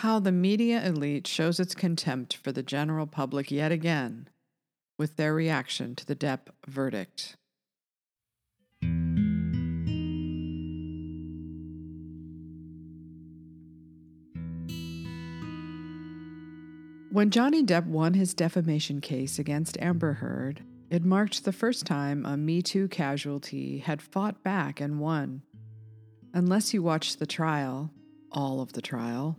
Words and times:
How 0.00 0.18
the 0.18 0.30
media 0.30 0.84
elite 0.84 1.26
shows 1.26 1.58
its 1.58 1.74
contempt 1.74 2.36
for 2.36 2.52
the 2.52 2.62
general 2.62 3.06
public 3.06 3.50
yet 3.50 3.72
again 3.72 4.28
with 4.98 5.16
their 5.16 5.32
reaction 5.32 5.94
to 5.94 6.04
the 6.04 6.14
Depp 6.14 6.48
verdict. 6.66 7.36
When 17.10 17.30
Johnny 17.30 17.64
Depp 17.64 17.86
won 17.86 18.12
his 18.12 18.34
defamation 18.34 19.00
case 19.00 19.38
against 19.38 19.78
Amber 19.80 20.12
Heard, 20.12 20.62
it 20.90 21.06
marked 21.06 21.44
the 21.44 21.52
first 21.52 21.86
time 21.86 22.26
a 22.26 22.36
Me 22.36 22.60
Too 22.60 22.86
casualty 22.88 23.78
had 23.78 24.02
fought 24.02 24.42
back 24.42 24.78
and 24.78 25.00
won. 25.00 25.40
Unless 26.34 26.74
you 26.74 26.82
watched 26.82 27.18
the 27.18 27.24
trial, 27.24 27.90
all 28.30 28.60
of 28.60 28.74
the 28.74 28.82
trial, 28.82 29.38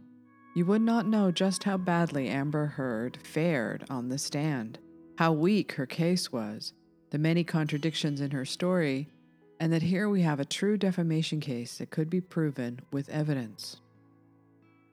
you 0.57 0.65
would 0.65 0.81
not 0.81 1.05
know 1.05 1.29
just 1.29 1.65
how 1.65 1.77
badly 1.77 2.29
Amber 2.29 2.65
Heard 2.65 3.19
fared 3.21 3.86
on 3.91 4.09
the 4.09 4.18
stand, 4.18 4.79
how 5.19 5.32
weak 5.32 5.73
her 5.73 5.86
case 5.86 6.32
was, 6.32 6.73
the 7.11 7.19
many 7.19 7.43
contradictions 7.43 8.21
in 8.21 8.32
her 8.32 8.43
story, 8.43 9.07
and 9.59 9.71
that 9.71 9.83
here 9.83 10.09
we 10.09 10.23
have 10.23 10.39
a 10.39 10.46
true 10.46 10.75
defamation 10.75 11.39
case 11.39 11.77
that 11.77 11.91
could 11.91 12.09
be 12.09 12.19
proven 12.19 12.79
with 12.91 13.07
evidence. 13.09 13.82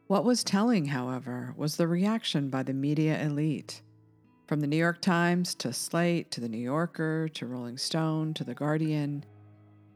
What 0.06 0.26
was 0.26 0.44
telling, 0.44 0.84
however, 0.84 1.54
was 1.56 1.78
the 1.78 1.88
reaction 1.88 2.50
by 2.50 2.62
the 2.62 2.74
media 2.74 3.18
elite. 3.22 3.80
From 4.46 4.60
the 4.60 4.66
New 4.66 4.76
York 4.76 5.00
Times 5.00 5.54
to 5.54 5.72
Slate 5.72 6.30
to 6.32 6.42
the 6.42 6.48
New 6.50 6.58
Yorker 6.58 7.30
to 7.30 7.46
Rolling 7.46 7.78
Stone 7.78 8.34
to 8.34 8.44
The 8.44 8.52
Guardian, 8.52 9.24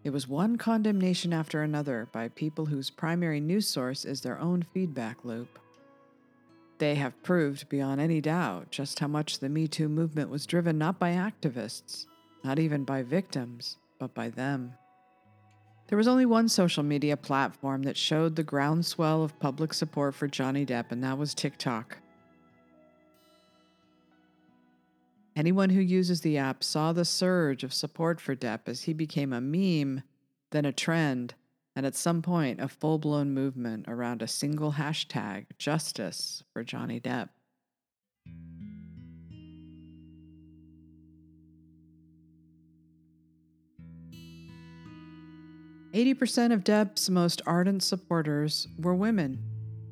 it 0.09 0.13
was 0.15 0.27
one 0.27 0.57
condemnation 0.57 1.35
after 1.35 1.63
another 1.63 2.09
by 2.13 2.29
people 2.29 2.65
whose 2.65 2.89
primary 2.89 3.41
news 3.41 3.69
source 3.69 4.07
is 4.07 4.23
their 4.23 4.39
own 4.39 4.63
feedback 4.63 5.23
loop. 5.23 5.59
They 6.79 6.95
have 6.95 7.23
proved 7.23 7.69
beyond 7.69 8.01
any 8.01 8.23
doubt 8.23 8.71
just 8.71 9.01
how 9.01 9.07
much 9.07 9.39
the 9.39 9.51
Me 9.51 9.69
Too 9.69 9.87
movement 9.87 10.31
was 10.31 10.47
driven 10.47 10.79
not 10.79 10.99
by 10.99 11.11
activists, 11.11 12.07
not 12.43 12.59
even 12.59 12.85
by 12.85 13.03
victims, 13.03 13.77
but 13.99 14.15
by 14.15 14.31
them. 14.31 14.73
There 15.89 15.99
was 15.99 16.09
only 16.09 16.25
one 16.25 16.49
social 16.49 16.83
media 16.83 17.19
platform 17.19 17.83
that 17.83 17.99
showed 17.99 18.35
the 18.35 18.43
groundswell 18.43 19.23
of 19.23 19.39
public 19.39 19.75
support 19.75 20.15
for 20.15 20.27
Johnny 20.27 20.65
Depp, 20.65 20.91
and 20.91 21.05
that 21.05 21.19
was 21.19 21.35
TikTok. 21.35 21.99
Anyone 25.39 25.71
who 25.71 25.81
uses 25.81 26.23
the 26.23 26.37
app 26.37 26.65
saw 26.65 26.93
the 26.93 27.05
surge 27.05 27.63
of 27.63 27.73
support 27.73 28.21
for 28.21 28.35
Depp 28.35 28.63
as 28.67 28.83
he 28.83 28.93
became 28.93 29.33
a 29.33 29.41
meme, 29.41 30.03
then 30.51 30.65
a 30.65 30.73
trend, 30.73 31.35
and 31.77 31.87
at 31.87 31.95
some 31.95 32.23
point 32.23 32.61
a 32.61 32.69
full 32.69 32.99
blown 32.99 33.33
movement 33.33 33.87
around 33.89 34.23
a 34.23 34.29
single 34.29 34.73
hashtag 34.73 35.47
justice 35.59 36.43
for 36.53 36.65
Johnny 36.65 37.01
Depp. 37.01 37.29
80% 45.95 46.53
of 46.53 46.65
Depp's 46.65 47.09
most 47.09 47.41
ardent 47.47 47.83
supporters 47.83 48.69
were 48.79 48.95
women, 48.95 49.43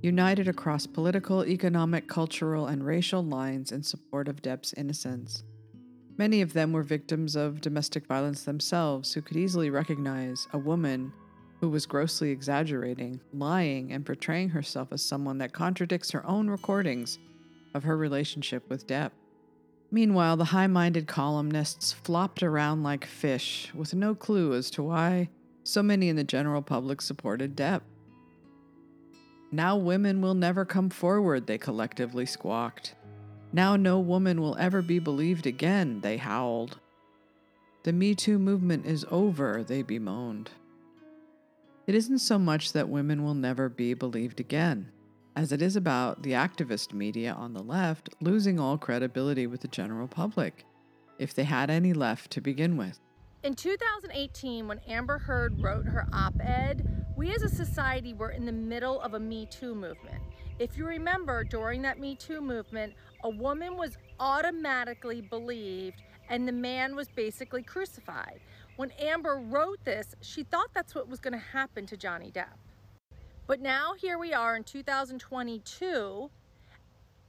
united 0.03 0.47
across 0.47 0.87
political, 0.87 1.45
economic, 1.45 2.07
cultural, 2.07 2.67
and 2.67 2.85
racial 2.85 3.25
lines 3.25 3.73
in 3.73 3.83
support 3.83 4.29
of 4.29 4.43
Depp's 4.43 4.75
innocence. 4.75 5.43
Many 6.19 6.41
of 6.41 6.55
them 6.55 6.73
were 6.73 6.83
victims 6.83 7.37
of 7.37 7.61
domestic 7.61 8.07
violence 8.07 8.45
themselves 8.45 9.13
who 9.13 9.23
could 9.23 9.37
easily 9.37 9.69
recognize 9.71 10.49
a 10.53 10.59
woman 10.59 11.13
who 11.61 11.69
was 11.69 11.87
grossly 11.87 12.31
exaggerating, 12.31 13.21
lying, 13.33 13.93
and 13.93 14.05
portraying 14.05 14.51
herself 14.51 14.89
as 14.93 15.03
someone 15.03 15.39
that 15.39 15.53
contradicts 15.53 16.11
her 16.11 16.27
own 16.27 16.49
recordings 16.49 17.19
of 17.75 17.85
her 17.85 17.97
relationship 17.97 18.69
with 18.69 18.87
Depp. 18.87 19.11
Meanwhile, 19.91 20.37
the 20.37 20.47
high 20.47 20.67
minded 20.67 21.07
columnists 21.07 21.93
flopped 21.93 22.43
around 22.43 22.83
like 22.83 23.05
fish 23.05 23.71
with 23.75 23.95
no 23.95 24.15
clue 24.15 24.55
as 24.55 24.71
to 24.73 24.83
why 24.83 25.29
so 25.65 25.83
many 25.83 26.09
in 26.09 26.17
the 26.17 26.25
general 26.25 26.63
public 26.63 27.01
supported 27.01 27.57
Depp. 27.57 27.83
Now 29.53 29.77
women 29.77 30.21
will 30.21 30.35
never 30.35 30.65
come 30.65 30.91
forward, 30.91 31.47
they 31.47 31.59
collectively 31.59 32.27
squawked. 32.27 32.96
Now 33.57 33.75
no 33.75 33.99
woman 33.99 34.43
will 34.43 34.55
ever 34.59 34.83
be 34.83 34.99
believed 34.99 35.47
again, 35.47 36.03
they 36.03 36.19
howled. 36.19 36.79
The 37.85 37.93
Me 37.95 38.15
Too 38.15 38.39
movement 38.39 38.85
is 38.85 39.07
over, 39.11 39.65
they 39.65 39.81
bemoaned. 39.81 40.51
It 41.87 41.95
isn't 41.95 42.19
so 42.19 42.39
much 42.39 42.75
that 42.75 42.91
women 42.91 43.25
will 43.25 43.33
never 43.33 43.71
be 43.71 43.95
believed 43.95 44.41
again, 44.41 44.91
as 45.35 45.53
it 45.53 45.63
is 45.63 45.75
about 45.75 46.23
the 46.23 46.33
activist 46.33 46.93
media 46.93 47.33
on 47.33 47.55
the 47.55 47.63
left 47.63 48.11
losing 48.21 48.61
all 48.61 48.77
credibility 48.77 49.47
with 49.47 49.63
the 49.63 49.69
general 49.69 50.07
public, 50.07 50.67
if 51.19 51.33
they 51.33 51.45
had 51.45 51.71
any 51.71 51.95
left 51.95 52.31
to 52.33 52.43
begin 52.43 52.77
with. 52.77 53.01
In 53.43 53.55
2018, 53.55 54.69
when 54.69 54.81
Amber 54.87 55.17
Heard 55.17 55.63
wrote 55.63 55.87
her 55.87 56.07
op 56.13 56.35
ed, 56.41 57.07
we 57.17 57.35
as 57.35 57.41
a 57.41 57.49
society 57.49 58.13
were 58.13 58.33
in 58.33 58.45
the 58.45 58.53
middle 58.53 59.01
of 59.01 59.15
a 59.15 59.21
Me 59.21 59.47
Too 59.47 59.75
movement. 59.75 60.23
If 60.59 60.77
you 60.77 60.87
remember, 60.87 61.45
during 61.45 61.83
that 61.83 61.99
Me 61.99 62.15
Too 62.15 62.41
movement, 62.41 62.95
a 63.27 63.29
woman 63.29 63.77
was 63.77 63.99
automatically 64.21 65.21
believed 65.21 66.01
and 66.29 66.47
the 66.47 66.53
man 66.53 66.95
was 66.95 67.09
basically 67.09 67.61
crucified. 67.61 68.39
When 68.77 68.93
Amber 68.93 69.43
wrote 69.45 69.85
this, 69.85 70.15
she 70.21 70.45
thought 70.45 70.69
that's 70.73 70.95
what 70.95 71.09
was 71.09 71.19
going 71.19 71.33
to 71.33 71.39
happen 71.39 71.87
to 71.87 71.97
Johnny 71.97 72.31
Depp. 72.31 72.55
But 73.49 73.61
now 73.61 73.95
here 73.99 74.17
we 74.17 74.33
are 74.33 74.55
in 74.55 74.63
2022, 74.63 76.31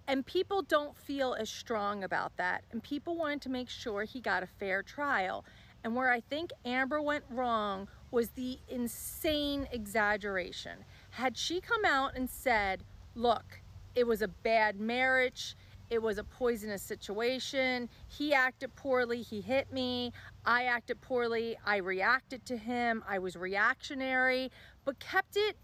and 0.07 0.23
people 0.23 0.61
don't 0.61 0.95
feel 0.95 1.33
as 1.33 1.49
strong 1.49 2.03
about 2.03 2.37
that. 2.37 2.63
And 2.71 2.83
people 2.83 3.17
wanted 3.17 3.41
to 3.41 3.49
make 3.49 3.69
sure 3.69 4.03
he 4.03 4.21
got 4.21 4.43
a 4.43 4.47
fair 4.47 4.83
trial. 4.83 5.45
And 5.83 5.95
where 5.95 6.11
I 6.11 6.19
think 6.19 6.51
Amber 6.63 7.01
went 7.01 7.23
wrong 7.31 7.87
was 8.11 8.29
the 8.29 8.59
insane 8.67 9.67
exaggeration. 9.71 10.85
Had 11.09 11.35
she 11.37 11.59
come 11.59 11.85
out 11.85 12.15
and 12.15 12.29
said, 12.29 12.83
look, 13.15 13.61
it 13.95 14.05
was 14.05 14.21
a 14.21 14.27
bad 14.27 14.79
marriage, 14.79 15.55
it 15.89 16.01
was 16.01 16.17
a 16.17 16.23
poisonous 16.23 16.81
situation, 16.81 17.89
he 18.07 18.33
acted 18.33 18.75
poorly, 18.75 19.21
he 19.21 19.41
hit 19.41 19.71
me, 19.71 20.11
I 20.45 20.63
acted 20.63 21.01
poorly, 21.01 21.57
I 21.65 21.77
reacted 21.77 22.45
to 22.47 22.57
him, 22.57 23.03
I 23.07 23.19
was 23.19 23.35
reactionary, 23.35 24.51
but 24.85 24.99
kept 24.99 25.37
it 25.37 25.57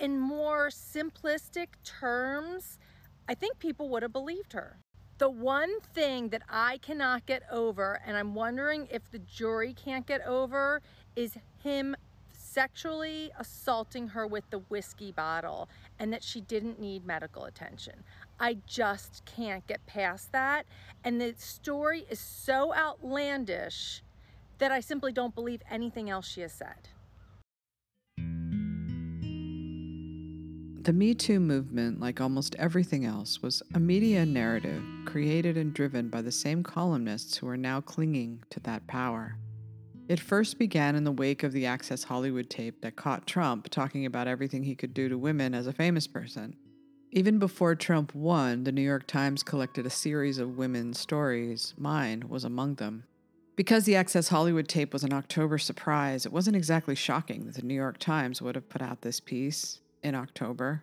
in 0.00 0.18
more 0.18 0.68
simplistic 0.68 1.68
terms, 1.84 2.78
I 3.28 3.34
think 3.34 3.58
people 3.58 3.88
would 3.88 4.02
have 4.02 4.12
believed 4.12 4.52
her. 4.52 4.78
The 5.18 5.30
one 5.30 5.80
thing 5.94 6.28
that 6.28 6.42
I 6.48 6.78
cannot 6.78 7.24
get 7.24 7.42
over, 7.50 8.00
and 8.06 8.16
I'm 8.16 8.34
wondering 8.34 8.86
if 8.90 9.10
the 9.10 9.18
jury 9.18 9.72
can't 9.72 10.06
get 10.06 10.24
over, 10.26 10.82
is 11.16 11.38
him 11.62 11.96
sexually 12.56 13.30
assaulting 13.38 14.08
her 14.08 14.26
with 14.26 14.48
the 14.48 14.60
whiskey 14.70 15.12
bottle 15.12 15.68
and 15.98 16.10
that 16.10 16.24
she 16.24 16.40
didn't 16.40 16.80
need 16.80 17.04
medical 17.04 17.44
attention. 17.44 17.92
I 18.40 18.56
just 18.66 19.22
can't 19.26 19.66
get 19.66 19.84
past 19.84 20.32
that. 20.32 20.64
And 21.04 21.20
the 21.20 21.34
story 21.36 22.06
is 22.08 22.18
so 22.18 22.74
outlandish 22.74 24.02
that 24.56 24.72
I 24.72 24.80
simply 24.80 25.12
don't 25.12 25.34
believe 25.34 25.60
anything 25.70 26.08
else 26.08 26.26
she 26.26 26.40
has 26.40 26.52
said. 26.54 26.88
The 30.82 30.94
Me 30.94 31.12
Too 31.12 31.40
movement, 31.40 32.00
like 32.00 32.22
almost 32.22 32.54
everything 32.58 33.04
else, 33.04 33.42
was 33.42 33.62
a 33.74 33.78
media 33.78 34.24
narrative 34.24 34.82
created 35.04 35.58
and 35.58 35.74
driven 35.74 36.08
by 36.08 36.22
the 36.22 36.32
same 36.32 36.62
columnists 36.62 37.36
who 37.36 37.48
are 37.48 37.58
now 37.58 37.82
clinging 37.82 38.44
to 38.48 38.60
that 38.60 38.86
power. 38.86 39.36
It 40.08 40.20
first 40.20 40.56
began 40.56 40.94
in 40.94 41.02
the 41.02 41.10
wake 41.10 41.42
of 41.42 41.50
the 41.50 41.66
Access 41.66 42.04
Hollywood 42.04 42.48
tape 42.48 42.80
that 42.82 42.94
caught 42.94 43.26
Trump 43.26 43.68
talking 43.70 44.06
about 44.06 44.28
everything 44.28 44.62
he 44.62 44.76
could 44.76 44.94
do 44.94 45.08
to 45.08 45.18
women 45.18 45.52
as 45.52 45.66
a 45.66 45.72
famous 45.72 46.06
person. 46.06 46.54
Even 47.10 47.40
before 47.40 47.74
Trump 47.74 48.14
won, 48.14 48.62
the 48.62 48.70
New 48.70 48.82
York 48.82 49.08
Times 49.08 49.42
collected 49.42 49.84
a 49.84 49.90
series 49.90 50.38
of 50.38 50.56
women's 50.56 51.00
stories. 51.00 51.74
Mine 51.76 52.28
was 52.28 52.44
among 52.44 52.76
them. 52.76 53.02
Because 53.56 53.84
the 53.84 53.96
Access 53.96 54.28
Hollywood 54.28 54.68
tape 54.68 54.92
was 54.92 55.02
an 55.02 55.12
October 55.12 55.58
surprise, 55.58 56.24
it 56.24 56.32
wasn't 56.32 56.56
exactly 56.56 56.94
shocking 56.94 57.46
that 57.46 57.56
the 57.56 57.62
New 57.62 57.74
York 57.74 57.98
Times 57.98 58.40
would 58.40 58.54
have 58.54 58.68
put 58.68 58.82
out 58.82 59.02
this 59.02 59.18
piece 59.18 59.80
in 60.04 60.14
October. 60.14 60.82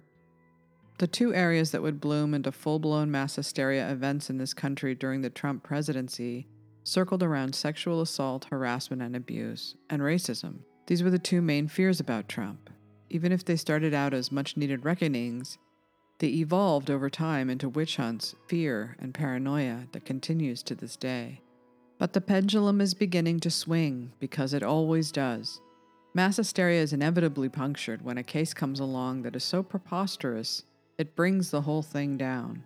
The 0.98 1.08
two 1.08 1.34
areas 1.34 1.72
that 1.72 1.82
would 1.82 2.02
bloom 2.02 2.34
into 2.34 2.52
full 2.52 2.80
blown 2.80 3.10
mass 3.10 3.38
hysteria 3.38 3.90
events 3.90 4.30
in 4.30 4.38
this 4.38 4.54
country 4.54 4.96
during 4.96 5.22
the 5.22 5.30
Trump 5.30 5.64
presidency 5.64 6.48
circled 6.84 7.24
around 7.24 7.56
sexual 7.56 8.02
assault, 8.02 8.46
harassment 8.52 9.02
and 9.02 9.16
abuse, 9.16 9.76
and 9.90 10.02
racism. 10.02 10.60
These 10.88 11.04
were 11.04 11.10
the 11.10 11.20
two 11.20 11.42
main 11.42 11.68
fears 11.68 12.00
about 12.00 12.28
Trump. 12.28 12.70
Even 13.10 13.32
if 13.32 13.46
they 13.46 13.56
started 13.56 13.94
out 13.94 14.14
as 14.14 14.32
much 14.32 14.58
needed 14.58 14.86
reckonings, 14.86 15.58
they 16.20 16.28
evolved 16.28 16.90
over 16.90 17.10
time 17.10 17.50
into 17.50 17.70
witch 17.70 17.98
hunts, 17.98 18.36
fear, 18.48 18.96
and 19.00 19.14
paranoia 19.14 19.88
that 19.92 20.06
continues 20.06 20.64
to 20.64 20.76
this 20.76 20.96
day. 20.96 21.42
But 21.98 22.14
the 22.14 22.22
pendulum 22.22 22.82
is 22.82 22.94
beginning 22.94 23.40
to 23.42 23.52
swing 23.52 24.14
because 24.20 24.54
it 24.54 24.64
always 24.64 25.12
does. 25.12 25.62
Mass 26.14 26.38
hysteria 26.38 26.82
is 26.82 26.94
inevitably 26.94 27.50
punctured 27.50 28.04
when 28.04 28.18
a 28.18 28.24
case 28.24 28.54
comes 28.54 28.80
along 28.80 29.24
that 29.24 29.36
is 29.36 29.44
so 29.44 29.64
preposterous 29.64 30.64
It 30.98 31.16
brings 31.16 31.50
the 31.50 31.62
whole 31.62 31.82
thing 31.82 32.18
down. 32.18 32.64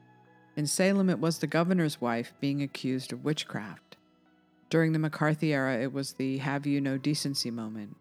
In 0.58 0.68
Salem, 0.68 1.10
it 1.10 1.20
was 1.20 1.38
the 1.38 1.48
governor's 1.48 2.02
wife 2.02 2.34
being 2.42 2.62
accused 2.62 3.14
of 3.14 3.24
witchcraft. 3.24 3.87
During 4.70 4.92
the 4.92 5.00
McCarthy 5.00 5.54
era, 5.54 5.78
it 5.78 5.94
was 5.94 6.14
the 6.14 6.40
have 6.40 6.66
you 6.66 6.82
no 6.82 6.98
decency 6.98 7.52
moment. 7.52 7.96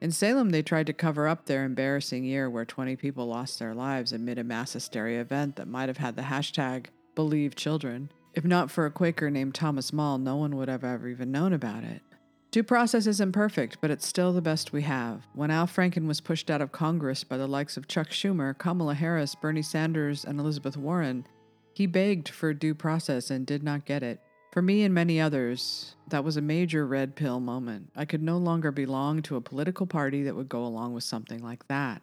In 0.00 0.10
Salem, 0.10 0.50
they 0.50 0.62
tried 0.62 0.86
to 0.86 0.92
cover 0.92 1.28
up 1.28 1.44
their 1.44 1.64
embarrassing 1.64 2.24
year 2.24 2.48
where 2.48 2.64
20 2.64 2.96
people 2.96 3.26
lost 3.26 3.58
their 3.58 3.74
lives 3.74 4.12
amid 4.12 4.38
a 4.38 4.44
mass 4.44 4.72
hysteria 4.72 5.20
event 5.20 5.56
that 5.56 5.68
might 5.68 5.88
have 5.88 5.98
had 5.98 6.16
the 6.16 6.22
hashtag 6.22 6.86
believe 7.14 7.54
children. 7.54 8.10
If 8.34 8.44
not 8.44 8.70
for 8.70 8.86
a 8.86 8.90
Quaker 8.90 9.30
named 9.30 9.54
Thomas 9.54 9.92
Maule, 9.92 10.18
no 10.18 10.36
one 10.36 10.56
would 10.56 10.68
have 10.68 10.84
ever 10.84 11.08
even 11.08 11.32
known 11.32 11.52
about 11.52 11.84
it. 11.84 12.02
Due 12.50 12.62
process 12.62 13.06
isn't 13.06 13.32
perfect, 13.32 13.78
but 13.80 13.90
it's 13.90 14.06
still 14.06 14.32
the 14.32 14.42
best 14.42 14.72
we 14.72 14.82
have. 14.82 15.26
When 15.34 15.50
Al 15.50 15.66
Franken 15.66 16.06
was 16.06 16.20
pushed 16.20 16.50
out 16.50 16.60
of 16.60 16.72
Congress 16.72 17.22
by 17.22 17.36
the 17.36 17.46
likes 17.46 17.76
of 17.76 17.86
Chuck 17.86 18.08
Schumer, 18.08 18.56
Kamala 18.56 18.94
Harris, 18.94 19.34
Bernie 19.34 19.62
Sanders, 19.62 20.24
and 20.24 20.40
Elizabeth 20.40 20.76
Warren, 20.76 21.26
he 21.74 21.86
begged 21.86 22.28
for 22.28 22.52
due 22.52 22.74
process 22.74 23.30
and 23.30 23.46
did 23.46 23.62
not 23.62 23.84
get 23.84 24.02
it. 24.02 24.20
For 24.52 24.62
me 24.62 24.82
and 24.82 24.92
many 24.92 25.20
others, 25.20 25.94
that 26.08 26.24
was 26.24 26.36
a 26.36 26.42
major 26.42 26.84
red 26.84 27.14
pill 27.14 27.38
moment. 27.38 27.90
I 27.94 28.04
could 28.04 28.22
no 28.22 28.36
longer 28.36 28.72
belong 28.72 29.22
to 29.22 29.36
a 29.36 29.40
political 29.40 29.86
party 29.86 30.24
that 30.24 30.34
would 30.34 30.48
go 30.48 30.64
along 30.64 30.92
with 30.92 31.04
something 31.04 31.40
like 31.40 31.68
that. 31.68 32.02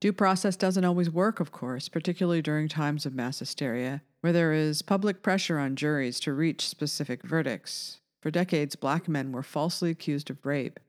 Due 0.00 0.12
process 0.12 0.56
doesn't 0.56 0.84
always 0.84 1.10
work, 1.10 1.38
of 1.38 1.52
course, 1.52 1.88
particularly 1.88 2.40
during 2.42 2.66
times 2.66 3.04
of 3.04 3.14
mass 3.14 3.38
hysteria, 3.38 4.02
where 4.20 4.32
there 4.32 4.52
is 4.52 4.82
public 4.82 5.22
pressure 5.22 5.58
on 5.58 5.76
juries 5.76 6.18
to 6.20 6.32
reach 6.32 6.66
specific 6.66 7.22
verdicts. 7.22 8.00
For 8.22 8.30
decades, 8.30 8.74
black 8.74 9.06
men 9.06 9.30
were 9.30 9.42
falsely 9.42 9.90
accused 9.90 10.30
of 10.30 10.44
rape. 10.46 10.80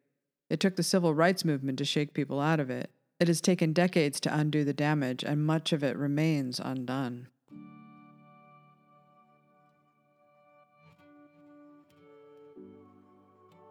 It 0.49 0.59
took 0.59 0.77
the 0.77 0.83
civil 0.83 1.13
rights 1.13 1.43
movement 1.43 1.79
to 1.79 1.85
shake 1.85 2.13
people 2.13 2.39
out 2.39 2.59
of 2.59 2.69
it. 2.69 2.91
It 3.19 3.27
has 3.27 3.41
taken 3.41 3.73
decades 3.73 4.19
to 4.21 4.35
undo 4.35 4.63
the 4.63 4.73
damage, 4.73 5.23
and 5.23 5.45
much 5.45 5.73
of 5.73 5.83
it 5.83 5.97
remains 5.97 6.59
undone. 6.59 7.27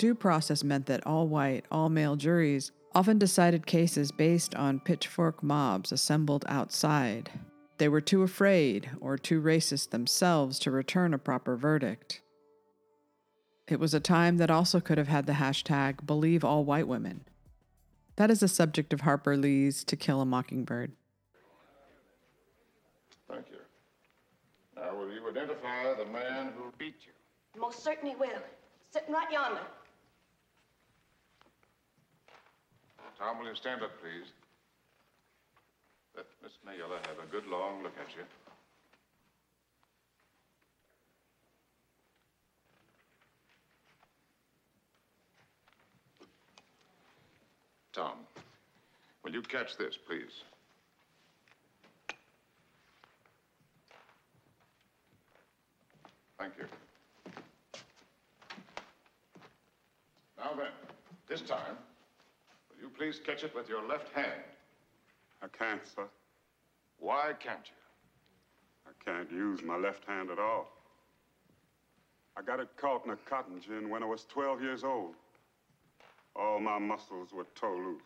Due 0.03 0.17
process 0.17 0.65
meant 0.65 0.87
that 0.87 1.07
all 1.07 1.29
white, 1.29 1.65
all 1.71 1.89
male 1.89 2.17
juries 2.17 2.73
often 2.93 3.21
decided 3.21 3.69
cases 3.69 4.11
based 4.11 4.53
on 4.57 4.81
pitchfork 4.81 5.45
mobs 5.45 5.93
assembled 5.93 6.45
outside. 6.49 7.31
They 7.79 7.87
were 7.87 8.01
too 8.01 8.25
afraid 8.25 8.91
or 9.01 9.17
too 9.17 9.41
racist 9.41 9.91
themselves 9.91 10.59
to 10.59 10.73
return 10.73 11.15
a 11.15 11.19
proper 11.19 11.55
verdict. 11.57 12.21
It 13.69 13.79
was 13.79 13.95
a 13.95 14.01
time 14.01 14.39
that 14.39 14.51
also 14.51 14.81
could 14.81 14.99
have 14.99 15.07
had 15.07 15.27
the 15.27 15.35
hashtag 15.35 16.05
believe 16.05 16.45
all 16.45 16.65
white 16.65 16.89
women. 16.89 17.21
That 18.17 18.29
is 18.29 18.41
the 18.41 18.49
subject 18.49 18.93
of 18.93 19.03
Harper 19.03 19.37
Lee's 19.37 19.85
To 19.85 19.95
Kill 19.95 20.21
a 20.21 20.27
Mockingbird. 20.27 20.91
Thank 23.31 23.47
you. 23.53 23.59
Now, 24.75 24.97
will 24.97 25.13
you 25.13 25.31
identify 25.31 25.95
the 25.95 26.07
man 26.07 26.51
who 26.57 26.73
beat 26.77 26.97
you? 27.07 27.13
Most 27.61 27.85
certainly 27.85 28.17
will. 28.17 28.43
Sitting 28.91 29.15
right 29.15 29.31
yonder. 29.31 29.61
Tom, 33.23 33.39
will 33.39 33.47
you 33.47 33.55
stand 33.55 33.83
up, 33.85 33.93
please? 34.01 34.33
Let 36.17 36.27
Miss 36.43 36.53
Mayella 36.67 36.99
have 37.07 37.25
a 37.25 37.31
good 37.31 37.47
long 37.47 37.85
look 37.85 37.93
at 38.01 38.17
you. 38.17 38.25
Tom, 47.93 48.15
will 49.23 49.33
you 49.33 49.43
catch 49.43 49.77
this, 49.77 49.97
please? 49.97 50.43
Thank 56.41 56.55
you. 56.59 56.65
Now 60.39 60.55
then, 60.57 60.73
this 61.29 61.43
time, 61.43 61.77
will 62.69 62.83
you 62.83 62.92
please 63.03 63.19
catch 63.27 63.43
it 63.43 63.53
with 63.53 63.69
your 63.69 63.85
left 63.89 64.15
hand? 64.15 64.43
I 65.43 65.49
can't, 65.49 65.81
sir. 65.85 66.05
Why 67.01 67.33
can't 67.41 67.67
you? 67.67 67.75
I 68.87 68.93
can't 69.05 69.29
use 69.29 69.61
my 69.61 69.77
left 69.77 70.05
hand 70.05 70.31
at 70.31 70.39
all. 70.39 70.69
I 72.37 72.43
got 72.43 72.61
it 72.61 72.69
caught 72.77 73.05
in 73.05 73.11
a 73.11 73.17
cotton 73.17 73.61
gin 73.61 73.91
when 73.91 74.05
I 74.05 74.07
was 74.07 74.25
12 74.27 74.63
years 74.63 74.85
old. 74.85 75.17
All 76.37 76.61
my 76.61 76.79
muscles 76.79 77.33
were 77.33 77.47
tore 77.57 77.77
loose. 77.77 78.03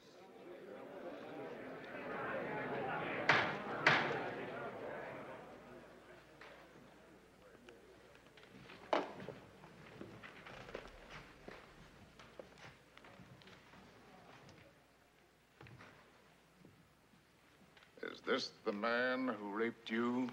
Is 18.16 18.20
this 18.26 18.50
the 18.64 18.65
man 18.76 19.34
who 19.40 19.50
raped 19.50 19.90
you? 19.90 20.28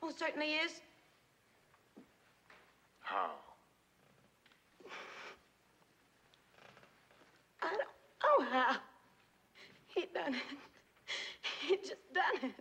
Most 0.00 0.18
certainly 0.18 0.52
is. 0.52 0.80
How? 3.00 3.30
I 7.62 7.70
don't 7.70 7.80
know 8.22 8.50
how. 8.50 8.76
He 9.86 10.06
done 10.14 10.34
it. 10.34 10.42
He 11.66 11.76
just 11.76 12.12
done 12.14 12.50
it. 12.50 12.54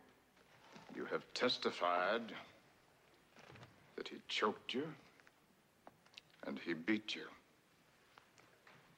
You 0.95 1.05
have 1.05 1.23
testified 1.33 2.33
that 3.95 4.07
he 4.07 4.15
choked 4.27 4.73
you 4.73 4.87
and 6.47 6.59
he 6.65 6.73
beat 6.73 7.15
you. 7.15 7.23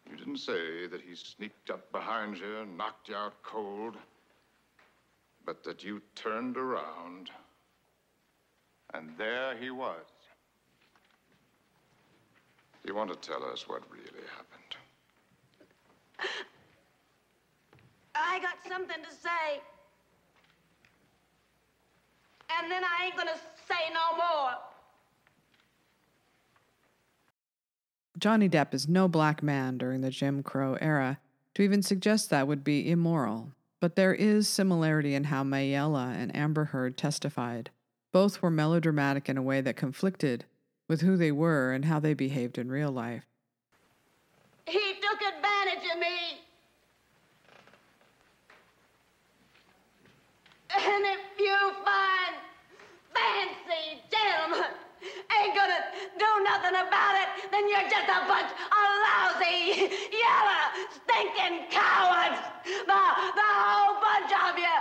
You 0.10 0.18
didn't 0.18 0.38
say 0.38 0.88
that 0.88 1.02
he 1.02 1.16
sneaked 1.16 1.70
up 1.70 1.92
behind 1.92 2.38
you 2.38 2.62
and 2.62 2.78
knocked 2.78 3.10
you 3.10 3.16
out 3.16 3.34
cold, 3.44 3.98
but 5.48 5.64
that 5.64 5.82
you 5.82 6.02
turned 6.14 6.58
around 6.58 7.32
and 8.94 9.10
there 9.18 9.56
he 9.58 9.72
was. 9.72 10.04
You 12.86 12.94
want 12.94 13.10
to 13.10 13.16
tell 13.28 13.44
us 13.46 13.68
what 13.68 13.82
really 13.90 14.28
happened? 14.36 14.76
I 18.14 18.40
got 18.40 18.56
something 18.68 18.98
to 18.98 19.16
say. 19.16 19.62
And 22.60 22.69
then 22.69 22.83
I 22.83 23.06
ain't 23.06 23.18
gonna 23.18 23.31
say 23.68 23.94
no 23.94 24.18
more. 24.18 24.52
Johnny 28.19 28.50
Depp 28.50 28.74
is 28.74 28.90
no 28.90 29.07
black 29.07 29.42
man 29.42 29.78
during 29.78 30.02
the 30.02 30.10
Jim 30.10 30.44
Crow 30.44 30.78
era. 30.81 31.19
To 31.56 31.62
even 31.62 31.81
suggest 31.81 32.30
that 32.30 32.48
would 32.48 32.64
be 32.64 32.90
immoral. 32.90 33.54
But 33.80 33.96
there 33.96 34.14
is 34.14 34.48
similarity 34.48 35.14
in 35.14 35.26
how 35.26 35.44
Mayella 35.44 36.16
and 36.16 36.36
Amber 36.36 36.66
Heard 36.66 36.98
testified. 36.98 37.69
Both 38.12 38.42
were 38.42 38.50
melodramatic 38.50 39.30
in 39.30 39.38
a 39.38 39.42
way 39.44 39.62
that 39.62 39.76
conflicted 39.76 40.46
with 40.88 41.02
who 41.02 41.18
they 41.18 41.31
were 41.31 41.74
and 41.74 41.86
how 41.86 42.00
they 42.00 42.14
behaved 42.14 42.57
in 42.57 42.72
real 42.72 42.92
life. 42.92 43.26
He 44.66 44.96
took 45.02 45.22
advantage 45.22 45.92
of 45.94 46.00
me. 46.00 46.42
And 50.69 51.06
if 51.06 51.40
you 51.40 51.56
find 51.86 52.36
fancy 53.14 54.02
gentlemen 54.12 54.87
ain't 55.01 55.56
gonna 55.56 55.81
do 56.18 56.30
nothing 56.44 56.75
about 56.75 57.13
it, 57.21 57.30
then 57.51 57.69
you're 57.69 57.87
just 57.89 58.09
a 58.09 58.21
bunch 58.27 58.51
of 58.51 58.85
lousy, 59.06 59.94
yellow, 60.23 60.63
stinking 60.92 61.69
cowards. 61.71 62.42
The, 62.66 63.01
the 63.37 63.47
whole 63.47 63.95
bunch 64.01 64.31
of 64.33 64.57
you. 64.57 64.77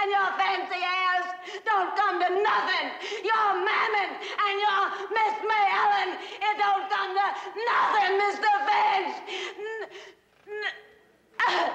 And 0.00 0.06
your 0.10 0.28
fancy 0.36 0.82
ass 0.84 1.24
don't 1.64 1.94
come 1.96 2.20
to 2.20 2.28
nothing. 2.42 2.86
Your 3.24 3.48
mammon 3.64 4.10
and 4.18 4.54
your 4.60 4.82
Miss 5.16 5.34
May 5.46 5.66
Ellen, 5.72 6.10
it 6.20 6.54
don't 6.58 6.84
come 6.90 7.10
to 7.16 7.26
nothing, 7.64 8.12
Mr. 8.20 8.50
Finch. 8.68 9.14
N- 10.48 10.68
n- 11.48 11.72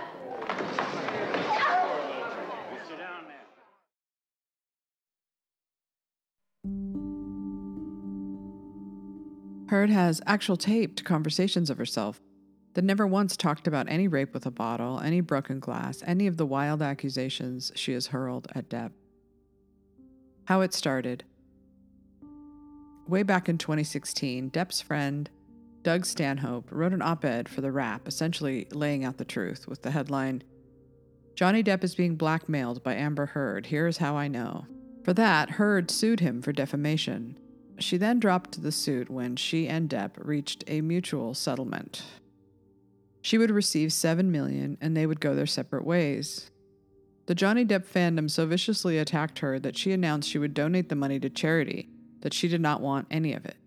Heard 9.70 9.90
has 9.90 10.22
actual 10.26 10.58
taped 10.58 11.04
conversations 11.04 11.70
of 11.70 11.78
herself 11.78 12.22
that 12.74 12.84
never 12.84 13.06
once 13.06 13.36
talked 13.36 13.68
about 13.68 13.90
any 13.90 14.08
rape 14.08 14.34
with 14.34 14.46
a 14.46 14.52
bottle, 14.52 15.00
any 15.00 15.20
broken 15.20 15.60
glass, 15.60 16.04
any 16.06 16.28
of 16.28 16.38
the 16.38 16.46
wild 16.46 16.82
accusations 16.82 17.72
she 17.76 17.94
has 17.94 18.08
hurled 18.08 18.48
at 18.56 18.70
Depp. 18.70 18.92
How 20.46 20.62
it 20.62 20.74
started. 20.74 21.24
Way 23.08 23.24
back 23.24 23.50
in 23.50 23.58
2016, 23.58 24.52
Depp's 24.52 24.82
friend, 24.82 25.30
Doug 25.84 26.06
Stanhope, 26.06 26.70
wrote 26.72 26.94
an 26.94 27.02
op 27.02 27.26
ed 27.26 27.50
for 27.50 27.62
The 27.62 27.72
Wrap, 27.72 28.08
essentially 28.08 28.68
laying 28.72 29.04
out 29.04 29.18
the 29.18 29.26
truth 29.26 29.68
with 29.68 29.82
the 29.82 29.92
headline 29.92 30.44
Johnny 31.38 31.62
Depp 31.62 31.84
is 31.84 31.94
being 31.94 32.16
blackmailed 32.16 32.82
by 32.82 32.96
Amber 32.96 33.28
Heard. 33.28 33.68
Here's 33.68 33.98
how 33.98 34.18
I 34.18 34.28
know. 34.28 34.66
For 35.04 35.14
that, 35.14 35.52
Heard 35.52 35.92
sued 35.92 36.20
him 36.20 36.42
for 36.42 36.52
defamation. 36.52 37.38
She 37.80 37.98
then 37.98 38.20
dropped 38.20 38.62
the 38.62 38.72
suit 38.72 39.10
when 39.10 39.36
she 39.36 39.68
and 39.68 39.90
Depp 39.90 40.12
reached 40.18 40.64
a 40.68 40.82
mutual 40.82 41.34
settlement. 41.34 42.04
She 43.22 43.38
would 43.38 43.52
receive 43.52 43.94
7 43.94 44.32
million 44.32 44.78
and 44.82 44.96
they 44.96 45.06
would 45.06 45.20
go 45.20 45.36
their 45.36 45.46
separate 45.46 45.86
ways. 45.86 46.50
The 47.28 47.36
Johnny 47.36 47.66
Depp 47.66 47.86
fandom 47.86 48.32
so 48.32 48.46
viciously 48.46 48.98
attacked 48.98 49.40
her 49.40 49.60
that 49.60 49.78
she 49.78 49.92
announced 49.92 50.30
she 50.30 50.40
would 50.40 50.54
donate 50.54 50.88
the 50.88 50.96
money 50.96 51.20
to 51.20 51.30
charity, 51.30 51.90
that 52.22 52.34
she 52.34 52.48
did 52.48 52.62
not 52.62 52.82
want 52.82 53.08
any 53.12 53.34
of 53.34 53.46
it. 53.46 53.58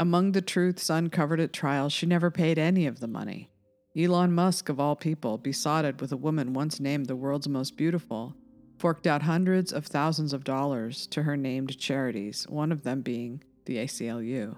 Among 0.00 0.32
the 0.32 0.42
truths 0.42 0.88
uncovered 0.88 1.40
at 1.40 1.52
trial, 1.52 1.88
she 1.90 2.06
never 2.06 2.30
paid 2.30 2.58
any 2.58 2.86
of 2.86 3.00
the 3.00 3.06
money. 3.06 3.50
Elon 3.96 4.32
Musk, 4.32 4.68
of 4.68 4.80
all 4.80 4.96
people, 4.96 5.38
besotted 5.38 6.00
with 6.00 6.12
a 6.12 6.16
woman 6.16 6.52
once 6.52 6.80
named 6.80 7.06
the 7.06 7.16
world's 7.16 7.48
most 7.48 7.76
beautiful, 7.76 8.34
forked 8.78 9.06
out 9.06 9.22
hundreds 9.22 9.72
of 9.72 9.86
thousands 9.86 10.32
of 10.32 10.44
dollars 10.44 11.06
to 11.08 11.22
her 11.22 11.36
named 11.36 11.78
charities, 11.78 12.46
one 12.48 12.72
of 12.72 12.82
them 12.82 13.00
being 13.00 13.42
the 13.64 13.76
ACLU. 13.76 14.56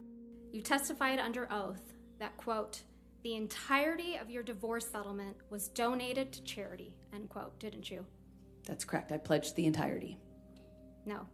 You 0.52 0.62
testified 0.62 1.18
under 1.18 1.50
oath 1.52 1.82
that, 2.18 2.36
quote, 2.36 2.82
the 3.22 3.34
entirety 3.34 4.16
of 4.16 4.30
your 4.30 4.42
divorce 4.42 4.86
settlement 4.86 5.36
was 5.50 5.68
donated 5.68 6.32
to 6.32 6.42
charity, 6.42 6.94
end 7.12 7.28
quote, 7.28 7.58
didn't 7.58 7.90
you? 7.90 8.04
That's 8.66 8.84
correct. 8.84 9.12
I 9.12 9.18
pledged 9.18 9.56
the 9.56 9.66
entirety. 9.66 10.18
No. 11.04 11.26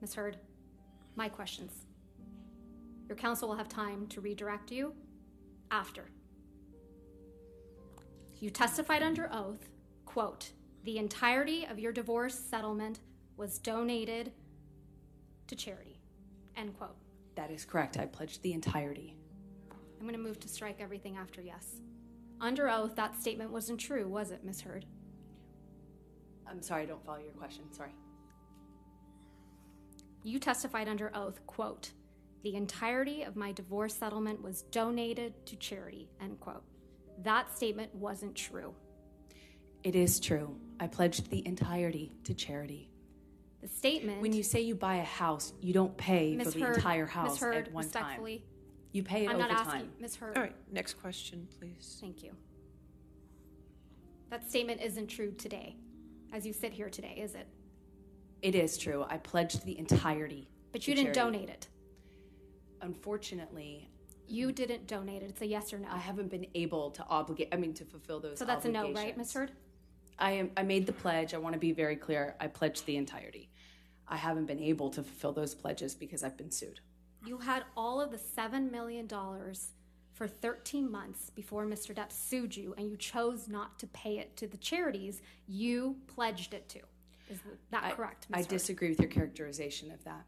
Ms. 0.00 0.14
Heard, 0.14 0.38
my 1.14 1.28
questions. 1.28 1.72
Your 3.08 3.16
counsel 3.16 3.48
will 3.48 3.56
have 3.56 3.68
time 3.68 4.06
to 4.08 4.20
redirect 4.20 4.70
you 4.70 4.92
after. 5.70 6.10
You 8.38 8.50
testified 8.50 9.02
under 9.02 9.32
oath, 9.32 9.68
quote, 10.04 10.50
the 10.86 10.98
entirety 10.98 11.66
of 11.66 11.80
your 11.80 11.90
divorce 11.90 12.38
settlement 12.38 13.00
was 13.36 13.58
donated 13.58 14.30
to 15.48 15.56
charity, 15.56 15.98
end 16.56 16.78
quote. 16.78 16.94
That 17.34 17.50
is 17.50 17.64
correct. 17.64 17.98
I 17.98 18.06
pledged 18.06 18.40
the 18.42 18.52
entirety. 18.52 19.16
I'm 19.72 20.06
going 20.06 20.12
to 20.12 20.18
move 20.18 20.38
to 20.38 20.48
strike 20.48 20.80
everything 20.80 21.16
after 21.16 21.42
yes. 21.42 21.80
Under 22.40 22.70
oath, 22.70 22.94
that 22.94 23.20
statement 23.20 23.50
wasn't 23.50 23.80
true, 23.80 24.06
was 24.06 24.30
it, 24.30 24.44
Ms. 24.44 24.60
Heard? 24.60 24.86
I'm 26.48 26.62
sorry, 26.62 26.84
I 26.84 26.86
don't 26.86 27.04
follow 27.04 27.18
your 27.18 27.32
question. 27.32 27.64
Sorry. 27.72 27.90
You 30.22 30.38
testified 30.38 30.86
under 30.88 31.10
oath, 31.16 31.44
quote, 31.48 31.90
the 32.44 32.54
entirety 32.54 33.24
of 33.24 33.34
my 33.34 33.50
divorce 33.50 33.94
settlement 33.94 34.40
was 34.40 34.62
donated 34.62 35.34
to 35.46 35.56
charity, 35.56 36.08
end 36.20 36.38
quote. 36.38 36.62
That 37.24 37.56
statement 37.56 37.92
wasn't 37.92 38.36
true. 38.36 38.72
It 39.82 39.96
is 39.96 40.20
true. 40.20 40.56
I 40.80 40.86
pledged 40.86 41.30
the 41.30 41.46
entirety 41.46 42.12
to 42.24 42.34
charity. 42.34 42.90
The 43.62 43.68
statement. 43.68 44.20
When 44.20 44.32
you 44.32 44.42
say 44.42 44.60
you 44.60 44.74
buy 44.74 44.96
a 44.96 45.04
house, 45.04 45.52
you 45.60 45.72
don't 45.72 45.96
pay 45.96 46.36
Ms. 46.36 46.52
for 46.52 46.58
the 46.58 46.64
Heard, 46.66 46.76
entire 46.76 47.06
house 47.06 47.30
Ms. 47.32 47.40
Heard, 47.40 47.56
at 47.68 47.72
one 47.72 47.88
time. 47.88 48.02
respectfully, 48.02 48.44
You 48.92 49.02
pay 49.02 49.24
it 49.24 49.30
I'm 49.30 49.36
over 49.36 49.48
not 49.48 49.64
time. 49.64 49.66
asking, 49.66 49.90
Ms. 50.00 50.16
Heard. 50.16 50.36
All 50.36 50.42
right, 50.42 50.56
next 50.70 50.94
question, 50.94 51.48
please. 51.58 51.98
Thank 52.00 52.22
you. 52.22 52.32
That 54.30 54.48
statement 54.48 54.80
isn't 54.82 55.06
true 55.08 55.32
today, 55.32 55.76
as 56.32 56.46
you 56.46 56.52
sit 56.52 56.72
here 56.72 56.90
today, 56.90 57.18
is 57.22 57.34
it? 57.34 57.46
It 58.42 58.54
is 58.54 58.76
true. 58.76 59.04
I 59.08 59.16
pledged 59.18 59.64
the 59.64 59.78
entirety. 59.78 60.48
But 60.72 60.82
to 60.82 60.90
you 60.90 60.94
didn't 60.96 61.14
charity. 61.14 61.38
donate 61.38 61.48
it. 61.48 61.68
Unfortunately, 62.82 63.88
You 64.28 64.50
didn't 64.52 64.86
donate 64.88 65.22
it. 65.22 65.30
It's 65.30 65.40
a 65.40 65.46
yes 65.46 65.72
or 65.72 65.78
no. 65.78 65.88
I 65.90 65.98
haven't 65.98 66.28
been 66.30 66.46
able 66.54 66.90
to 66.90 67.04
obligate. 67.08 67.48
I 67.52 67.56
mean, 67.56 67.72
to 67.74 67.84
fulfill 67.84 68.18
those. 68.20 68.38
so 68.38 68.44
that's 68.44 68.64
a 68.64 68.68
no, 68.68 68.82
right, 68.82 68.90
obligations. 68.90 69.34
Ms. 69.34 69.50
Heard? 70.18 70.26
I 70.26 70.30
am. 70.32 70.50
I 70.56 70.62
made 70.62 70.86
the 70.86 70.92
pledge. 70.92 71.34
I 71.34 71.38
want 71.38 71.54
to 71.54 71.58
be 71.58 71.72
very 71.72 71.96
clear. 71.96 72.34
I 72.40 72.46
pledged 72.46 72.86
the 72.86 72.96
entirety. 72.96 73.50
I 74.08 74.16
haven't 74.16 74.46
been 74.46 74.60
able 74.60 74.90
to 74.90 75.02
fulfill 75.02 75.32
those 75.32 75.54
pledges 75.54 75.94
because 75.94 76.22
I've 76.22 76.36
been 76.36 76.50
sued. 76.50 76.80
You 77.24 77.38
had 77.38 77.64
all 77.76 78.00
of 78.00 78.12
the 78.12 78.18
$7 78.18 78.70
million 78.70 79.08
for 79.08 80.28
13 80.28 80.90
months 80.90 81.30
before 81.30 81.66
Mr. 81.66 81.92
Depp 81.94 82.12
sued 82.12 82.56
you, 82.56 82.72
and 82.78 82.88
you 82.88 82.96
chose 82.96 83.48
not 83.48 83.78
to 83.80 83.86
pay 83.88 84.18
it 84.18 84.36
to 84.36 84.46
the 84.46 84.56
charities 84.58 85.22
you 85.48 85.96
pledged 86.06 86.54
it 86.54 86.68
to. 86.70 86.80
Is 87.28 87.40
that 87.70 87.82
I- 87.82 87.90
correct, 87.90 88.26
I 88.32 88.38
Ms. 88.38 88.46
Disagree 88.46 88.90
with 88.90 89.00
your 89.00 89.10
characterization 89.10 89.90
of 89.90 90.04
that. 90.04 90.24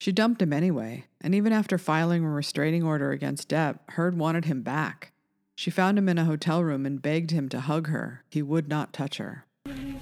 She 0.00 0.10
dumped 0.10 0.42
him 0.42 0.52
anyway, 0.52 1.04
and 1.20 1.34
even 1.34 1.52
after 1.52 1.78
filing 1.78 2.24
a 2.24 2.30
restraining 2.30 2.82
order 2.82 3.12
against 3.12 3.50
Depp, 3.50 3.78
Heard 3.90 4.18
wanted 4.18 4.46
him 4.46 4.62
back. 4.62 5.12
She 5.56 5.70
found 5.70 5.98
him 5.98 6.08
in 6.08 6.18
a 6.18 6.24
hotel 6.24 6.62
room 6.64 6.86
and 6.86 7.00
begged 7.00 7.30
him 7.30 7.48
to 7.50 7.60
hug 7.60 7.88
her. 7.88 8.24
He 8.30 8.42
would 8.42 8.68
not 8.68 8.92
touch 8.92 9.18
her. 9.18 9.44
I'm 9.66 10.00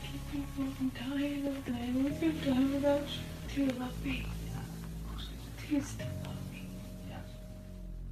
dying 0.98 1.46
of 1.46 1.66
the 1.66 1.72
I 1.72 2.32
time 2.44 2.72
without 2.72 3.00
you. 3.02 3.54
Do 3.54 3.62
you 3.62 3.70
love 3.78 4.04
me? 4.04 4.26
Do 5.68 5.80
still 5.82 6.06
love 6.24 6.36
me? 6.52 6.68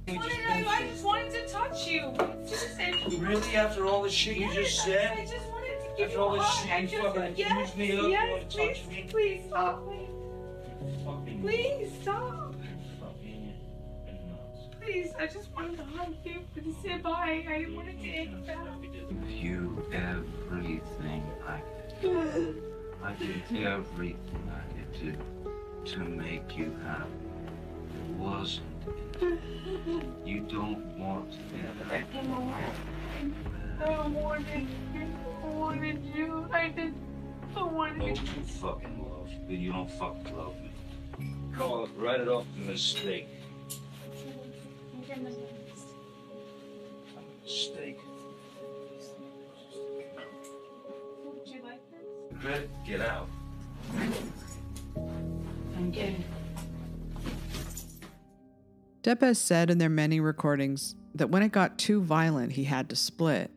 I, 0.09 0.65
I 0.67 0.87
just 0.87 1.03
wanted 1.03 1.31
to 1.31 1.47
touch 1.47 1.87
you. 1.87 2.13
Just 2.47 2.77
Really? 3.19 3.55
After 3.55 3.85
all 3.85 4.03
the 4.03 4.09
shit 4.09 4.37
you 4.37 4.53
just 4.53 4.83
said? 4.83 5.17
I 5.17 5.25
just 5.25 5.45
wanted 5.49 5.79
to 5.79 5.87
give 5.97 6.05
After 6.07 6.17
you 6.17 6.23
all 6.23 6.35
a 6.35 6.39
hug. 6.41 6.67
shit 6.67 6.91
you 6.91 6.97
just, 7.01 7.15
fucking 7.15 7.33
yes, 7.37 7.51
accused 7.51 7.77
me 7.77 7.91
of, 7.91 8.03
you 8.05 8.09
yes, 8.09 8.29
wanna 8.31 8.45
please, 8.45 8.77
touch 8.79 8.87
me? 8.89 9.07
please 9.09 9.41
stop 9.47 9.87
me. 9.87 10.07
Please 11.41 11.91
stop. 12.01 12.48
Please, 14.89 15.13
I 15.19 15.27
just 15.27 15.53
wanted 15.55 15.77
to 15.77 15.83
hug 15.83 16.15
you 16.23 16.39
and 16.55 16.75
say 16.81 16.97
bye. 16.97 17.45
I 17.47 17.59
didn't 17.59 17.75
want 17.75 17.89
to 17.89 17.93
take 17.93 18.31
it 18.31 18.47
back. 18.47 18.57
You 19.29 19.85
everything 19.93 21.23
I 21.47 21.61
did. 22.01 22.63
I 23.03 23.13
did 23.13 23.67
everything 23.67 24.51
I 24.51 24.63
could 24.73 24.91
do 24.99 25.91
to 25.91 25.99
make 25.99 26.57
you 26.57 26.75
happy. 26.83 27.03
It 27.05 28.15
wasn't. 28.17 28.65
it. 29.21 30.03
You 30.25 30.39
don't 30.39 30.83
want 30.97 31.37
that. 31.87 32.03
I 33.85 34.07
wanted 34.07 34.67
you. 34.95 35.07
I 35.43 35.47
wanted 35.49 36.03
you. 36.15 36.49
I 36.51 36.69
did. 36.69 36.95
I 37.55 37.63
wanted 37.63 38.01
you. 38.01 38.03
Oh, 38.03 38.07
you. 38.07 38.37
you 38.37 38.43
fucking 38.43 39.05
love 39.07 39.47
me. 39.47 39.55
You 39.55 39.71
don't 39.71 39.91
fucking 39.91 40.35
love 40.35 40.55
me. 40.59 40.71
Call 41.55 41.83
it, 41.83 41.91
write 41.95 42.21
it 42.21 42.27
off 42.27 42.45
a 42.57 42.71
mistake. 42.71 43.27
A 45.11 45.17
mistake. 47.43 47.99
Would 51.25 51.47
you 51.47 51.61
like 51.63 51.81
this? 51.91 52.41
Good, 52.41 52.69
get 52.85 53.01
out. 53.01 53.27
I'm 55.75 55.89
getting. 55.91 56.23
Depp 59.01 59.21
has 59.21 59.39
said 59.39 59.71
in 59.71 59.79
their 59.79 59.89
many 59.89 60.19
recordings 60.19 60.95
that 61.15 61.31
when 61.31 61.41
it 61.41 61.51
got 61.51 61.79
too 61.79 62.01
violent, 62.03 62.51
he 62.51 62.65
had 62.65 62.87
to 62.89 62.95
split. 62.95 63.49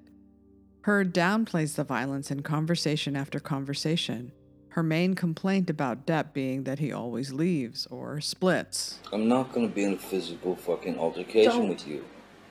Heard 0.82 1.12
downplays 1.12 1.74
the 1.74 1.84
violence 1.84 2.30
in 2.30 2.42
conversation 2.42 3.14
after 3.14 3.38
conversation, 3.38 4.32
her 4.72 4.82
main 4.82 5.14
complaint 5.14 5.68
about 5.68 6.06
Depp 6.06 6.32
being 6.32 6.64
that 6.64 6.78
he 6.78 6.90
always 6.92 7.32
leaves 7.32 7.86
or 7.90 8.20
splits. 8.20 9.00
I'm 9.12 9.28
not 9.28 9.52
gonna 9.52 9.68
be 9.68 9.84
in 9.84 9.92
a 9.94 9.98
physical 9.98 10.56
fucking 10.56 10.98
altercation 10.98 11.52
Don't. 11.52 11.68
with 11.68 11.86
you. 11.86 12.04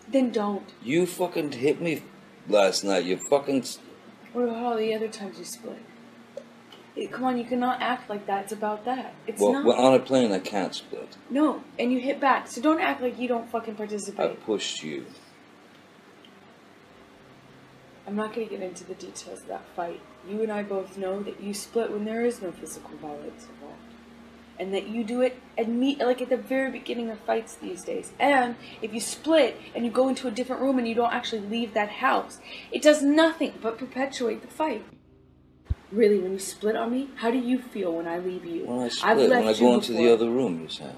Then 0.07 0.31
don't. 0.31 0.69
You 0.83 1.05
fucking 1.07 1.53
hit 1.53 1.81
me 1.81 2.03
last 2.47 2.83
night. 2.83 3.05
You 3.05 3.17
fucking. 3.17 3.59
s- 3.61 3.79
What 4.33 4.43
about 4.43 4.63
all 4.63 4.77
the 4.77 4.93
other 4.93 5.07
times 5.07 5.39
you 5.39 5.45
split? 5.45 5.79
Come 7.11 7.23
on, 7.23 7.37
you 7.37 7.45
cannot 7.45 7.81
act 7.81 8.09
like 8.09 8.27
that. 8.27 8.43
It's 8.43 8.51
about 8.51 8.83
that. 8.85 9.15
It's 9.25 9.41
Well, 9.41 9.53
not. 9.53 9.65
well, 9.65 9.79
on 9.79 9.93
a 9.95 9.99
plane, 9.99 10.31
I 10.31 10.39
can't 10.39 10.75
split. 10.75 11.17
no, 11.29 11.63
and 11.79 11.91
you 11.91 11.99
hit 11.99 12.19
back. 12.19 12.47
So 12.47 12.61
don't 12.61 12.81
act 12.81 13.01
like 13.01 13.17
you 13.17 13.27
don't 13.29 13.49
fucking 13.49 13.75
participate. 13.75 14.19
I 14.31 14.33
pushed 14.35 14.83
you. 14.83 15.05
I'm 18.07 18.15
not 18.15 18.33
going 18.33 18.47
to 18.47 18.55
get 18.55 18.63
into 18.63 18.83
the 18.83 18.95
details 18.95 19.41
of 19.41 19.47
that 19.47 19.65
fight. 19.75 20.01
You 20.27 20.41
and 20.41 20.51
I 20.51 20.63
both 20.63 20.97
know 20.97 21.21
that 21.23 21.41
you 21.41 21.53
split 21.53 21.91
when 21.91 22.05
there 22.05 22.25
is 22.25 22.41
no 22.41 22.51
physical 22.51 22.97
violence 22.97 23.47
involved. 23.49 23.77
And 24.59 24.73
that 24.73 24.87
you 24.87 25.03
do 25.03 25.21
it 25.21 25.41
at 25.57 25.69
meet 25.69 25.99
like 25.99 26.21
at 26.21 26.29
the 26.29 26.37
very 26.37 26.71
beginning 26.71 27.09
of 27.09 27.19
fights 27.19 27.55
these 27.55 27.83
days. 27.83 28.11
And 28.19 28.55
if 28.81 28.93
you 28.93 28.99
split 28.99 29.59
and 29.73 29.85
you 29.85 29.91
go 29.91 30.07
into 30.07 30.27
a 30.27 30.31
different 30.31 30.61
room 30.61 30.77
and 30.77 30.87
you 30.87 30.93
don't 30.93 31.13
actually 31.13 31.41
leave 31.41 31.73
that 31.73 31.89
house, 31.89 32.39
it 32.71 32.81
does 32.81 33.01
nothing 33.01 33.53
but 33.61 33.77
perpetuate 33.77 34.41
the 34.41 34.47
fight. 34.47 34.85
Really, 35.91 36.19
when 36.19 36.33
you 36.33 36.39
split 36.39 36.75
on 36.75 36.91
me, 36.91 37.09
how 37.15 37.31
do 37.31 37.37
you 37.37 37.59
feel 37.59 37.93
when 37.93 38.07
I 38.07 38.19
leave 38.19 38.45
you? 38.45 38.65
When 38.65 38.79
I 38.79 38.87
split, 38.89 39.29
when 39.29 39.47
I 39.47 39.53
go 39.53 39.73
into 39.73 39.91
the 39.91 39.99
before. 39.99 40.13
other 40.13 40.29
room, 40.29 40.61
you 40.61 40.69
say. 40.69 40.91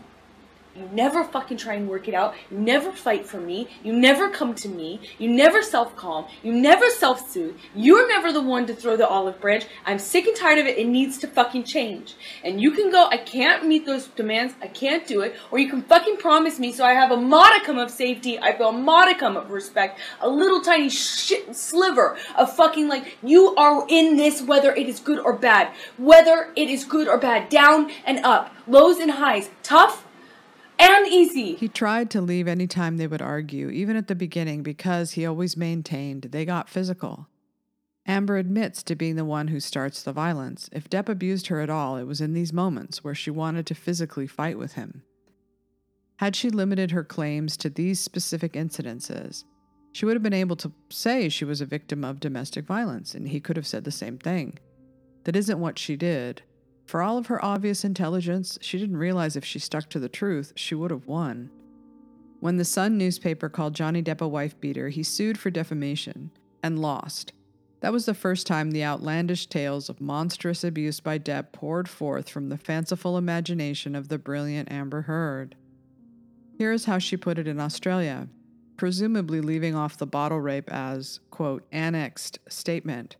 You 0.75 0.89
never 0.91 1.23
fucking 1.23 1.57
try 1.57 1.75
and 1.75 1.87
work 1.87 2.07
it 2.07 2.15
out. 2.15 2.33
You 2.49 2.57
never 2.57 2.91
fight 2.91 3.27
for 3.27 3.39
me. 3.39 3.67
You 3.83 3.93
never 3.93 4.29
come 4.29 4.55
to 4.55 4.67
me. 4.67 5.01
You 5.19 5.29
never 5.29 5.61
self 5.61 5.95
calm. 5.95 6.25
You 6.41 6.51
never 6.51 6.89
self 6.89 7.29
soothe. 7.29 7.55
You're 7.75 8.07
never 8.07 8.33
the 8.33 8.41
one 8.41 8.65
to 8.65 8.73
throw 8.73 8.97
the 8.97 9.07
olive 9.07 9.39
branch. 9.39 9.65
I'm 9.85 9.99
sick 9.99 10.25
and 10.25 10.35
tired 10.35 10.57
of 10.57 10.65
it. 10.65 10.79
It 10.79 10.87
needs 10.87 11.19
to 11.19 11.27
fucking 11.27 11.65
change. 11.65 12.15
And 12.43 12.59
you 12.59 12.71
can 12.71 12.89
go, 12.91 13.07
I 13.07 13.17
can't 13.17 13.67
meet 13.67 13.85
those 13.85 14.07
demands. 14.07 14.55
I 14.63 14.67
can't 14.67 15.05
do 15.05 15.21
it. 15.21 15.35
Or 15.51 15.59
you 15.59 15.69
can 15.69 15.83
fucking 15.83 16.17
promise 16.17 16.57
me 16.57 16.71
so 16.71 16.83
I 16.83 16.93
have 16.93 17.11
a 17.11 17.17
modicum 17.17 17.77
of 17.77 17.91
safety. 17.91 18.39
I 18.39 18.57
feel 18.57 18.69
a 18.69 18.73
modicum 18.73 19.37
of 19.37 19.51
respect. 19.51 19.99
A 20.21 20.29
little 20.29 20.61
tiny 20.61 20.89
shit 20.89 21.55
sliver 21.55 22.17
of 22.35 22.51
fucking 22.55 22.87
like, 22.87 23.17
you 23.21 23.53
are 23.55 23.85
in 23.89 24.17
this 24.17 24.41
whether 24.41 24.73
it 24.73 24.89
is 24.89 24.99
good 24.99 25.19
or 25.19 25.33
bad. 25.33 25.71
Whether 25.97 26.51
it 26.55 26.71
is 26.71 26.83
good 26.83 27.07
or 27.07 27.19
bad. 27.19 27.49
Down 27.49 27.91
and 28.05 28.25
up. 28.25 28.55
Lows 28.65 28.97
and 28.97 29.11
highs. 29.11 29.51
Tough 29.61 30.02
and 30.83 31.07
easy. 31.07 31.55
He 31.55 31.67
tried 31.67 32.09
to 32.11 32.21
leave 32.21 32.47
any 32.47 32.67
time 32.67 32.97
they 32.97 33.07
would 33.07 33.21
argue, 33.21 33.69
even 33.69 33.95
at 33.95 34.07
the 34.07 34.15
beginning, 34.15 34.63
because 34.63 35.11
he 35.11 35.25
always 35.25 35.55
maintained 35.55 36.23
they 36.23 36.45
got 36.45 36.69
physical. 36.69 37.27
Amber 38.05 38.35
admits 38.35 38.83
to 38.83 38.95
being 38.95 39.15
the 39.15 39.23
one 39.23 39.47
who 39.47 39.61
starts 39.61 40.03
the 40.03 40.11
violence. 40.11 40.69
If 40.73 40.89
Depp 40.89 41.07
abused 41.07 41.47
her 41.47 41.61
at 41.61 41.69
all, 41.69 41.95
it 41.95 42.03
was 42.03 42.19
in 42.19 42.33
these 42.33 42.51
moments 42.51 43.03
where 43.03 43.15
she 43.15 43.31
wanted 43.31 43.65
to 43.67 43.75
physically 43.75 44.27
fight 44.27 44.57
with 44.57 44.73
him. 44.73 45.03
Had 46.17 46.35
she 46.35 46.49
limited 46.49 46.91
her 46.91 47.03
claims 47.03 47.55
to 47.57 47.69
these 47.69 47.99
specific 47.99 48.53
incidences, 48.53 49.45
she 49.93 50.05
would 50.05 50.15
have 50.15 50.23
been 50.23 50.33
able 50.33 50.55
to 50.57 50.71
say 50.89 51.29
she 51.29 51.45
was 51.45 51.61
a 51.61 51.65
victim 51.65 52.03
of 52.03 52.19
domestic 52.19 52.65
violence, 52.65 53.15
and 53.15 53.29
he 53.29 53.39
could 53.39 53.55
have 53.55 53.67
said 53.67 53.83
the 53.83 53.91
same 53.91 54.17
thing. 54.17 54.59
That 55.23 55.35
isn't 55.35 55.59
what 55.59 55.79
she 55.79 55.95
did. 55.95 56.41
For 56.85 57.01
all 57.01 57.17
of 57.17 57.27
her 57.27 57.43
obvious 57.43 57.83
intelligence, 57.83 58.57
she 58.61 58.77
didn't 58.77 58.97
realize 58.97 59.35
if 59.35 59.45
she 59.45 59.59
stuck 59.59 59.89
to 59.89 59.99
the 59.99 60.09
truth, 60.09 60.53
she 60.55 60.75
would 60.75 60.91
have 60.91 61.07
won. 61.07 61.49
When 62.39 62.57
the 62.57 62.65
Sun 62.65 62.97
newspaper 62.97 63.47
called 63.47 63.73
Johnny 63.73 64.03
Depp 64.03 64.21
a 64.21 64.27
wife 64.27 64.59
beater, 64.59 64.89
he 64.89 65.01
sued 65.01 65.37
for 65.37 65.49
defamation 65.49 66.31
and 66.61 66.79
lost. 66.79 67.31
That 67.79 67.93
was 67.93 68.05
the 68.05 68.13
first 68.13 68.47
time 68.47 68.71
the 68.71 68.83
outlandish 68.83 69.47
tales 69.47 69.89
of 69.89 70.01
monstrous 70.01 70.63
abuse 70.63 70.99
by 70.99 71.19
Depp 71.19 71.51
poured 71.51 71.89
forth 71.89 72.29
from 72.29 72.49
the 72.49 72.57
fanciful 72.57 73.17
imagination 73.17 73.95
of 73.95 74.09
the 74.09 74.17
brilliant 74.17 74.71
Amber 74.71 75.03
Heard. 75.03 75.55
Here 76.57 76.71
is 76.71 76.85
how 76.85 76.97
she 76.97 77.17
put 77.17 77.37
it 77.37 77.47
in 77.47 77.59
Australia, 77.59 78.27
presumably 78.77 79.41
leaving 79.41 79.75
off 79.75 79.97
the 79.97 80.05
bottle 80.05 80.39
rape 80.39 80.69
as, 80.71 81.19
quote, 81.29 81.65
annexed 81.71 82.39
statement 82.47 83.17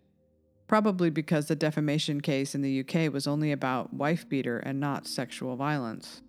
probably 0.67 1.09
because 1.09 1.47
the 1.47 1.55
defamation 1.55 2.21
case 2.21 2.55
in 2.55 2.61
the 2.61 2.79
UK 2.79 3.11
was 3.11 3.27
only 3.27 3.51
about 3.51 3.93
wife 3.93 4.27
beater 4.27 4.59
and 4.59 4.79
not 4.79 5.07
sexual 5.07 5.55
violence. 5.55 6.21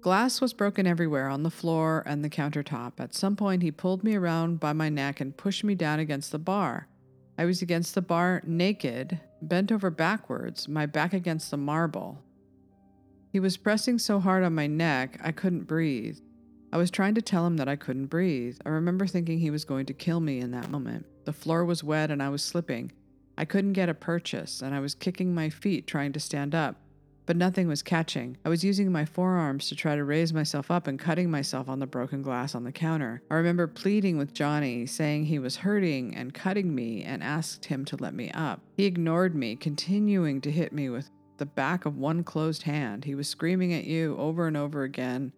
Glass 0.00 0.40
was 0.40 0.54
broken 0.54 0.86
everywhere 0.86 1.28
on 1.28 1.42
the 1.42 1.50
floor 1.50 2.02
and 2.06 2.24
the 2.24 2.30
countertop. 2.30 2.94
At 2.98 3.14
some 3.14 3.36
point, 3.36 3.62
he 3.62 3.70
pulled 3.70 4.02
me 4.02 4.16
around 4.16 4.58
by 4.58 4.72
my 4.72 4.88
neck 4.88 5.20
and 5.20 5.36
pushed 5.36 5.62
me 5.62 5.74
down 5.74 5.98
against 5.98 6.32
the 6.32 6.38
bar. 6.38 6.88
I 7.36 7.44
was 7.44 7.60
against 7.60 7.94
the 7.94 8.02
bar 8.02 8.42
naked, 8.46 9.20
bent 9.42 9.70
over 9.70 9.90
backwards, 9.90 10.68
my 10.68 10.86
back 10.86 11.12
against 11.12 11.50
the 11.50 11.58
marble. 11.58 12.18
He 13.30 13.40
was 13.40 13.58
pressing 13.58 13.98
so 13.98 14.20
hard 14.20 14.42
on 14.42 14.54
my 14.54 14.66
neck, 14.66 15.20
I 15.22 15.32
couldn't 15.32 15.64
breathe. 15.64 16.18
I 16.72 16.76
was 16.76 16.90
trying 16.90 17.16
to 17.16 17.22
tell 17.22 17.46
him 17.46 17.56
that 17.56 17.68
I 17.68 17.74
couldn't 17.74 18.06
breathe. 18.06 18.58
I 18.64 18.68
remember 18.68 19.06
thinking 19.06 19.40
he 19.40 19.50
was 19.50 19.64
going 19.64 19.86
to 19.86 19.92
kill 19.92 20.20
me 20.20 20.38
in 20.38 20.52
that 20.52 20.70
moment. 20.70 21.04
The 21.24 21.32
floor 21.32 21.64
was 21.64 21.82
wet 21.82 22.12
and 22.12 22.22
I 22.22 22.28
was 22.28 22.44
slipping. 22.44 22.92
I 23.36 23.44
couldn't 23.44 23.72
get 23.72 23.88
a 23.88 23.94
purchase, 23.94 24.60
and 24.60 24.74
I 24.74 24.80
was 24.80 24.94
kicking 24.94 25.34
my 25.34 25.48
feet 25.48 25.86
trying 25.86 26.12
to 26.12 26.20
stand 26.20 26.54
up, 26.54 26.76
but 27.24 27.36
nothing 27.36 27.66
was 27.68 27.82
catching. 27.82 28.36
I 28.44 28.50
was 28.50 28.62
using 28.62 28.92
my 28.92 29.06
forearms 29.06 29.68
to 29.68 29.74
try 29.74 29.96
to 29.96 30.04
raise 30.04 30.32
myself 30.34 30.70
up 30.70 30.86
and 30.86 30.98
cutting 30.98 31.30
myself 31.30 31.68
on 31.68 31.78
the 31.78 31.86
broken 31.86 32.20
glass 32.20 32.54
on 32.54 32.64
the 32.64 32.70
counter. 32.70 33.22
I 33.30 33.36
remember 33.36 33.66
pleading 33.66 34.18
with 34.18 34.34
Johnny, 34.34 34.84
saying 34.84 35.24
he 35.24 35.38
was 35.38 35.56
hurting 35.56 36.14
and 36.14 36.34
cutting 36.34 36.74
me, 36.74 37.02
and 37.02 37.22
asked 37.22 37.64
him 37.64 37.84
to 37.86 37.96
let 37.96 38.14
me 38.14 38.30
up. 38.32 38.60
He 38.76 38.84
ignored 38.84 39.34
me, 39.34 39.56
continuing 39.56 40.42
to 40.42 40.50
hit 40.50 40.72
me 40.72 40.90
with 40.90 41.10
the 41.38 41.46
back 41.46 41.86
of 41.86 41.96
one 41.96 42.22
closed 42.22 42.64
hand. 42.64 43.06
He 43.06 43.14
was 43.14 43.26
screaming 43.26 43.72
at 43.72 43.84
you 43.84 44.16
over 44.18 44.46
and 44.46 44.56
over 44.56 44.82
again 44.82 45.32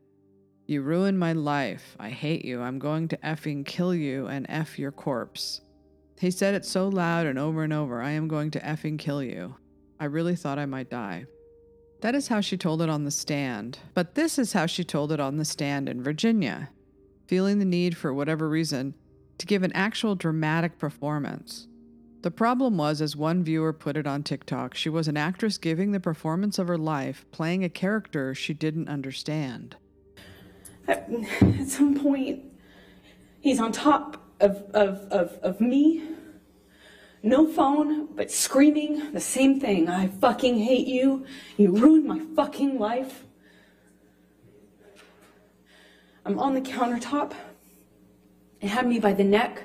you 0.72 0.82
ruined 0.82 1.18
my 1.18 1.34
life. 1.34 1.94
I 2.00 2.08
hate 2.08 2.44
you. 2.44 2.62
I'm 2.62 2.78
going 2.78 3.06
to 3.08 3.16
effing 3.18 3.64
kill 3.64 3.94
you 3.94 4.26
and 4.26 4.46
F 4.48 4.78
your 4.78 4.90
corpse. 4.90 5.60
He 6.18 6.30
said 6.30 6.54
it 6.54 6.64
so 6.64 6.88
loud 6.88 7.26
and 7.26 7.38
over 7.38 7.62
and 7.62 7.72
over 7.72 8.00
I 8.00 8.12
am 8.12 8.26
going 8.26 8.50
to 8.52 8.60
effing 8.60 8.98
kill 8.98 9.22
you. 9.22 9.56
I 10.00 10.06
really 10.06 10.34
thought 10.34 10.58
I 10.58 10.66
might 10.66 10.90
die. 10.90 11.26
That 12.00 12.14
is 12.14 12.28
how 12.28 12.40
she 12.40 12.56
told 12.56 12.80
it 12.80 12.88
on 12.88 13.04
the 13.04 13.10
stand. 13.10 13.78
But 13.94 14.14
this 14.14 14.38
is 14.38 14.54
how 14.54 14.66
she 14.66 14.82
told 14.82 15.12
it 15.12 15.20
on 15.20 15.36
the 15.36 15.44
stand 15.44 15.88
in 15.88 16.02
Virginia, 16.02 16.70
feeling 17.26 17.58
the 17.58 17.64
need, 17.64 17.96
for 17.96 18.12
whatever 18.12 18.48
reason, 18.48 18.94
to 19.38 19.46
give 19.46 19.62
an 19.62 19.72
actual 19.74 20.14
dramatic 20.14 20.78
performance. 20.78 21.68
The 22.22 22.30
problem 22.30 22.76
was, 22.76 23.00
as 23.00 23.14
one 23.14 23.44
viewer 23.44 23.72
put 23.72 23.96
it 23.96 24.06
on 24.06 24.22
TikTok, 24.22 24.74
she 24.74 24.88
was 24.88 25.06
an 25.06 25.16
actress 25.16 25.58
giving 25.58 25.92
the 25.92 26.00
performance 26.00 26.58
of 26.58 26.68
her 26.68 26.78
life, 26.78 27.24
playing 27.30 27.62
a 27.62 27.68
character 27.68 28.34
she 28.34 28.54
didn't 28.54 28.88
understand 28.88 29.76
at, 30.88 31.08
at 31.42 31.68
some 31.68 31.94
point, 31.94 32.44
he's 33.40 33.60
on 33.60 33.72
top 33.72 34.22
of, 34.40 34.56
of, 34.74 34.98
of, 35.10 35.38
of 35.42 35.60
me. 35.60 36.02
No 37.22 37.46
phone, 37.46 38.14
but 38.16 38.32
screaming 38.32 39.12
the 39.12 39.20
same 39.20 39.60
thing. 39.60 39.88
I 39.88 40.08
fucking 40.08 40.58
hate 40.58 40.88
you. 40.88 41.24
You 41.56 41.70
ruined 41.70 42.04
my 42.04 42.20
fucking 42.34 42.78
life. 42.78 43.24
I'm 46.26 46.38
on 46.38 46.54
the 46.54 46.60
countertop. 46.60 47.32
It 48.60 48.68
had 48.68 48.86
me 48.86 48.98
by 48.98 49.12
the 49.12 49.24
neck. 49.24 49.62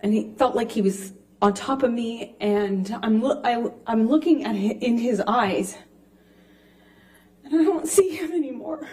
And 0.00 0.12
he 0.12 0.32
felt 0.36 0.54
like 0.56 0.72
he 0.72 0.82
was 0.82 1.12
on 1.40 1.54
top 1.54 1.82
of 1.82 1.92
me. 1.92 2.36
And 2.40 2.96
I'm, 3.02 3.22
lo- 3.22 3.40
I, 3.44 3.70
I'm 3.90 4.08
looking 4.08 4.44
at 4.44 4.56
him 4.56 4.78
in 4.80 4.98
his 4.98 5.20
eyes. 5.20 5.76
And 7.44 7.60
I 7.60 7.64
don't 7.64 7.86
see 7.86 8.10
him 8.10 8.32
anymore. 8.32 8.88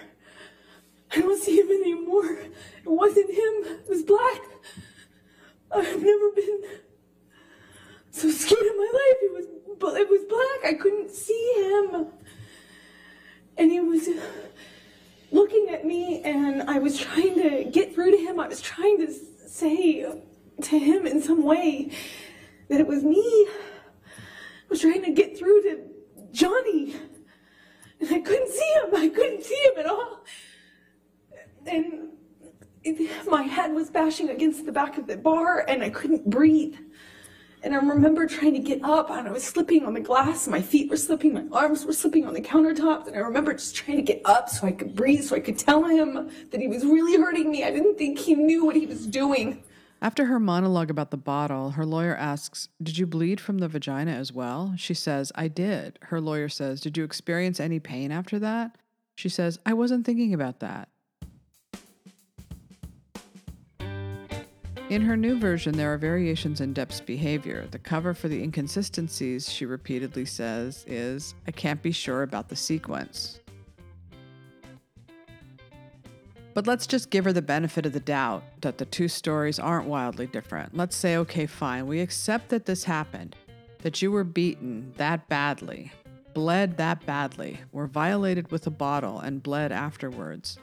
I 1.15 1.19
don't 1.19 1.41
see 1.41 1.59
him 1.59 1.69
anymore. 1.69 2.25
It 2.25 2.89
wasn't 2.89 3.29
him. 3.29 3.53
It 3.65 3.89
was 3.89 4.03
black. 4.03 4.41
I've 5.71 6.01
never 6.01 6.31
been 6.31 6.63
so 8.11 8.29
scared 8.29 8.61
in 8.61 8.77
my 8.77 8.91
life. 8.93 9.17
It 9.21 9.33
was, 9.33 9.45
but 9.79 9.95
it 9.95 10.09
was 10.09 10.21
black. 10.29 10.73
I 10.73 10.77
couldn't 10.77 11.11
see 11.11 11.53
him. 11.57 12.07
And 13.57 13.71
he 13.71 13.79
was 13.79 14.09
looking 15.31 15.69
at 15.69 15.85
me, 15.85 16.21
and 16.23 16.63
I 16.63 16.79
was 16.79 16.97
trying 16.97 17.35
to 17.35 17.63
get 17.65 17.93
through 17.93 18.11
to 18.11 18.17
him. 18.17 18.39
I 18.39 18.47
was 18.47 18.61
trying 18.61 18.97
to 19.05 19.13
say 19.47 20.05
to 20.61 20.79
him 20.79 21.05
in 21.05 21.21
some 21.21 21.43
way 21.43 21.91
that 22.69 22.79
it 22.79 22.87
was 22.87 23.03
me. 23.03 23.47
I 23.47 24.69
was 24.69 24.81
trying 24.81 25.03
to 25.03 25.11
get 25.11 25.37
through 25.37 25.61
to 25.63 25.79
Johnny. 26.31 26.95
And 27.99 28.11
I 28.11 28.19
couldn't 28.19 28.49
see 28.49 28.73
him. 28.73 28.95
I 28.95 29.09
couldn't 29.09 29.43
see 29.43 29.63
him 29.65 29.73
at 29.77 29.85
all 29.85 30.23
and 31.67 32.09
my 33.27 33.43
head 33.43 33.73
was 33.73 33.89
bashing 33.89 34.29
against 34.29 34.65
the 34.65 34.71
back 34.71 34.97
of 34.97 35.07
the 35.07 35.17
bar 35.17 35.65
and 35.67 35.83
I 35.83 35.89
couldn't 35.89 36.29
breathe. 36.29 36.75
And 37.63 37.73
I 37.73 37.77
remember 37.77 38.27
trying 38.27 38.53
to 38.53 38.59
get 38.59 38.83
up 38.83 39.09
and 39.09 39.25
I 39.25 39.31
was 39.31 39.43
slipping 39.43 39.85
on 39.85 39.93
the 39.93 40.01
glass. 40.01 40.49
My 40.49 40.61
feet 40.61 40.89
were 40.89 40.97
slipping, 40.97 41.33
my 41.33 41.45
arms 41.57 41.85
were 41.85 41.93
slipping 41.93 42.25
on 42.25 42.33
the 42.33 42.41
countertops. 42.41 43.07
And 43.07 43.15
I 43.15 43.19
remember 43.19 43.53
just 43.53 43.75
trying 43.75 43.97
to 43.97 44.03
get 44.03 44.21
up 44.25 44.49
so 44.49 44.67
I 44.67 44.73
could 44.73 44.95
breathe, 44.95 45.23
so 45.23 45.35
I 45.37 45.39
could 45.39 45.57
tell 45.57 45.85
him 45.85 46.29
that 46.51 46.59
he 46.59 46.67
was 46.67 46.83
really 46.83 47.17
hurting 47.17 47.49
me. 47.49 47.63
I 47.63 47.71
didn't 47.71 47.97
think 47.97 48.19
he 48.19 48.35
knew 48.35 48.65
what 48.65 48.75
he 48.75 48.85
was 48.85 49.07
doing. 49.07 49.63
After 50.01 50.25
her 50.25 50.37
monologue 50.41 50.89
about 50.89 51.11
the 51.11 51.17
bottle, 51.17 51.71
her 51.71 51.85
lawyer 51.85 52.13
asks, 52.17 52.67
Did 52.81 52.97
you 52.97 53.07
bleed 53.07 53.39
from 53.39 53.59
the 53.59 53.69
vagina 53.69 54.11
as 54.11 54.33
well? 54.33 54.73
She 54.75 54.93
says, 54.93 55.31
I 55.33 55.47
did. 55.47 55.97
Her 56.01 56.19
lawyer 56.19 56.49
says, 56.49 56.81
Did 56.81 56.97
you 56.97 57.05
experience 57.05 57.61
any 57.61 57.79
pain 57.79 58.11
after 58.11 58.37
that? 58.39 58.77
She 59.15 59.29
says, 59.29 59.57
I 59.65 59.71
wasn't 59.71 60.05
thinking 60.05 60.33
about 60.33 60.59
that. 60.59 60.89
In 64.93 65.01
her 65.01 65.17
new 65.17 65.39
version, 65.39 65.75
there 65.75 65.91
are 65.91 65.97
variations 65.97 66.61
in 66.61 66.71
Depp's 66.71 67.01
behavior. 67.01 67.65
The 67.71 67.79
cover 67.79 68.13
for 68.13 68.27
the 68.27 68.43
inconsistencies, 68.43 69.51
she 69.51 69.65
repeatedly 69.65 70.25
says, 70.25 70.85
is, 70.87 71.33
I 71.47 71.51
can't 71.51 71.81
be 71.81 71.91
sure 71.91 72.21
about 72.21 72.47
the 72.47 72.55
sequence. 72.55 73.39
But 76.53 76.67
let's 76.67 76.85
just 76.85 77.09
give 77.09 77.25
her 77.25 77.33
the 77.33 77.41
benefit 77.41 77.87
of 77.87 77.93
the 77.93 77.99
doubt 77.99 78.43
that 78.61 78.77
the 78.77 78.85
two 78.85 79.07
stories 79.07 79.57
aren't 79.57 79.87
wildly 79.87 80.27
different. 80.27 80.77
Let's 80.77 80.95
say, 80.95 81.17
okay, 81.17 81.47
fine, 81.47 81.87
we 81.87 81.99
accept 81.99 82.49
that 82.49 82.67
this 82.67 82.83
happened, 82.83 83.35
that 83.81 84.03
you 84.03 84.11
were 84.11 84.23
beaten 84.23 84.93
that 84.97 85.27
badly, 85.27 85.91
bled 86.35 86.77
that 86.77 87.03
badly, 87.03 87.59
were 87.71 87.87
violated 87.87 88.51
with 88.51 88.67
a 88.67 88.69
bottle, 88.69 89.19
and 89.19 89.41
bled 89.41 89.71
afterwards 89.71 90.59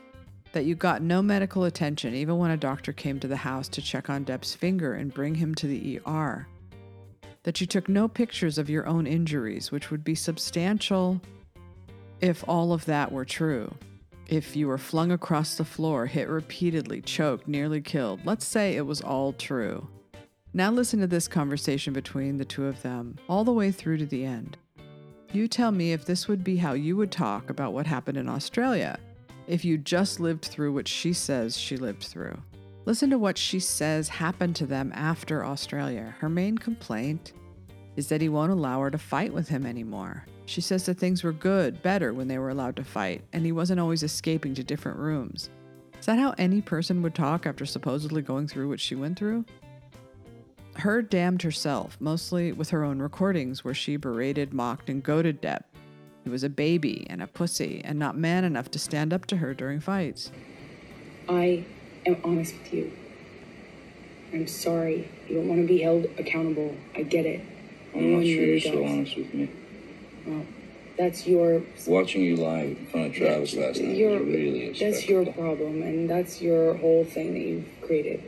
that 0.52 0.64
you 0.64 0.74
got 0.74 1.02
no 1.02 1.22
medical 1.22 1.64
attention 1.64 2.14
even 2.14 2.38
when 2.38 2.50
a 2.50 2.56
doctor 2.56 2.92
came 2.92 3.20
to 3.20 3.28
the 3.28 3.36
house 3.36 3.68
to 3.68 3.82
check 3.82 4.10
on 4.10 4.24
Depp's 4.24 4.54
finger 4.54 4.94
and 4.94 5.14
bring 5.14 5.34
him 5.36 5.54
to 5.56 5.66
the 5.66 6.00
ER. 6.06 6.46
that 7.42 7.60
you 7.60 7.66
took 7.66 7.88
no 7.88 8.06
pictures 8.06 8.58
of 8.58 8.68
your 8.68 8.86
own 8.86 9.06
injuries, 9.06 9.72
which 9.72 9.90
would 9.90 10.04
be 10.04 10.14
substantial 10.14 11.20
if 12.20 12.44
all 12.46 12.72
of 12.72 12.84
that 12.84 13.10
were 13.10 13.24
true. 13.24 13.74
If 14.28 14.54
you 14.54 14.68
were 14.68 14.78
flung 14.78 15.10
across 15.10 15.54
the 15.56 15.64
floor, 15.64 16.06
hit 16.06 16.28
repeatedly, 16.28 17.00
choked, 17.00 17.48
nearly 17.48 17.80
killed, 17.80 18.20
let's 18.26 18.44
say 18.44 18.76
it 18.76 18.86
was 18.86 19.00
all 19.00 19.32
true. 19.32 19.88
Now 20.52 20.70
listen 20.70 21.00
to 21.00 21.06
this 21.06 21.28
conversation 21.28 21.92
between 21.94 22.36
the 22.36 22.44
two 22.44 22.66
of 22.66 22.82
them, 22.82 23.16
all 23.28 23.44
the 23.44 23.52
way 23.52 23.72
through 23.72 23.96
to 23.98 24.06
the 24.06 24.24
end. 24.24 24.58
You 25.32 25.48
tell 25.48 25.72
me 25.72 25.92
if 25.92 26.04
this 26.04 26.28
would 26.28 26.44
be 26.44 26.58
how 26.58 26.74
you 26.74 26.96
would 26.96 27.10
talk 27.10 27.48
about 27.48 27.72
what 27.72 27.86
happened 27.86 28.18
in 28.18 28.28
Australia 28.28 28.98
if 29.50 29.64
you 29.64 29.76
just 29.76 30.20
lived 30.20 30.44
through 30.44 30.72
what 30.72 30.86
she 30.86 31.12
says 31.12 31.58
she 31.58 31.76
lived 31.76 32.04
through. 32.04 32.40
Listen 32.86 33.10
to 33.10 33.18
what 33.18 33.36
she 33.36 33.58
says 33.58 34.08
happened 34.08 34.54
to 34.54 34.64
them 34.64 34.92
after 34.94 35.44
Australia. 35.44 36.14
Her 36.20 36.28
main 36.28 36.56
complaint 36.56 37.32
is 37.96 38.08
that 38.08 38.20
he 38.20 38.28
won't 38.28 38.52
allow 38.52 38.80
her 38.80 38.92
to 38.92 38.96
fight 38.96 39.34
with 39.34 39.48
him 39.48 39.66
anymore. 39.66 40.24
She 40.46 40.60
says 40.60 40.86
that 40.86 40.98
things 40.98 41.24
were 41.24 41.32
good, 41.32 41.82
better 41.82 42.14
when 42.14 42.28
they 42.28 42.38
were 42.38 42.50
allowed 42.50 42.76
to 42.76 42.84
fight, 42.84 43.24
and 43.32 43.44
he 43.44 43.50
wasn't 43.50 43.80
always 43.80 44.04
escaping 44.04 44.54
to 44.54 44.62
different 44.62 44.98
rooms. 44.98 45.50
Is 45.98 46.06
that 46.06 46.20
how 46.20 46.32
any 46.38 46.60
person 46.60 47.02
would 47.02 47.16
talk 47.16 47.44
after 47.44 47.66
supposedly 47.66 48.22
going 48.22 48.46
through 48.46 48.68
what 48.68 48.80
she 48.80 48.94
went 48.94 49.18
through? 49.18 49.44
Her 50.76 51.02
damned 51.02 51.42
herself, 51.42 51.96
mostly 52.00 52.52
with 52.52 52.70
her 52.70 52.84
own 52.84 53.00
recordings 53.00 53.64
where 53.64 53.74
she 53.74 53.96
berated, 53.96 54.54
mocked, 54.54 54.88
and 54.88 55.02
goaded 55.02 55.42
Depp. 55.42 55.64
He 56.30 56.32
was 56.32 56.44
a 56.44 56.48
baby 56.48 57.08
and 57.10 57.20
a 57.20 57.26
pussy 57.26 57.82
and 57.84 57.98
not 57.98 58.16
man 58.16 58.44
enough 58.44 58.70
to 58.70 58.78
stand 58.78 59.12
up 59.12 59.26
to 59.26 59.38
her 59.38 59.52
during 59.52 59.80
fights. 59.80 60.30
I 61.28 61.64
am 62.06 62.18
honest 62.22 62.54
with 62.56 62.72
you. 62.72 62.92
I'm 64.32 64.46
sorry. 64.46 65.10
You 65.28 65.38
don't 65.38 65.48
want 65.48 65.62
to 65.62 65.66
be 65.66 65.82
held 65.82 66.04
accountable. 66.18 66.76
I 66.94 67.02
get 67.02 67.26
it. 67.26 67.44
I'm 67.92 68.12
No 68.12 68.18
not 68.18 68.24
sure 68.24 68.32
you're 68.32 68.46
really 68.46 68.60
so 68.60 68.84
honest 68.84 69.16
with 69.16 69.34
me. 69.34 69.50
Well, 70.24 70.46
that's 70.96 71.26
your 71.26 71.62
Watching 71.88 72.22
you 72.22 72.36
live 72.36 72.78
in 72.78 72.86
front 72.86 73.06
of 73.08 73.14
Travis 73.14 73.54
last 73.56 73.80
night 73.80 73.96
your 73.96 74.20
was 74.20 74.20
really 74.20 74.72
that's 74.72 75.08
your 75.08 75.26
problem, 75.32 75.82
and 75.82 76.08
that's 76.08 76.40
your 76.40 76.76
whole 76.76 77.04
thing 77.04 77.34
that 77.34 77.40
you've 77.40 77.66
created. 77.82 78.22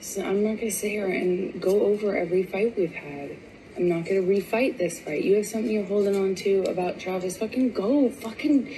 So 0.00 0.24
I'm 0.24 0.42
not 0.42 0.56
gonna 0.56 0.72
sit 0.72 0.90
here 0.90 1.06
and 1.06 1.62
go 1.62 1.82
over 1.82 2.16
every 2.16 2.42
fight 2.42 2.76
we've 2.76 2.92
had. 2.92 3.36
I'm 3.76 3.88
not 3.88 4.04
gonna 4.04 4.20
refight 4.20 4.78
this 4.78 5.00
fight. 5.00 5.24
You 5.24 5.36
have 5.36 5.46
something 5.46 5.70
you're 5.70 5.84
holding 5.84 6.16
on 6.16 6.34
to 6.36 6.64
about 6.64 6.98
Travis. 6.98 7.38
Fucking 7.38 7.72
go, 7.72 8.10
fucking 8.10 8.74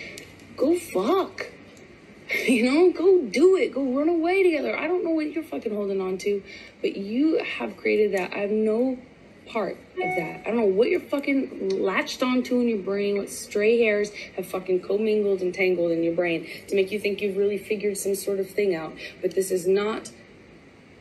go, 0.57 0.79
fuck. 0.79 1.51
You 2.49 2.65
know, 2.65 2.91
go 2.91 3.21
do 3.21 3.55
it. 3.57 3.75
Go 3.75 3.85
run 3.85 4.09
away 4.09 4.43
together. 4.43 4.77
I 4.77 4.89
don't 4.89 5.05
know 5.05 5.11
what 5.11 5.31
you're 5.31 5.45
fucking 5.45 5.75
holding 5.75 6.01
on 6.01 6.17
to, 6.19 6.43
but 6.81 6.97
you 6.97 7.45
have 7.45 7.77
created 7.77 8.13
that. 8.19 8.33
I 8.33 8.39
have 8.39 8.51
no 8.51 8.99
part 9.47 9.73
of 9.73 10.17
that. 10.17 10.41
I 10.41 10.51
don't 10.51 10.57
know 10.57 10.65
what 10.65 10.89
you're 10.89 11.01
fucking 11.01 11.83
latched 11.83 12.23
onto 12.23 12.61
in 12.61 12.69
your 12.69 12.79
brain, 12.79 13.19
what 13.19 13.31
stray 13.31 13.79
hairs 13.83 14.11
have 14.37 14.47
fucking 14.47 14.81
commingled 14.81 15.43
and 15.43 15.53
tangled 15.53 15.93
in 15.93 16.03
your 16.03 16.15
brain 16.15 16.49
to 16.69 16.75
make 16.75 16.91
you 16.91 16.99
think 16.99 17.21
you've 17.21 17.37
really 17.37 17.59
figured 17.59 17.97
some 17.97 18.15
sort 18.15 18.41
of 18.41 18.49
thing 18.51 18.75
out. 18.75 18.95
But 19.21 19.35
this 19.35 19.51
is 19.51 19.67
not 19.67 20.11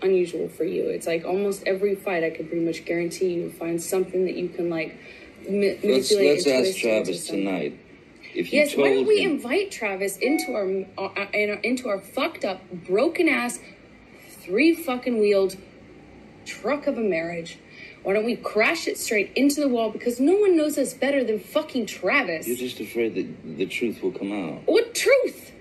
unusual 0.03 0.49
for 0.49 0.65
you. 0.65 0.83
It's 0.89 1.07
like 1.07 1.25
almost 1.25 1.63
every 1.65 1.95
fight, 1.95 2.23
I 2.23 2.29
could 2.29 2.49
pretty 2.49 2.65
much 2.65 2.85
guarantee 2.85 3.33
you 3.33 3.49
find 3.51 3.81
something 3.81 4.25
that 4.25 4.35
you 4.35 4.49
can 4.49 4.69
like 4.69 4.95
ma- 5.49 5.59
Let's 5.59 5.83
manipulate 5.83 6.45
let's 6.45 6.47
ask 6.47 6.77
Travis 6.77 7.27
tonight. 7.27 7.79
If 8.35 8.51
you 8.51 8.59
Yes, 8.59 8.75
why 8.75 8.89
don't 8.89 9.07
we 9.07 9.21
him, 9.21 9.31
invite 9.31 9.71
Travis 9.71 10.17
into 10.17 10.53
our, 10.53 10.67
uh, 10.97 11.25
our 11.33 11.53
into 11.63 11.87
our 11.87 11.99
fucked 11.99 12.43
up, 12.43 12.69
broken 12.71 13.29
ass, 13.29 13.59
three 14.29 14.73
fucking 14.75 15.19
wheeled 15.19 15.55
truck 16.45 16.87
of 16.87 16.97
a 16.97 17.01
marriage? 17.01 17.57
Why 18.03 18.11
don't 18.13 18.25
we 18.25 18.35
crash 18.35 18.87
it 18.87 18.97
straight 18.97 19.31
into 19.33 19.61
the 19.61 19.69
wall? 19.69 19.89
Because 19.89 20.19
no 20.19 20.35
one 20.35 20.57
knows 20.57 20.77
us 20.77 20.93
better 20.93 21.23
than 21.23 21.39
fucking 21.39 21.85
Travis. 21.85 22.47
you're 22.47 22.57
just 22.57 22.81
afraid 22.81 23.15
that 23.15 23.57
the 23.57 23.65
truth 23.65 24.03
will 24.03 24.11
come 24.11 24.33
out, 24.33 24.63
What 24.65 24.93
truth? 24.93 25.52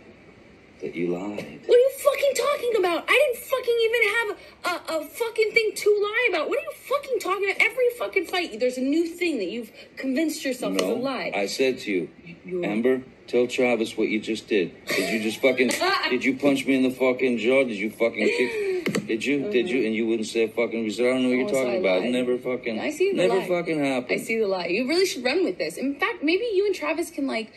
That 0.83 0.95
you 0.95 1.09
lied. 1.09 1.61
What 1.67 1.77
are 1.77 1.81
you 1.81 1.91
fucking 1.99 2.33
talking 2.35 2.73
about? 2.79 3.05
I 3.09 3.33
didn't 3.33 3.45
fucking 3.47 3.79
even 3.87 4.03
have 4.17 4.29
a, 4.65 4.95
a 4.99 5.05
fucking 5.07 5.51
thing 5.53 5.73
to 5.77 5.91
lie 6.03 6.29
about. 6.31 6.49
What 6.49 6.59
are 6.59 6.63
you 6.63 6.73
fucking 6.75 7.19
talking 7.21 7.45
about? 7.51 7.63
Every 7.63 7.89
fucking 7.99 8.27
fight, 8.27 8.61
there's 8.61 8.77
a 8.79 8.83
new 8.83 9.07
thing 9.07 9.39
that 9.39 9.49
you've 9.51 9.73
convinced 9.97 10.45
yourself 10.45 10.77
is 10.77 10.83
a 10.83 10.87
No, 10.87 10.95
lie. 10.95 11.33
I 11.35 11.47
said 11.47 11.79
to 11.81 11.91
you, 11.93 12.11
You're- 12.45 12.67
Amber, 12.67 13.03
tell 13.29 13.47
Travis 13.47 13.97
what 13.97 14.09
you 14.09 14.21
just 14.21 14.49
did. 14.49 14.75
Did 14.87 15.13
you 15.15 15.21
just 15.21 15.41
fucking? 15.41 15.71
did 16.11 16.25
you 16.25 16.37
punch 16.37 16.67
me 16.67 16.75
in 16.77 16.83
the 16.83 16.91
fucking 16.91 17.39
jaw? 17.39 17.65
Did 17.65 17.77
you 17.79 17.91
fucking 17.91 18.27
kick? 18.27 18.69
Did 19.07 19.25
you? 19.25 19.49
Did 19.51 19.69
you? 19.71 19.87
And 19.87 19.95
you 19.95 20.07
wouldn't 20.07 20.27
say 20.29 20.45
a 20.45 20.49
fucking. 20.49 20.85
You 20.85 20.91
said, 20.91 21.07
I 21.07 21.09
don't 21.11 21.23
know 21.23 21.29
what 21.29 21.35
you're 21.37 21.49
Oh, 21.49 21.53
so 21.53 21.65
talking 21.65 21.81
about. 21.81 22.03
Never 22.05 22.37
fucking. 22.39 22.81
I 22.81 22.91
see 22.91 23.11
the 23.13 23.17
Never 23.19 23.39
lie. 23.39 23.49
fucking 23.49 23.79
happened. 23.85 24.21
I 24.21 24.23
see 24.23 24.39
the 24.39 24.47
lie. 24.47 24.67
You 24.67 24.89
really 24.89 25.07
should 25.07 25.23
run 25.25 25.45
with 25.45 25.59
this. 25.59 25.77
In 25.77 25.95
fact, 25.99 26.23
maybe 26.23 26.45
you 26.53 26.67
and 26.67 26.75
Travis 26.75 27.11
can 27.11 27.27
like 27.29 27.53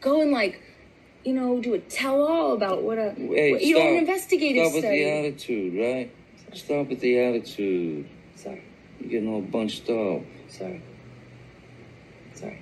go 0.00 0.20
and 0.20 0.30
like, 0.32 0.60
you 1.28 1.34
know, 1.34 1.60
do 1.60 1.74
a 1.74 1.78
tell-all 1.78 2.54
about 2.54 2.82
what 2.82 2.96
a 2.98 3.10
Hey, 3.10 3.52
what, 3.52 3.60
you 3.62 3.74
stop. 3.76 3.84
know, 3.84 3.90
an 3.92 3.96
investigative 3.98 4.64
Stop 4.64 4.74
with 4.76 4.84
study. 4.84 5.04
the 5.04 5.10
attitude, 5.10 5.74
right? 5.78 6.10
Stop 6.54 6.88
with 6.88 7.00
the 7.00 7.18
attitude. 7.18 8.08
Sorry, 8.34 8.62
You're 8.98 9.10
getting 9.10 9.28
all 9.28 9.42
bunched 9.42 9.90
up. 9.90 10.22
sorry, 10.48 10.80
sorry. 12.34 12.58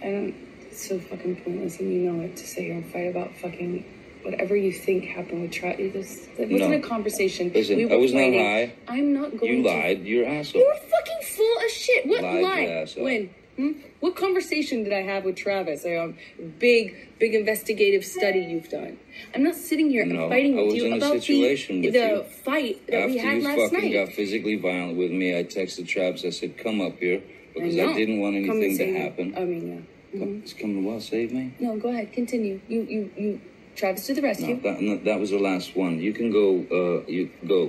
I 0.00 0.04
don't. 0.12 0.34
It's 0.70 0.88
so 0.88 0.98
fucking 1.00 1.36
pointless, 1.42 1.80
and 1.80 1.92
you 1.92 2.10
know 2.12 2.22
it 2.24 2.36
to 2.36 2.46
sit 2.46 2.62
here 2.64 2.74
and 2.74 2.86
fight 2.92 3.08
about 3.10 3.34
fucking 3.36 3.84
whatever 4.22 4.54
you 4.56 4.72
think 4.72 5.04
happened 5.04 5.42
with 5.42 5.50
Travis. 5.50 5.92
This 5.92 6.28
that 6.38 6.48
wasn't 6.48 6.70
No. 6.70 6.76
a 6.76 6.80
conversation. 6.80 7.50
Listen, 7.52 7.76
we 7.78 7.92
I 7.92 7.96
was 7.96 8.12
not 8.14 8.30
lying. 8.30 8.70
I'm 8.86 9.12
not 9.12 9.30
going 9.36 9.40
to. 9.40 9.46
You 9.48 9.62
to. 9.64 9.68
lied. 9.68 10.04
You're 10.04 10.24
an 10.24 10.36
asshole. 10.38 10.60
You 10.62 10.68
were 10.68 10.76
fucking 10.76 11.22
full 11.36 11.56
of 11.58 11.70
shit. 11.70 12.06
What 12.06 12.22
Lied 12.22 12.42
lie? 12.44 12.86
When? 12.96 13.30
Hmm? 13.62 13.78
What 14.00 14.16
conversation 14.16 14.82
did 14.82 14.92
I 14.92 15.02
have 15.02 15.24
with 15.24 15.36
Travis? 15.36 15.84
A 15.84 15.96
um, 15.96 16.16
big, 16.58 16.96
big 17.20 17.32
investigative 17.32 18.04
study 18.04 18.40
you've 18.40 18.68
done. 18.68 18.98
I'm 19.32 19.44
not 19.44 19.54
sitting 19.54 19.88
here 19.88 20.02
and 20.02 20.14
No, 20.14 20.28
fighting 20.28 20.56
with 20.56 20.74
you 20.74 20.96
about 20.96 21.12
situation 21.12 21.80
the, 21.80 21.86
with 21.86 21.94
the 21.94 22.08
you. 22.08 22.22
fight 22.24 22.84
that 22.88 23.02
After 23.02 23.06
we 23.06 23.18
had 23.18 23.42
last 23.42 23.44
night. 23.44 23.62
After 23.62 23.62
you 23.62 23.70
fucking 23.70 23.92
got 23.92 24.12
physically 24.14 24.56
violent 24.56 24.98
with 24.98 25.12
me, 25.12 25.38
I 25.38 25.44
texted 25.44 25.86
Travis. 25.86 26.24
I 26.24 26.30
said, 26.30 26.58
"Come 26.58 26.80
up 26.80 26.98
here," 26.98 27.22
because 27.54 27.78
I, 27.78 27.84
know. 27.84 27.94
didn't 27.94 28.18
want 28.20 28.34
anything 28.34 28.76
to 28.78 28.98
happen. 28.98 29.34
I 29.36 29.44
mean, 29.44 29.86
yeah. 30.12 30.18
Come, 30.18 30.40
it's 30.42 30.54
coming. 30.54 30.84
Well, 30.84 31.00
save 31.00 31.32
me. 31.32 31.54
No, 31.60 31.76
go 31.76 31.90
ahead. 31.90 32.12
Continue. 32.12 32.60
You, 32.68 32.80
you, 32.82 33.10
you. 33.16 33.40
Travis 33.76 34.06
to 34.08 34.14
the 34.14 34.20
No, 34.22 34.28
rescue. 34.28 34.60
that, 34.60 34.80
no, 34.82 34.96
that 34.98 35.20
was 35.20 35.30
the 35.30 35.38
last 35.38 35.76
one. 35.76 36.00
You 36.00 36.12
can 36.12 36.32
go. 36.32 36.66
Uh, 36.70 37.06
you 37.08 37.30
go. 37.46 37.68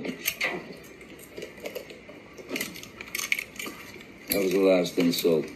That 4.28 4.42
was 4.42 4.52
the 4.52 4.60
last 4.60 4.98
insult. 4.98 5.46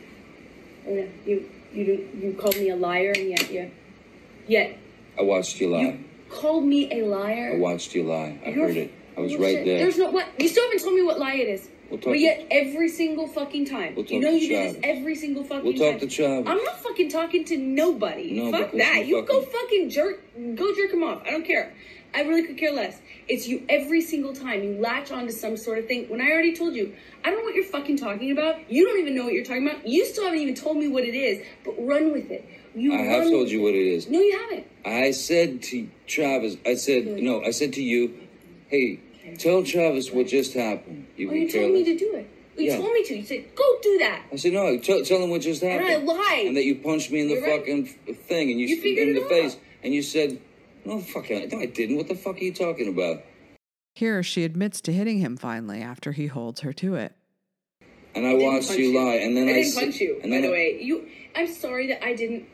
Yeah. 0.88 1.04
You, 1.26 1.48
you, 1.72 2.08
you 2.18 2.36
called 2.38 2.56
me 2.56 2.70
a 2.70 2.76
liar, 2.76 3.12
and 3.16 3.28
yet, 3.28 3.50
yet, 3.52 3.70
yet 4.46 4.78
I 5.18 5.22
watched 5.22 5.60
you 5.60 5.68
lie. 5.68 5.80
you 5.82 6.04
called 6.30 6.64
me 6.64 6.90
a 7.00 7.04
liar. 7.04 7.52
I 7.54 7.58
watched 7.58 7.94
you 7.94 8.04
lie. 8.04 8.38
I 8.44 8.50
You're 8.50 8.66
heard 8.68 8.76
it. 8.76 8.92
I 9.16 9.20
was 9.20 9.34
right 9.36 9.56
shit. 9.56 9.64
there. 9.66 9.78
There's 9.78 9.98
no 9.98 10.10
what. 10.10 10.26
You 10.38 10.48
still 10.48 10.64
haven't 10.64 10.80
told 10.80 10.94
me 10.94 11.02
what 11.02 11.18
lie 11.18 11.34
it 11.34 11.48
is. 11.48 11.68
We'll 11.90 11.98
talk 11.98 12.08
but 12.12 12.18
yet, 12.20 12.46
every 12.50 12.88
single 12.90 13.26
fucking 13.26 13.64
time, 13.64 13.94
We'll 13.94 14.04
you 14.04 14.20
know, 14.20 14.28
you 14.30 14.48
do 14.48 14.72
this 14.72 14.76
every 14.82 15.14
single 15.14 15.42
fucking 15.42 15.64
We'll 15.64 15.72
talk 15.72 15.98
time. 16.00 16.08
to 16.08 16.14
Travis. 16.14 16.46
I'm 16.46 16.62
not 16.62 16.80
fucking 16.82 17.08
talking 17.08 17.44
to 17.46 17.56
nobody. 17.56 18.32
No, 18.32 18.50
Fuck 18.52 18.72
that. 18.72 19.06
you 19.06 19.16
You 19.16 19.22
go 19.24 19.40
fucking- 19.40 19.52
fucking 19.60 19.90
jerk. 19.90 20.20
Go 20.54 20.74
jerk 20.74 20.92
him 20.92 21.02
off. 21.02 21.22
I 21.26 21.30
don't 21.30 21.46
care. 21.46 21.72
I 22.14 22.22
really 22.22 22.44
could 22.46 22.56
care 22.56 22.72
less. 22.72 23.00
It's 23.28 23.46
you 23.46 23.64
every 23.68 24.00
single 24.00 24.32
time. 24.34 24.62
You 24.62 24.80
latch 24.80 25.10
onto 25.12 25.30
some 25.32 25.56
sort 25.56 25.78
of 25.78 25.86
thing. 25.86 26.08
When 26.08 26.20
I 26.20 26.30
already 26.30 26.56
told 26.56 26.74
you, 26.74 26.94
I 27.24 27.30
don't 27.30 27.38
know 27.40 27.44
what 27.44 27.54
you're 27.54 27.64
fucking 27.64 27.98
talking 27.98 28.30
about. 28.30 28.70
You 28.70 28.86
don't 28.86 28.98
even 28.98 29.14
know 29.14 29.24
what 29.24 29.34
you're 29.34 29.44
talking 29.44 29.68
about. 29.68 29.86
You 29.86 30.04
still 30.06 30.24
haven't 30.24 30.38
even 30.40 30.54
told 30.54 30.78
me 30.78 30.88
what 30.88 31.04
it 31.04 31.14
is. 31.14 31.44
But 31.64 31.74
run 31.78 32.12
with 32.12 32.30
it. 32.30 32.48
You 32.74 32.94
I 32.94 32.98
have 33.02 33.24
told 33.24 33.50
you 33.50 33.60
what 33.62 33.74
it 33.74 33.86
is. 33.86 34.08
No, 34.08 34.20
you 34.20 34.38
haven't. 34.38 34.66
I 34.84 35.10
said 35.10 35.62
to 35.64 35.88
Travis, 36.06 36.56
I 36.64 36.74
said, 36.74 37.06
no, 37.06 37.42
I 37.44 37.50
said 37.50 37.72
to 37.74 37.82
you, 37.82 38.14
hey, 38.68 39.00
tell 39.38 39.62
Travis 39.62 40.10
what 40.10 40.28
just 40.28 40.54
happened. 40.54 41.06
You 41.16 41.30
Oh, 41.30 41.34
you 41.34 41.50
told 41.50 41.72
me 41.72 41.84
to 41.84 41.96
do 41.98 42.14
it. 42.14 42.30
You 42.56 42.64
Yeah. 42.66 42.76
told 42.78 42.92
me 42.92 43.04
to. 43.04 43.16
You 43.16 43.24
said, 43.24 43.54
go 43.54 43.64
do 43.82 43.98
that. 43.98 44.22
I 44.32 44.36
said, 44.36 44.52
no, 44.52 44.78
tell, 44.78 45.04
tell 45.04 45.22
him 45.22 45.30
what 45.30 45.42
just 45.42 45.62
happened. 45.62 45.88
And. 45.90 46.08
I 46.08 46.12
lied. 46.14 46.46
And 46.46 46.56
that 46.56 46.64
you 46.64 46.76
punched 46.76 47.10
me 47.10 47.20
in 47.20 47.28
the 47.28 47.34
You're 47.34 47.58
fucking 47.58 47.88
f- 48.08 48.16
thing 48.16 48.50
and 48.50 48.58
you, 48.60 48.68
You 48.68 49.02
in 49.02 49.14
the 49.14 49.22
out. 49.24 49.28
face. 49.28 49.56
And 49.82 49.94
you 49.94 50.02
said, 50.02 50.40
no, 50.88 51.00
fuck 51.00 51.30
it. 51.30 51.52
No, 51.52 51.60
I 51.60 51.66
didn't. 51.66 51.96
What 51.96 52.08
the 52.08 52.14
fuck 52.14 52.36
are 52.36 52.44
you 52.44 52.52
talking 52.52 52.88
about? 52.88 53.22
Here, 53.94 54.22
she 54.22 54.44
admits 54.44 54.80
to 54.82 54.92
hitting 54.92 55.18
him 55.18 55.36
finally 55.36 55.80
after 55.82 56.12
he 56.12 56.26
holds 56.28 56.60
her 56.62 56.72
to 56.74 56.94
it. 56.94 57.12
And 58.14 58.26
I, 58.26 58.32
didn't 58.32 58.46
watched 58.52 58.70
you 58.78 58.98
lie. 58.98 59.16
And 59.16 59.36
then 59.36 59.48
I 59.48 59.50
I, 59.50 59.54
didn't 59.54 59.72
said- 59.72 59.80
punch 59.82 60.00
you, 60.00 60.14
and 60.22 60.24
by 60.24 60.28
then 60.30 60.42
the 60.42 60.48
I- 60.48 60.52
way. 60.52 60.78
You, 60.82 61.08
I'm 61.36 61.46
sorry 61.46 61.88
that 61.88 62.04
I 62.04 62.14
didn't 62.14 62.46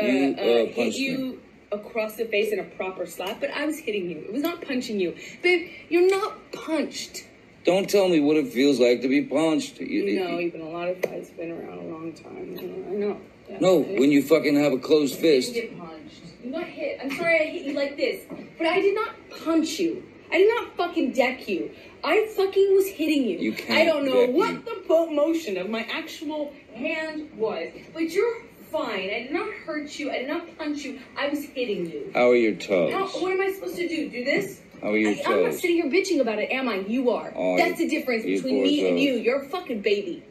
uh, 0.00 0.04
You, 0.04 0.34
uh, 0.36 0.40
uh, 0.40 0.44
hit 0.44 0.76
punched 0.76 0.98
me. 0.98 1.04
you 1.04 1.40
across 1.72 2.16
the 2.16 2.24
face 2.26 2.52
in 2.52 2.60
a 2.60 2.64
proper 2.64 3.06
slap, 3.06 3.40
but 3.40 3.50
I 3.50 3.66
was 3.66 3.78
hitting 3.78 4.08
you. 4.10 4.18
It 4.18 4.32
was 4.32 4.42
not 4.42 4.62
punching 4.62 4.98
you, 5.00 5.14
babe. 5.42 5.70
You're 5.88 6.08
not 6.10 6.52
punched. 6.52 7.24
Don't 7.64 7.88
tell 7.88 8.08
me 8.08 8.20
what 8.20 8.36
it 8.36 8.48
feels 8.52 8.78
like 8.78 9.00
to 9.02 9.08
be 9.08 9.22
punched. 9.22 9.80
You- 9.80 10.04
know, 10.04 10.10
You 10.10 10.20
know, 10.32 10.40
even 10.40 10.60
a 10.60 10.68
lot 10.68 10.88
of 10.88 11.00
guys 11.00 11.30
been 11.30 11.50
around 11.50 11.78
a 11.78 11.82
long 11.82 12.12
time. 12.12 12.56
You 12.60 12.66
know, 12.68 12.90
I 12.90 12.94
know. 12.94 13.20
No, 13.60 13.80
when 13.80 14.10
you 14.10 14.22
fucking 14.22 14.56
have 14.56 14.72
a 14.72 14.78
closed 14.78 15.18
fist. 15.18 15.52
didn't 15.52 15.76
get 15.76 15.78
punched. 15.78 16.20
You 16.42 16.50
got 16.52 16.64
hit. 16.64 17.00
I'm 17.02 17.10
sorry 17.10 17.40
I 17.40 17.44
hit 17.44 17.62
you 17.66 17.72
like 17.74 17.96
this, 17.96 18.22
but 18.58 18.66
I 18.66 18.80
did 18.80 18.94
not 18.94 19.10
punch 19.44 19.78
you. 19.78 20.02
I 20.30 20.38
did 20.38 20.48
not 20.48 20.76
fucking 20.76 21.12
deck 21.12 21.48
you. 21.48 21.70
I 22.02 22.26
fucking 22.36 22.74
was 22.74 22.88
hitting 22.88 23.24
you. 23.24 23.38
You 23.38 23.52
can't 23.52 23.78
I 23.80 23.84
don't 23.84 24.04
know 24.04 24.26
what 24.26 24.54
me. 24.54 24.60
the 24.64 25.10
motion 25.10 25.56
of 25.56 25.70
my 25.70 25.82
actual 25.90 26.52
hand 26.74 27.30
was, 27.36 27.70
but 27.92 28.10
you're 28.10 28.42
fine. 28.70 29.10
I 29.10 29.22
did 29.22 29.32
not 29.32 29.52
hurt 29.52 29.98
you. 29.98 30.10
I 30.10 30.18
did 30.18 30.28
not 30.28 30.58
punch 30.58 30.84
you. 30.84 31.00
I 31.16 31.28
was 31.28 31.44
hitting 31.44 31.90
you. 31.90 32.10
How 32.12 32.30
are 32.30 32.36
your 32.36 32.54
toes? 32.56 32.92
How, 32.92 33.06
what 33.20 33.32
am 33.32 33.40
I 33.40 33.52
supposed 33.52 33.76
to 33.76 33.88
do? 33.88 34.10
Do 34.10 34.24
this? 34.24 34.60
How 34.82 34.90
are 34.90 34.96
your 34.96 35.12
I, 35.12 35.22
I'm 35.26 35.42
not 35.44 35.54
sitting 35.54 35.76
here 35.76 35.86
bitching 35.86 36.20
about 36.20 36.38
it, 36.38 36.50
am 36.50 36.68
I? 36.68 36.76
You 36.76 37.10
are. 37.10 37.32
Oh, 37.34 37.56
That's 37.56 37.80
you- 37.80 37.88
the 37.88 37.96
difference 37.96 38.24
between 38.24 38.62
me 38.62 38.88
and 38.88 38.98
you. 38.98 39.14
You're 39.14 39.42
a 39.42 39.48
fucking 39.48 39.80
baby. 39.80 40.22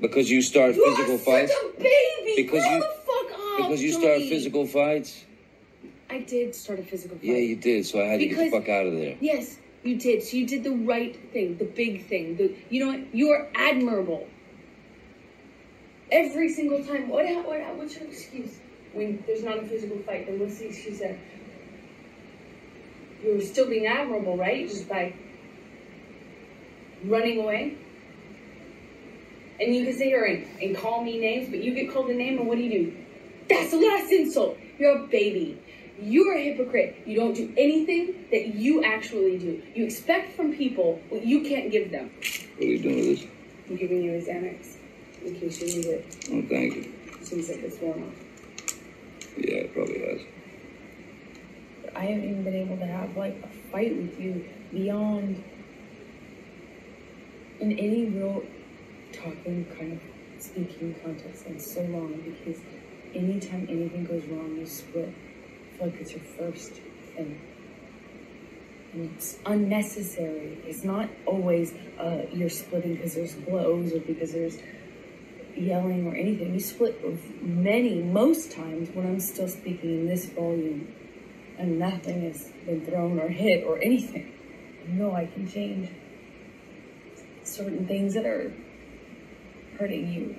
Because 0.00 0.30
you 0.30 0.40
start 0.42 0.74
You 0.74 0.84
physical 0.96 1.18
fights? 1.18 1.52
such 1.52 1.62
a 1.62 1.82
baby. 1.82 2.34
Because 2.36 2.62
Grow 2.62 2.72
you- 2.74 2.80
the 2.80 2.86
fuck 2.86 3.38
up. 3.38 3.56
Because 3.58 3.82
you 3.82 3.92
start 3.92 4.18
physical 4.22 4.66
fights? 4.66 5.24
I 6.08 6.18
did 6.20 6.54
start 6.54 6.80
a 6.80 6.82
physical 6.82 7.16
fight. 7.18 7.26
Yeah, 7.26 7.36
you 7.36 7.56
did, 7.56 7.86
so 7.86 8.00
I 8.00 8.06
had 8.06 8.20
to 8.20 8.26
get 8.26 8.36
the 8.38 8.50
fuck 8.50 8.68
out 8.68 8.86
of 8.86 8.94
there. 8.94 9.16
Yes, 9.20 9.58
you 9.84 9.96
did. 9.96 10.22
So 10.22 10.36
you 10.38 10.46
did 10.46 10.64
the 10.64 10.72
right 10.72 11.14
thing, 11.32 11.56
the 11.58 11.64
big 11.64 12.06
thing. 12.06 12.36
The 12.36 12.54
you 12.68 12.80
know 12.80 12.88
what? 12.92 13.14
You 13.14 13.30
are 13.30 13.48
admirable. 13.54 14.26
Every 16.10 16.48
single 16.48 16.82
time. 16.84 17.08
What? 17.08 17.26
What? 17.46 17.76
What's 17.76 17.94
your 17.96 18.08
excuse 18.08 18.58
when 18.92 19.22
there's 19.26 19.44
not 19.44 19.58
a 19.58 19.62
physical 19.62 19.98
fight? 19.98 20.26
Then 20.26 20.40
what's 20.40 20.58
the 20.58 20.66
excuse? 20.68 21.00
You're 23.22 23.40
still 23.42 23.68
being 23.68 23.86
admirable, 23.86 24.36
right? 24.36 24.66
Just 24.66 24.88
by 24.88 25.12
running 27.04 27.40
away. 27.40 27.76
And 29.60 29.74
you 29.74 29.84
can 29.84 29.92
sit 29.92 30.06
here 30.06 30.24
and, 30.24 30.46
and 30.62 30.76
call 30.76 31.04
me 31.04 31.18
names, 31.18 31.50
but 31.50 31.62
you 31.62 31.74
get 31.74 31.92
called 31.92 32.08
a 32.08 32.14
name, 32.14 32.38
and 32.38 32.48
what 32.48 32.56
do 32.56 32.62
you 32.62 32.70
do? 32.70 32.96
That's 33.48 33.70
the 33.72 33.78
last 33.78 34.10
insult. 34.10 34.56
You're 34.78 35.04
a 35.04 35.06
baby. 35.06 35.60
You're 36.00 36.34
a 36.34 36.42
hypocrite. 36.42 37.02
You 37.04 37.16
don't 37.16 37.34
do 37.34 37.52
anything 37.58 38.26
that 38.30 38.54
you 38.54 38.82
actually 38.82 39.36
do. 39.38 39.62
You 39.74 39.84
expect 39.84 40.34
from 40.34 40.54
people 40.54 41.00
what 41.10 41.26
you 41.26 41.42
can't 41.42 41.70
give 41.70 41.90
them. 41.90 42.10
What 42.56 42.64
are 42.64 42.64
you 42.64 42.78
doing 42.78 42.96
with 42.96 43.20
this? 43.20 43.28
I'm 43.68 43.76
giving 43.76 44.02
you 44.02 44.14
a 44.14 44.22
Xanax 44.22 44.76
in 45.24 45.38
case 45.38 45.60
you 45.60 45.66
need 45.66 45.86
it. 45.86 46.06
Oh, 46.32 46.42
thank 46.48 46.74
you. 46.76 46.92
Seems 47.22 47.50
like 47.50 47.58
it's 47.58 47.78
worn 47.80 48.02
off. 48.02 48.64
Yeah, 49.36 49.56
it 49.56 49.74
probably 49.74 50.00
has. 50.00 50.20
I 51.94 52.04
haven't 52.04 52.24
even 52.24 52.44
been 52.44 52.54
able 52.54 52.78
to 52.78 52.86
have 52.86 53.14
like 53.16 53.42
a 53.44 53.70
fight 53.70 53.94
with 53.94 54.18
you 54.18 54.48
beyond 54.72 55.44
in 57.60 57.72
any 57.72 58.06
real 58.06 58.42
talking 59.22 59.66
kind 59.78 59.92
of 59.92 60.42
speaking 60.42 60.94
context 61.04 61.46
and 61.46 61.60
so 61.60 61.82
long 61.82 62.12
because 62.24 62.60
anytime 63.14 63.66
anything 63.68 64.04
goes 64.04 64.24
wrong 64.26 64.56
you 64.56 64.66
split. 64.66 65.12
Feel 65.76 65.86
like 65.86 66.00
it's 66.00 66.12
your 66.12 66.22
first 66.38 66.72
thing. 67.14 67.40
And 68.92 69.10
it's 69.14 69.36
unnecessary. 69.46 70.58
It's 70.66 70.84
not 70.84 71.08
always 71.26 71.74
uh, 71.98 72.22
you're 72.32 72.48
splitting 72.48 72.96
because 72.96 73.14
there's 73.14 73.34
blows 73.34 73.92
or 73.92 74.00
because 74.00 74.32
there's 74.32 74.58
yelling 75.56 76.06
or 76.06 76.14
anything. 76.14 76.54
You 76.54 76.60
split 76.60 77.00
many, 77.42 78.02
most 78.02 78.50
times 78.50 78.88
when 78.94 79.06
I'm 79.06 79.20
still 79.20 79.48
speaking 79.48 80.00
in 80.00 80.06
this 80.06 80.26
volume 80.26 80.92
and 81.58 81.78
nothing 81.78 82.22
has 82.22 82.50
been 82.66 82.84
thrown 82.84 83.20
or 83.20 83.28
hit 83.28 83.64
or 83.64 83.78
anything. 83.78 84.32
I 84.88 84.92
know 84.92 85.14
I 85.14 85.26
can 85.26 85.48
change 85.48 85.90
certain 87.44 87.86
things 87.86 88.14
that 88.14 88.24
are 88.24 88.52
hurting 89.80 90.12
you. 90.12 90.36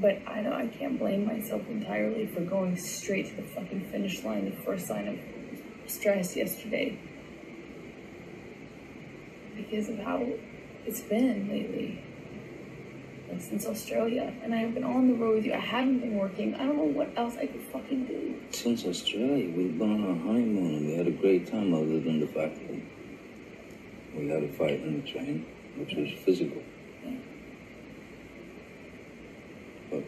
But 0.00 0.18
I 0.26 0.40
know 0.40 0.52
I 0.52 0.66
can't 0.66 0.98
blame 0.98 1.24
myself 1.24 1.62
entirely 1.68 2.26
for 2.26 2.40
going 2.40 2.76
straight 2.76 3.28
to 3.28 3.36
the 3.36 3.42
fucking 3.42 3.88
finish 3.92 4.24
line, 4.24 4.50
the 4.50 4.56
first 4.64 4.88
sign 4.88 5.06
of 5.06 5.90
stress 5.90 6.34
yesterday. 6.34 6.98
Because 9.54 9.88
of 9.88 9.98
how 10.00 10.26
it's 10.84 11.00
been 11.02 11.48
lately. 11.48 12.02
Like 13.30 13.40
since 13.40 13.64
Australia. 13.64 14.34
And 14.42 14.52
I 14.52 14.58
have 14.58 14.74
been 14.74 14.82
on 14.82 15.06
the 15.06 15.14
road 15.14 15.36
with 15.36 15.46
you. 15.46 15.52
I 15.52 15.58
haven't 15.58 16.00
been 16.00 16.16
working. 16.16 16.56
I 16.56 16.66
don't 16.66 16.76
know 16.76 16.82
what 16.82 17.16
else 17.16 17.36
I 17.36 17.46
could 17.46 17.62
fucking 17.72 18.06
do. 18.06 18.40
Since 18.50 18.84
Australia, 18.84 19.48
we've 19.56 19.78
been 19.78 19.92
on 19.92 20.10
our 20.10 20.26
honeymoon 20.26 20.74
and 20.74 20.86
we 20.88 20.94
had 20.96 21.06
a 21.06 21.12
great 21.12 21.46
time 21.46 21.72
other 21.72 22.00
than 22.00 22.18
the 22.18 22.26
fact 22.26 22.56
that 22.56 22.82
we 24.16 24.26
had 24.26 24.42
a 24.42 24.48
fight 24.48 24.82
on 24.82 25.00
the 25.00 25.08
train, 25.08 25.46
which 25.76 25.94
was 25.94 26.10
physical. 26.24 26.62
But 29.90 30.04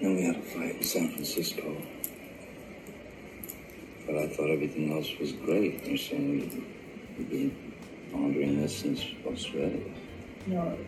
then 0.00 0.16
we 0.16 0.22
had 0.24 0.36
a 0.36 0.42
fight 0.42 0.76
in 0.76 0.82
San 0.82 1.10
Francisco. 1.10 1.76
But 4.06 4.16
I 4.16 4.28
thought 4.28 4.50
everything 4.50 4.92
else 4.92 5.08
was 5.18 5.32
great. 5.32 5.84
You're 5.84 5.96
saying 5.96 6.64
you've 7.18 7.30
been 7.30 7.74
pondering 8.12 8.60
this 8.60 8.76
since 8.76 9.04
Australia. 9.26 9.92
No, 10.46 10.78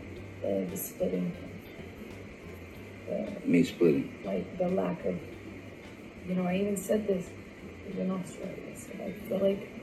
the, 0.42 0.66
the 0.70 0.76
splitting. 0.76 1.32
The, 3.08 3.32
Me 3.44 3.64
splitting. 3.64 4.12
like 4.24 4.58
the 4.58 4.68
lack 4.68 5.04
of 5.04 5.16
you 6.28 6.34
know, 6.34 6.44
I 6.44 6.56
even 6.56 6.76
said 6.76 7.06
this 7.06 7.30
in 7.96 8.10
Australia. 8.10 8.54
I 9.00 9.04
I 9.04 9.12
feel 9.12 9.38
like 9.38 9.77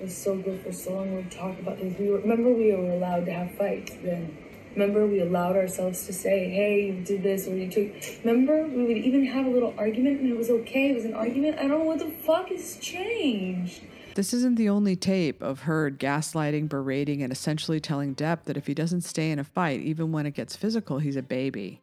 was 0.00 0.16
so 0.16 0.36
good 0.36 0.60
for 0.62 0.72
so 0.72 0.94
long 0.94 1.22
to 1.22 1.36
talk 1.36 1.58
about 1.58 1.78
things. 1.78 1.98
We 1.98 2.10
were, 2.10 2.18
remember 2.18 2.50
we 2.52 2.72
were 2.72 2.92
allowed 2.92 3.26
to 3.26 3.32
have 3.32 3.54
fights 3.54 3.92
then. 4.02 4.36
Remember 4.74 5.06
we 5.06 5.20
allowed 5.20 5.56
ourselves 5.56 6.06
to 6.06 6.12
say, 6.12 6.48
"Hey, 6.48 6.86
you 6.86 7.04
did 7.04 7.22
this," 7.22 7.48
or 7.48 7.56
"You 7.56 7.68
took." 7.68 7.92
Remember 8.24 8.66
we 8.66 8.84
would 8.84 8.98
even 8.98 9.26
have 9.26 9.46
a 9.46 9.50
little 9.50 9.74
argument 9.76 10.20
and 10.20 10.30
it 10.30 10.36
was 10.38 10.50
okay. 10.50 10.90
It 10.90 10.94
was 10.94 11.04
an 11.04 11.14
argument. 11.14 11.58
I 11.58 11.62
don't 11.62 11.80
know 11.80 11.84
what 11.84 11.98
the 11.98 12.10
fuck 12.24 12.48
has 12.48 12.76
changed. 12.76 13.82
This 14.14 14.32
isn't 14.34 14.56
the 14.56 14.68
only 14.68 14.96
tape 14.96 15.40
of 15.40 15.60
Heard 15.60 15.98
gaslighting, 15.98 16.68
berating, 16.68 17.22
and 17.22 17.32
essentially 17.32 17.80
telling 17.80 18.14
Depp 18.14 18.44
that 18.44 18.56
if 18.56 18.66
he 18.66 18.74
doesn't 18.74 19.02
stay 19.02 19.30
in 19.30 19.38
a 19.38 19.44
fight, 19.44 19.80
even 19.80 20.12
when 20.12 20.26
it 20.26 20.34
gets 20.34 20.56
physical, 20.56 20.98
he's 20.98 21.16
a 21.16 21.22
baby. 21.22 21.80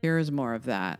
Here 0.00 0.18
is 0.18 0.32
more 0.32 0.54
of 0.54 0.64
that. 0.64 0.98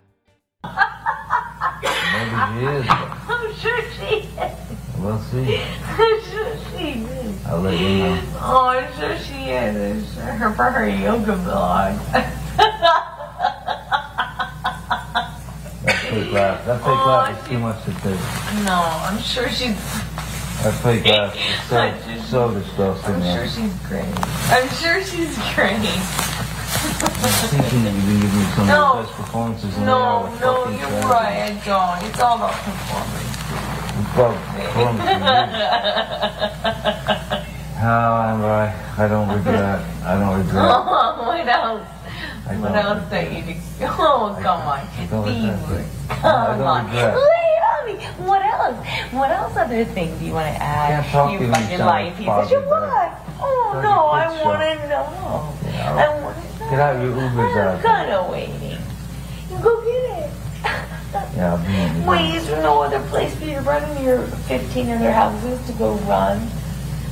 Maybe 0.62 2.30
she 2.30 2.64
is. 2.64 2.86
I'm 2.88 3.54
sure 3.56 3.82
she 3.90 4.16
is. 4.16 4.61
We'll 5.02 5.18
see. 5.18 5.56
I'm 5.84 6.20
sure 6.22 6.56
she 6.70 7.02
is. 7.02 7.46
I'll 7.46 7.60
let 7.60 7.78
you 7.78 7.98
know. 7.98 8.22
Oh, 8.40 8.68
I'm 8.68 8.92
sure 9.00 9.18
she 9.18 9.50
is. 9.50 9.76
It's 10.08 10.14
her 10.16 10.52
for 10.54 10.64
her 10.70 10.88
yoga 10.88 11.36
blog. 11.36 11.98
That 15.84 15.98
fake 16.08 16.30
laugh. 16.32 16.64
That 16.66 16.78
fake 16.78 16.86
Oh, 16.88 17.06
laugh 17.06 17.42
is 17.42 17.48
too 17.48 17.58
much 17.58 17.84
to 17.84 17.90
take. 17.90 18.20
no, 18.64 18.78
I'm 19.02 19.18
sure 19.20 19.48
she's. 19.48 19.74
That 20.62 20.78
fake 20.82 21.04
laugh 21.06 21.34
is 21.34 22.24
so, 22.30 22.50
so 22.52 22.54
disgusting. 22.54 23.14
I'm 23.16 23.22
sure 23.22 23.48
she's 23.48 23.74
great. 23.88 24.14
I'm 24.54 24.68
sure 24.78 25.02
she's 25.02 25.34
great. 25.54 25.82
I'm 25.82 27.32
thinking 27.50 27.82
that 27.84 27.94
you've 27.94 28.06
been 28.06 28.20
giving 28.20 28.38
me 28.38 28.44
some 28.54 28.66
No. 28.68 28.92
of 28.92 28.96
the 28.98 29.02
best 29.02 29.16
performances 29.16 29.76
in 29.76 29.84
No, 29.86 30.30
the 30.38 30.40
no, 30.40 30.64
fucking 30.64 30.78
you're 30.78 31.10
right. 31.10 31.50
I 31.50 31.52
don't. 31.66 32.08
It's 32.08 32.20
all 32.20 32.36
about 32.36 32.54
performance. 32.62 33.31
How 37.76 38.22
am 38.24 38.44
I? 38.44 38.72
I 38.96 39.08
don't 39.08 39.28
regret. 39.28 39.80
I 40.04 40.18
don't 40.18 40.38
regret. 40.46 40.64
Oh, 40.64 41.24
what 41.26 41.48
else? 41.48 41.88
I 42.48 42.56
What 42.56 42.74
else 42.74 43.08
that 43.10 43.32
you 43.32 43.42
do? 43.42 43.60
Oh, 43.84 44.38
come 44.40 44.60
on. 44.62 44.86
don't 45.10 45.24
Be 45.26 45.50
regret. 45.50 45.86
I 46.10 46.12
Come 46.20 46.62
on. 46.62 46.86
Lay 46.94 47.00
it 47.02 47.64
on 47.68 47.86
me. 47.86 47.94
What 48.26 48.42
else? 48.42 48.86
What 49.12 49.30
else 49.30 49.56
other 49.56 49.84
things 49.84 50.18
do 50.18 50.24
you 50.26 50.32
want 50.32 50.54
to 50.54 50.62
add? 50.62 51.04
You 51.32 51.38
to 51.38 51.52
fucking 51.52 51.78
lying 51.80 52.14
piece 52.14 52.28
of 52.28 52.48
shit. 52.48 52.64
What? 52.66 53.18
Oh, 53.40 53.80
no, 53.82 54.06
I 54.06 54.28
want 54.44 54.60
to 54.62 54.88
know. 54.88 55.54
Yeah, 55.66 55.94
I 55.94 56.22
want 56.22 56.36
to 56.36 56.42
know. 56.60 56.70
Get 56.70 56.80
out 56.80 57.02
your 57.02 57.12
Ubers 57.12 57.76
I'm 57.76 57.82
kind 57.82 58.10
of 58.12 58.30
waiting. 58.30 58.78
You 59.50 59.58
go 59.60 59.80
get 59.84 60.24
it. 60.24 60.30
Yeah, 61.12 61.62
be 61.66 61.74
in 61.76 62.00
the 62.04 62.10
Wait, 62.10 62.34
is 62.34 62.46
there 62.46 62.62
no 62.62 62.82
other 62.82 63.00
place 63.08 63.34
for 63.34 63.44
you 63.44 63.56
to 63.56 63.60
run 63.62 63.84
in 63.96 64.04
your 64.04 64.26
15 64.26 64.88
other 64.90 65.12
houses 65.12 65.64
to 65.66 65.72
go 65.74 65.94
run? 66.08 66.48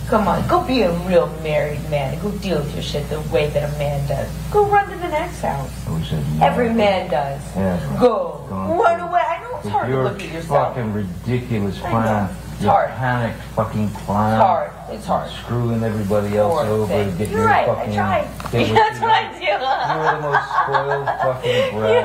Come 0.09 0.27
on, 0.27 0.47
go 0.49 0.65
be 0.67 0.83
a 0.83 0.93
real 1.07 1.29
married 1.43 1.89
man. 1.89 2.21
Go 2.21 2.31
deal 2.39 2.59
with 2.59 2.75
your 2.75 2.83
shit 2.83 3.09
the 3.11 3.21
way 3.33 3.49
that 3.51 3.73
a 3.73 3.79
man 3.79 4.09
does. 4.09 4.29
Go 4.51 4.67
run 4.67 4.89
to 4.91 4.97
the 4.97 5.09
next 5.09 5.41
house. 5.41 5.71
Oh, 5.87 5.99
no. 6.39 6.45
Every 6.45 6.73
man 6.73 7.09
does. 7.11 7.41
Yeah. 7.55 7.99
Go. 8.01 8.45
Run 8.51 9.01
away. 9.01 9.21
I 9.21 9.43
know 9.43 9.59
it's 9.59 9.69
hard 9.69 9.89
to 9.89 10.03
look 10.03 10.21
at 10.21 10.33
yourself. 10.33 10.75
fucking 10.75 10.93
ridiculous 10.93 11.79
plan. 11.79 12.35
It's 12.55 12.65
hard. 12.65 12.91
panic 12.91 13.37
fucking 13.55 13.89
plan. 13.91 14.35
It's 14.35 14.43
hard. 14.43 14.71
It's 14.91 15.07
hard. 15.07 15.31
Screwing 15.31 15.83
everybody 15.85 16.37
else 16.37 16.61
over 16.67 16.87
thing. 16.93 17.13
to 17.13 17.17
get 17.19 17.29
You're 17.29 17.39
your 17.39 17.47
right. 17.49 17.67
fucking. 17.67 17.93
I 17.93 17.95
tried. 17.95 18.25
That's 18.75 19.01
what 19.01 19.11
I 19.11 19.39
do. 19.39 19.45
You're 19.47 20.11
the 20.11 20.21
most 20.27 20.45
spoiled 20.59 21.07
fucking 21.23 21.79
brat. 21.79 22.05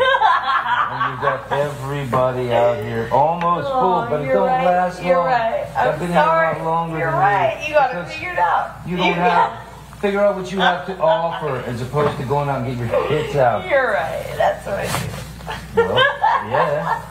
And 0.95 1.17
you 1.17 1.21
got 1.21 1.51
everybody 1.51 2.51
out 2.53 2.81
here 2.83 3.09
almost 3.11 3.67
Oh, 3.69 3.81
full, 3.81 4.09
but 4.09 4.21
it 4.21 4.25
you're 4.25 4.35
don't 4.35 4.47
right. 4.47 4.65
last 4.65 5.03
You're 5.03 5.17
long. 5.17 5.25
right. 5.25 5.67
I've 5.75 5.99
been 5.99 6.11
sorry. 6.13 6.55
here 6.55 6.63
a 6.63 6.65
lot 6.65 6.71
longer 6.73 6.97
You're 6.99 7.11
than 7.11 7.19
right. 7.19 7.61
you. 7.63 7.67
You 7.69 7.73
got 7.79 7.91
to 7.91 8.05
figure 8.05 8.31
it 8.31 8.39
out. 8.39 8.75
You 8.87 8.97
don't 8.97 9.13
have. 9.13 9.61
Figure 9.99 10.21
out 10.21 10.35
what 10.37 10.51
you 10.51 10.59
have 10.59 10.85
to 10.87 10.97
offer 10.99 11.57
as 11.69 11.81
opposed 11.81 12.17
to 12.19 12.25
going 12.25 12.47
out 12.49 12.61
and 12.65 12.67
get 12.67 12.77
your 12.77 13.07
hits 13.07 13.35
out. 13.47 13.67
You're 13.67 13.91
right. 13.91 14.25
That's 14.37 14.65
what 14.65 14.79
I 14.79 14.85
do. 15.75 15.93
Well, 15.93 15.95
yeah. 16.49 17.01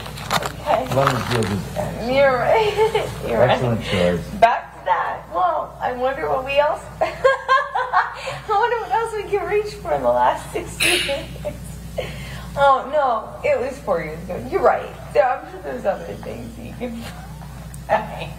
Okay. 0.68 0.94
Lemon 0.94 1.22
Field 1.32 1.44
is 1.46 1.76
excellent. 1.76 2.12
You're 2.14 2.32
right. 2.36 3.10
You're 3.26 3.38
right. 3.40 3.50
Excellent 3.50 3.82
choice. 3.84 4.20
Back 4.34 4.78
to 4.78 4.84
that. 4.84 5.22
Well, 5.32 5.74
I 5.80 5.92
wonder 5.94 6.28
what 6.28 6.44
we 6.44 6.58
else. 6.58 6.82
I 7.00 8.44
wonder 8.48 8.76
what 8.80 8.92
else 8.92 9.14
we 9.14 9.22
can 9.30 9.46
reach 9.48 9.72
for 9.76 9.94
in 9.94 10.02
the 10.02 10.10
last 10.10 10.52
60 10.52 10.84
years. 10.84 11.24
Oh 12.60 12.88
no, 12.92 13.48
it 13.48 13.58
was 13.58 13.78
four 13.80 14.02
years 14.02 14.18
ago. 14.24 14.44
You're 14.50 14.62
right. 14.62 14.88
There, 15.12 15.24
I'm 15.24 15.50
sure 15.50 15.60
there's 15.62 15.84
other 15.86 16.12
things 16.14 16.58
you 16.58 16.74
can 16.78 17.02
find. 17.86 18.30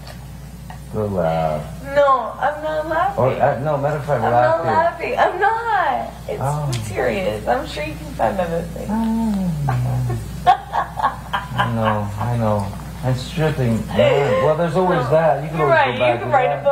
Go 0.94 1.06
loud. 1.06 1.62
No, 1.96 2.34
I'm 2.40 2.64
not 2.64 2.88
laughing. 2.88 3.24
Or, 3.24 3.30
uh, 3.30 3.60
no, 3.62 3.78
matter 3.78 3.98
of 3.98 4.06
fact, 4.06 4.24
I'm 4.24 4.32
laugh 4.32 4.58
not 4.58 4.66
laughing. 4.66 5.16
I'm 5.18 5.40
not. 5.40 6.14
It's 6.28 6.42
Oh. 6.44 6.72
serious. 6.86 7.48
I'm 7.48 7.66
sure 7.68 7.84
you 7.84 7.94
can 7.96 8.12
find 8.16 8.40
other 8.40 8.62
things. 8.74 8.90
I 10.50 11.72
know, 11.76 12.10
I 12.20 12.38
know. 12.38 12.68
And 13.04 13.16
stripping. 13.16 13.84
yeah, 13.96 14.44
Well, 14.46 14.58
there's 14.58 14.76
always 14.76 15.08
that. 15.10 15.44
You 15.44 15.50
can 15.50 15.60
You're 15.60 15.68
always 15.72 15.80
right. 15.80 15.94
go 15.94 16.00
back 16.00 16.14
You 16.16 16.20
can 16.26 16.32
write 16.32 16.48
that 16.50 16.60
a 16.60 16.64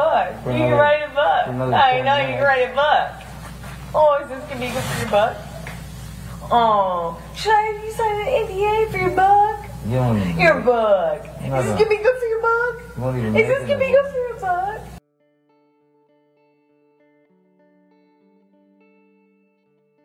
book. 0.44 0.54
You 0.54 0.60
can 0.60 0.72
write 0.74 1.04
a 1.04 1.10
book. 1.14 1.48
another 1.56 1.74
I 1.74 2.02
know 2.02 2.18
you 2.18 2.34
can 2.36 2.44
write 2.44 2.70
a 2.72 2.74
book. 2.76 3.12
Oh, 3.96 4.20
is 4.22 4.28
this 4.30 4.44
gonna 4.50 4.60
be 4.60 4.68
good 4.68 4.84
for 4.84 5.00
your 5.02 5.10
book? 5.12 5.38
Oh, 6.50 7.22
should 7.36 7.52
I 7.52 7.62
have 7.62 7.84
you 7.84 7.92
sign 7.92 8.22
an 8.22 8.48
NDA 8.48 8.92
for 8.92 8.98
your 8.98 9.10
book? 9.10 9.66
You 9.86 9.96
don't 9.96 10.18
even 10.18 10.40
Your 10.40 10.62
book. 10.62 11.24
No, 11.42 11.60
Is 11.60 11.66
this 11.66 11.72
no. 11.74 11.78
gonna 11.78 11.90
be 11.90 11.98
good 11.98 12.18
for 12.18 12.26
your 12.26 12.42
book? 12.42 12.82
You 12.96 13.04
won't 13.04 13.18
even 13.18 13.36
Is 13.36 13.48
this 13.48 13.64
it 13.64 13.68
gonna 13.68 13.80
be 13.80 13.92
good 13.92 14.12
for 14.12 14.18
your 14.18 14.40
book? 14.40 14.82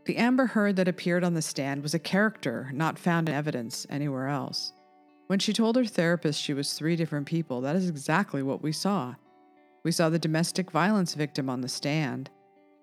The 0.05 0.17
Amber 0.17 0.47
Heard 0.47 0.75
that 0.77 0.89
appeared 0.89 1.23
on 1.23 1.35
the 1.35 1.43
stand 1.43 1.83
was 1.83 1.95
a 1.95 1.99
character, 2.01 2.71
not 2.75 2.99
found 2.99 3.29
in 3.29 3.35
evidence 3.37 3.87
anywhere 3.89 4.27
else. 4.27 4.73
When 5.29 5.39
she 5.39 5.53
told 5.53 5.77
her 5.77 5.85
therapist 5.85 6.43
she 6.43 6.55
was 6.55 6.73
three 6.73 6.97
different 6.97 7.27
people, 7.27 7.61
that 7.61 7.77
is 7.77 7.89
exactly 7.89 8.43
what 8.43 8.63
we 8.63 8.73
saw. 8.73 9.15
We 9.85 9.93
saw 9.93 10.09
the 10.09 10.19
domestic 10.19 10.73
violence 10.73 11.15
victim 11.15 11.49
on 11.49 11.61
the 11.61 11.69
stand, 11.69 12.31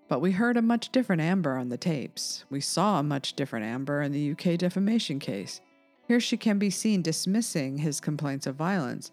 but 0.10 0.20
we 0.20 0.32
heard 0.32 0.58
a 0.58 0.62
much 0.62 0.92
different 0.92 1.22
Amber 1.22 1.56
on 1.56 1.70
the 1.70 1.78
tapes. 1.78 2.44
We 2.50 2.60
saw 2.60 3.00
a 3.00 3.04
much 3.04 3.34
different 3.34 3.66
Amber 3.66 4.02
in 4.02 4.12
the 4.12 4.32
UK 4.32 4.58
defamation 4.58 5.20
case. 5.20 5.62
Here 6.08 6.20
she 6.20 6.36
can 6.36 6.58
be 6.58 6.72
seen 6.72 7.04
dismissing 7.04 7.78
his 7.78 8.02
complaints 8.02 8.48
of 8.48 8.56
violence. 8.56 9.12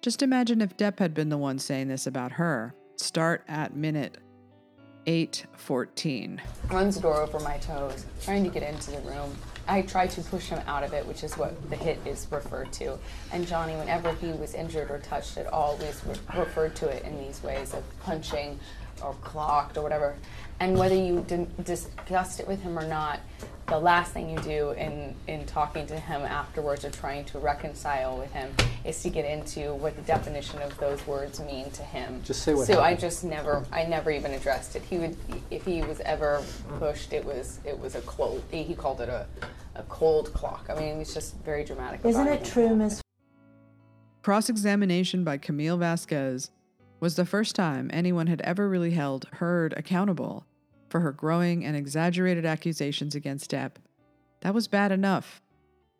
Just 0.00 0.22
imagine 0.22 0.60
if 0.62 0.76
Depp 0.76 1.00
had 1.00 1.12
been 1.12 1.30
the 1.30 1.36
one 1.36 1.58
saying 1.58 1.88
this 1.88 2.06
about 2.06 2.32
her. 2.32 2.74
Start 2.94 3.42
at 3.48 3.76
minute 3.76 4.18
814. 5.06 6.40
runs 6.70 6.96
the 6.96 7.00
door 7.00 7.22
over 7.22 7.40
my 7.40 7.58
toes, 7.58 8.06
trying 8.22 8.44
to 8.44 8.50
get 8.50 8.62
into 8.62 8.92
the 8.92 9.00
room. 9.00 9.36
I 9.68 9.82
tried 9.82 10.10
to 10.10 10.20
push 10.20 10.48
him 10.48 10.60
out 10.66 10.84
of 10.84 10.92
it, 10.92 11.04
which 11.06 11.24
is 11.24 11.36
what 11.36 11.70
the 11.70 11.76
hit 11.76 11.98
is 12.04 12.26
referred 12.30 12.72
to. 12.74 12.98
And 13.32 13.46
Johnny, 13.46 13.74
whenever 13.74 14.12
he 14.14 14.28
was 14.28 14.54
injured 14.54 14.90
or 14.90 14.98
touched 15.00 15.36
it, 15.38 15.46
always 15.48 16.00
re- 16.06 16.38
referred 16.38 16.76
to 16.76 16.88
it 16.88 17.04
in 17.04 17.18
these 17.18 17.42
ways 17.42 17.74
of 17.74 17.82
punching 18.00 18.58
or 19.02 19.14
clocked 19.22 19.76
or 19.76 19.82
whatever. 19.82 20.16
And 20.60 20.78
whether 20.78 20.94
you 20.94 21.24
didn't 21.26 21.64
discussed 21.64 22.40
it 22.40 22.48
with 22.48 22.62
him 22.62 22.78
or 22.78 22.86
not, 22.86 23.20
the 23.66 23.78
last 23.78 24.12
thing 24.12 24.30
you 24.30 24.38
do 24.38 24.70
in, 24.70 25.14
in 25.26 25.44
talking 25.44 25.86
to 25.88 25.98
him 25.98 26.22
afterwards 26.22 26.84
or 26.84 26.90
trying 26.90 27.24
to 27.26 27.38
reconcile 27.38 28.16
with 28.16 28.32
him 28.32 28.54
is 28.84 29.02
to 29.02 29.10
get 29.10 29.24
into 29.24 29.74
what 29.74 29.96
the 29.96 30.02
definition 30.02 30.62
of 30.62 30.76
those 30.78 31.04
words 31.06 31.40
mean 31.40 31.70
to 31.72 31.82
him. 31.82 32.22
Just 32.24 32.42
say 32.42 32.54
what 32.54 32.66
So 32.66 32.80
I 32.80 32.94
just 32.94 33.24
never, 33.24 33.64
I 33.72 33.84
never 33.84 34.10
even 34.10 34.32
addressed 34.32 34.76
it. 34.76 34.82
He 34.82 34.98
would, 34.98 35.16
if 35.50 35.64
he 35.64 35.82
was 35.82 36.00
ever 36.00 36.42
pushed, 36.78 37.12
it 37.12 37.24
was, 37.24 37.58
it 37.64 37.78
was 37.78 37.96
a 37.96 38.00
cold. 38.02 38.42
He 38.50 38.74
called 38.74 39.00
it 39.00 39.08
a, 39.08 39.26
a 39.74 39.82
cold 39.84 40.32
clock. 40.32 40.66
I 40.70 40.74
mean, 40.74 40.88
it 40.94 40.98
was 40.98 41.12
just 41.12 41.36
very 41.38 41.64
dramatic. 41.64 42.00
Isn't 42.04 42.28
it 42.28 42.44
true, 42.44 42.74
Miss? 42.74 43.02
Cross 44.22 44.48
examination 44.48 45.24
by 45.24 45.38
Camille 45.38 45.76
Vasquez 45.76 46.50
was 47.00 47.16
the 47.16 47.26
first 47.26 47.54
time 47.54 47.90
anyone 47.92 48.26
had 48.26 48.40
ever 48.42 48.68
really 48.68 48.92
held 48.92 49.26
Heard 49.32 49.74
accountable 49.76 50.46
for 50.88 51.00
her 51.00 51.12
growing 51.12 51.64
and 51.64 51.76
exaggerated 51.76 52.46
accusations 52.46 53.14
against 53.14 53.50
Depp. 53.50 53.72
That 54.40 54.54
was 54.54 54.68
bad 54.68 54.92
enough, 54.92 55.42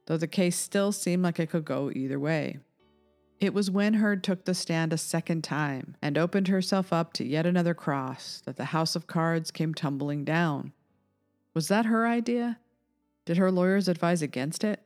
though 0.07 0.17
the 0.17 0.27
case 0.27 0.57
still 0.57 0.93
seemed 0.93 1.23
like 1.23 1.39
it 1.39 1.51
could 1.51 1.65
go 1.65 1.91
either 1.95 2.19
way. 2.19 2.59
It 3.39 3.53
was 3.53 3.71
when 3.71 3.95
Heard 3.95 4.25
took 4.25 4.45
the 4.45 4.55
stand 4.55 4.93
a 4.93 4.99
second 4.99 5.45
time 5.45 5.97
and 6.01 6.17
opened 6.17 6.49
herself 6.49 6.93
up 6.93 7.13
to 7.15 7.25
yet 7.25 7.45
another 7.45 7.75
cross 7.75 8.41
that 8.47 8.57
the 8.57 8.67
house 8.67 8.97
of 8.97 9.07
cards 9.07 9.51
came 9.51 9.75
tumbling 9.75 10.25
down. 10.25 10.73
Was 11.53 11.69
that 11.69 11.87
her 11.87 12.07
idea? 12.07 12.59
Did 13.27 13.37
her 13.37 13.51
lawyers 13.51 13.89
advise 13.89 14.23
against 14.23 14.65
it? 14.65 14.81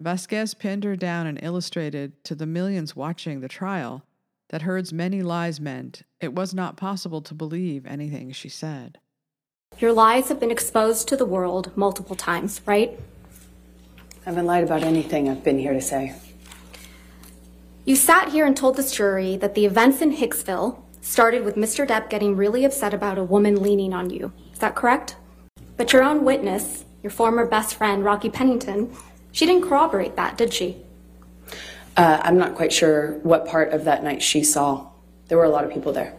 Vasquez 0.00 0.52
pinned 0.52 0.84
her 0.84 0.96
down 0.96 1.26
and 1.26 1.38
illustrated 1.42 2.22
to 2.24 2.34
the 2.34 2.46
millions 2.46 2.94
watching 2.94 3.40
the 3.40 3.48
trial 3.48 4.04
that 4.48 4.62
Heard's 4.62 4.92
many 4.92 5.22
lies 5.22 5.60
meant 5.60 6.02
it 6.20 6.34
was 6.34 6.54
not 6.54 6.76
possible 6.76 7.20
to 7.22 7.34
believe 7.34 7.86
anything 7.86 8.32
she 8.32 8.48
said. 8.48 8.98
Your 9.78 9.92
lies 9.92 10.28
have 10.28 10.40
been 10.40 10.50
exposed 10.50 11.06
to 11.08 11.16
the 11.16 11.26
world 11.26 11.70
multiple 11.76 12.16
times, 12.16 12.60
right? 12.66 12.98
I 14.22 14.30
haven't 14.30 14.46
lied 14.46 14.64
about 14.64 14.82
anything 14.82 15.28
I've 15.28 15.44
been 15.44 15.58
here 15.58 15.72
to 15.72 15.80
say. 15.80 16.14
You 17.84 17.96
sat 17.96 18.30
here 18.30 18.44
and 18.44 18.56
told 18.56 18.76
this 18.76 18.92
jury 18.92 19.36
that 19.36 19.54
the 19.54 19.64
events 19.64 20.02
in 20.02 20.16
Hicksville 20.16 20.82
started 21.00 21.44
with 21.44 21.54
Mr. 21.54 21.86
Depp 21.86 22.10
getting 22.10 22.36
really 22.36 22.64
upset 22.64 22.92
about 22.92 23.18
a 23.18 23.24
woman 23.24 23.62
leaning 23.62 23.94
on 23.94 24.10
you. 24.10 24.32
Is 24.52 24.58
that 24.58 24.74
correct? 24.74 25.16
But 25.76 25.92
your 25.92 26.02
own 26.02 26.24
witness, 26.24 26.84
your 27.02 27.10
former 27.10 27.46
best 27.46 27.76
friend, 27.76 28.04
Rocky 28.04 28.28
Pennington, 28.28 28.94
she 29.32 29.46
didn't 29.46 29.68
corroborate 29.68 30.16
that, 30.16 30.36
did 30.36 30.52
she? 30.52 30.84
Uh, 31.98 32.20
I'm 32.22 32.38
not 32.38 32.54
quite 32.54 32.72
sure 32.72 33.18
what 33.24 33.44
part 33.44 33.72
of 33.72 33.84
that 33.86 34.04
night 34.04 34.22
she 34.22 34.44
saw. 34.44 34.86
There 35.26 35.36
were 35.36 35.44
a 35.44 35.48
lot 35.48 35.64
of 35.64 35.72
people 35.72 35.92
there. 35.92 36.14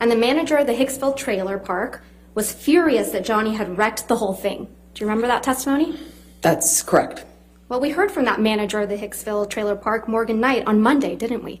And 0.00 0.10
the 0.10 0.16
manager 0.16 0.56
of 0.56 0.66
the 0.66 0.72
Hicksville 0.72 1.16
trailer 1.16 1.56
park 1.56 2.02
was 2.34 2.52
furious 2.52 3.10
that 3.12 3.24
Johnny 3.24 3.54
had 3.54 3.78
wrecked 3.78 4.08
the 4.08 4.16
whole 4.16 4.34
thing. 4.34 4.66
Do 4.94 5.04
you 5.04 5.06
remember 5.06 5.28
that 5.28 5.44
testimony? 5.44 6.00
That's 6.40 6.82
correct. 6.82 7.24
Well, 7.68 7.78
we 7.78 7.90
heard 7.90 8.10
from 8.10 8.24
that 8.24 8.40
manager 8.40 8.80
of 8.80 8.88
the 8.88 8.96
Hicksville 8.96 9.48
trailer 9.48 9.76
park, 9.76 10.08
Morgan 10.08 10.40
Knight, 10.40 10.66
on 10.66 10.82
Monday, 10.82 11.14
didn't 11.14 11.44
we? 11.44 11.60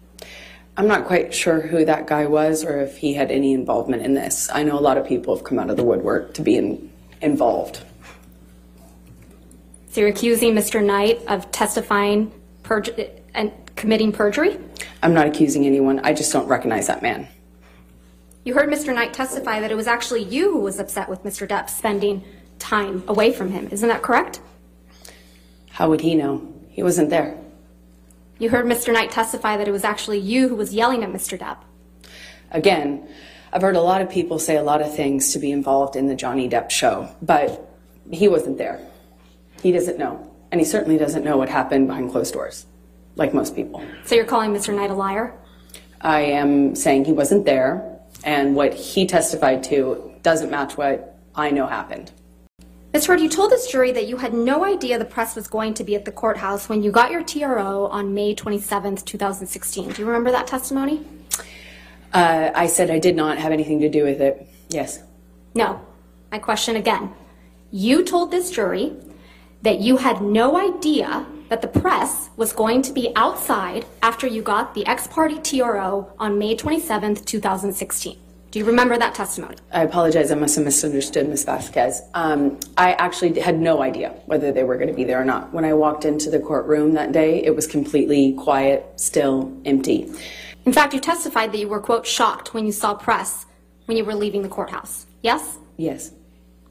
I'm 0.76 0.88
not 0.88 1.06
quite 1.06 1.32
sure 1.32 1.60
who 1.60 1.84
that 1.84 2.08
guy 2.08 2.26
was 2.26 2.64
or 2.64 2.80
if 2.80 2.98
he 2.98 3.14
had 3.14 3.30
any 3.30 3.52
involvement 3.52 4.02
in 4.02 4.14
this. 4.14 4.50
I 4.52 4.64
know 4.64 4.76
a 4.76 4.80
lot 4.80 4.98
of 4.98 5.06
people 5.06 5.36
have 5.36 5.44
come 5.44 5.60
out 5.60 5.70
of 5.70 5.76
the 5.76 5.84
woodwork 5.84 6.34
to 6.34 6.42
be 6.42 6.56
in, 6.56 6.90
involved. 7.20 7.82
So 9.90 10.00
you're 10.00 10.10
accusing 10.10 10.54
Mr. 10.54 10.84
Knight 10.84 11.20
of 11.28 11.52
testifying 11.52 12.32
perj- 12.62 13.20
and 13.34 13.52
committing 13.76 14.12
perjury? 14.12 14.58
I'm 15.02 15.14
not 15.14 15.26
accusing 15.26 15.66
anyone. 15.66 16.00
I 16.00 16.12
just 16.12 16.32
don't 16.32 16.46
recognize 16.46 16.86
that 16.86 17.02
man. 17.02 17.28
You 18.44 18.54
heard 18.54 18.68
Mr. 18.70 18.94
Knight 18.94 19.14
testify 19.14 19.60
that 19.60 19.70
it 19.70 19.76
was 19.76 19.86
actually 19.86 20.24
you 20.24 20.52
who 20.52 20.60
was 20.60 20.78
upset 20.78 21.08
with 21.08 21.22
Mr. 21.22 21.46
Depp 21.46 21.70
spending 21.70 22.24
time 22.58 23.04
away 23.06 23.32
from 23.32 23.50
him. 23.50 23.68
Isn't 23.70 23.88
that 23.88 24.02
correct? 24.02 24.40
How 25.70 25.88
would 25.88 26.00
he 26.00 26.14
know? 26.14 26.52
He 26.68 26.82
wasn't 26.82 27.10
there. 27.10 27.38
You 28.38 28.50
heard 28.50 28.66
Mr. 28.66 28.92
Knight 28.92 29.10
testify 29.10 29.56
that 29.56 29.68
it 29.68 29.72
was 29.72 29.84
actually 29.84 30.18
you 30.18 30.48
who 30.48 30.56
was 30.56 30.74
yelling 30.74 31.04
at 31.04 31.10
Mr. 31.10 31.38
Depp. 31.38 31.58
Again, 32.50 33.08
I've 33.52 33.62
heard 33.62 33.76
a 33.76 33.80
lot 33.80 34.00
of 34.02 34.10
people 34.10 34.38
say 34.38 34.56
a 34.56 34.62
lot 34.62 34.82
of 34.82 34.94
things 34.94 35.32
to 35.34 35.38
be 35.38 35.52
involved 35.52 35.94
in 35.94 36.06
the 36.06 36.16
Johnny 36.16 36.48
Depp 36.48 36.70
show, 36.70 37.08
but 37.22 37.70
he 38.10 38.26
wasn't 38.26 38.58
there. 38.58 38.80
He 39.62 39.70
doesn't 39.70 39.98
know. 39.98 40.31
And 40.52 40.60
he 40.60 40.66
certainly 40.66 40.98
doesn't 40.98 41.24
know 41.24 41.38
what 41.38 41.48
happened 41.48 41.86
behind 41.88 42.12
closed 42.12 42.34
doors, 42.34 42.66
like 43.16 43.32
most 43.32 43.56
people. 43.56 43.82
So 44.04 44.14
you're 44.14 44.26
calling 44.26 44.52
Mr. 44.52 44.72
Knight 44.72 44.90
a 44.90 44.94
liar? 44.94 45.34
I 46.02 46.20
am 46.20 46.76
saying 46.76 47.06
he 47.06 47.12
wasn't 47.12 47.46
there, 47.46 47.98
and 48.22 48.54
what 48.54 48.74
he 48.74 49.06
testified 49.06 49.64
to 49.64 50.12
doesn't 50.22 50.50
match 50.50 50.76
what 50.76 51.18
I 51.34 51.50
know 51.50 51.66
happened. 51.66 52.12
Ms. 52.92 53.06
Heard, 53.06 53.20
you 53.20 53.30
told 53.30 53.50
this 53.50 53.66
jury 53.70 53.92
that 53.92 54.06
you 54.06 54.18
had 54.18 54.34
no 54.34 54.66
idea 54.66 54.98
the 54.98 55.06
press 55.06 55.34
was 55.34 55.48
going 55.48 55.72
to 55.72 55.84
be 55.84 55.94
at 55.94 56.04
the 56.04 56.12
courthouse 56.12 56.68
when 56.68 56.82
you 56.82 56.90
got 56.90 57.10
your 57.10 57.24
TRO 57.24 57.86
on 57.86 58.12
May 58.12 58.34
27, 58.34 58.96
2016. 58.96 59.92
Do 59.92 60.02
you 60.02 60.06
remember 60.06 60.30
that 60.30 60.46
testimony? 60.46 61.02
Uh, 62.12 62.50
I 62.54 62.66
said 62.66 62.90
I 62.90 62.98
did 62.98 63.16
not 63.16 63.38
have 63.38 63.52
anything 63.52 63.80
to 63.80 63.88
do 63.88 64.04
with 64.04 64.20
it. 64.20 64.46
Yes. 64.68 65.02
No. 65.54 65.80
My 66.30 66.38
question 66.38 66.76
again. 66.76 67.14
You 67.70 68.04
told 68.04 68.30
this 68.30 68.50
jury 68.50 68.94
that 69.62 69.80
you 69.80 69.96
had 69.96 70.20
no 70.20 70.56
idea 70.56 71.26
that 71.48 71.62
the 71.62 71.68
press 71.68 72.30
was 72.36 72.52
going 72.52 72.82
to 72.82 72.92
be 72.92 73.12
outside 73.14 73.84
after 74.02 74.26
you 74.26 74.42
got 74.42 74.74
the 74.74 74.86
ex 74.86 75.06
parte 75.06 75.38
TRO 75.42 76.12
on 76.18 76.38
May 76.38 76.56
27th, 76.56 77.24
2016. 77.24 78.18
Do 78.50 78.58
you 78.58 78.64
remember 78.66 78.98
that 78.98 79.14
testimony? 79.14 79.56
I 79.72 79.82
apologize. 79.82 80.30
I 80.30 80.34
must 80.34 80.56
have 80.56 80.64
misunderstood 80.64 81.26
Ms. 81.26 81.44
Vasquez. 81.44 82.02
Um, 82.12 82.60
I 82.76 82.92
actually 82.94 83.40
had 83.40 83.58
no 83.58 83.80
idea 83.80 84.10
whether 84.26 84.52
they 84.52 84.62
were 84.62 84.76
going 84.76 84.88
to 84.88 84.94
be 84.94 85.04
there 85.04 85.20
or 85.20 85.24
not. 85.24 85.54
When 85.54 85.64
I 85.64 85.72
walked 85.72 86.04
into 86.04 86.28
the 86.28 86.38
courtroom 86.38 86.92
that 86.92 87.12
day, 87.12 87.42
it 87.42 87.56
was 87.56 87.66
completely 87.66 88.34
quiet, 88.34 88.84
still, 88.96 89.50
empty. 89.64 90.12
In 90.66 90.72
fact, 90.72 90.92
you 90.92 91.00
testified 91.00 91.52
that 91.52 91.58
you 91.58 91.68
were, 91.68 91.80
quote, 91.80 92.06
shocked 92.06 92.52
when 92.52 92.66
you 92.66 92.72
saw 92.72 92.94
press 92.94 93.46
when 93.86 93.96
you 93.96 94.04
were 94.04 94.14
leaving 94.14 94.42
the 94.42 94.48
courthouse. 94.48 95.06
Yes? 95.22 95.58
Yes. 95.78 96.12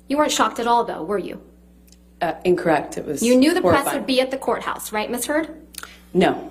You 0.07 0.17
weren't 0.17 0.31
shocked 0.31 0.59
at 0.59 0.67
all, 0.67 0.83
though, 0.83 1.03
were 1.03 1.17
you? 1.17 1.41
Uh, 2.21 2.35
incorrect. 2.45 2.97
It 2.97 3.05
was. 3.05 3.23
You 3.23 3.35
knew 3.35 3.53
the 3.53 3.61
press 3.61 3.91
would 3.93 4.05
be 4.05 4.21
at 4.21 4.29
the 4.31 4.37
courthouse, 4.37 4.91
right, 4.91 5.09
Ms. 5.09 5.25
Heard? 5.25 5.55
No. 6.13 6.49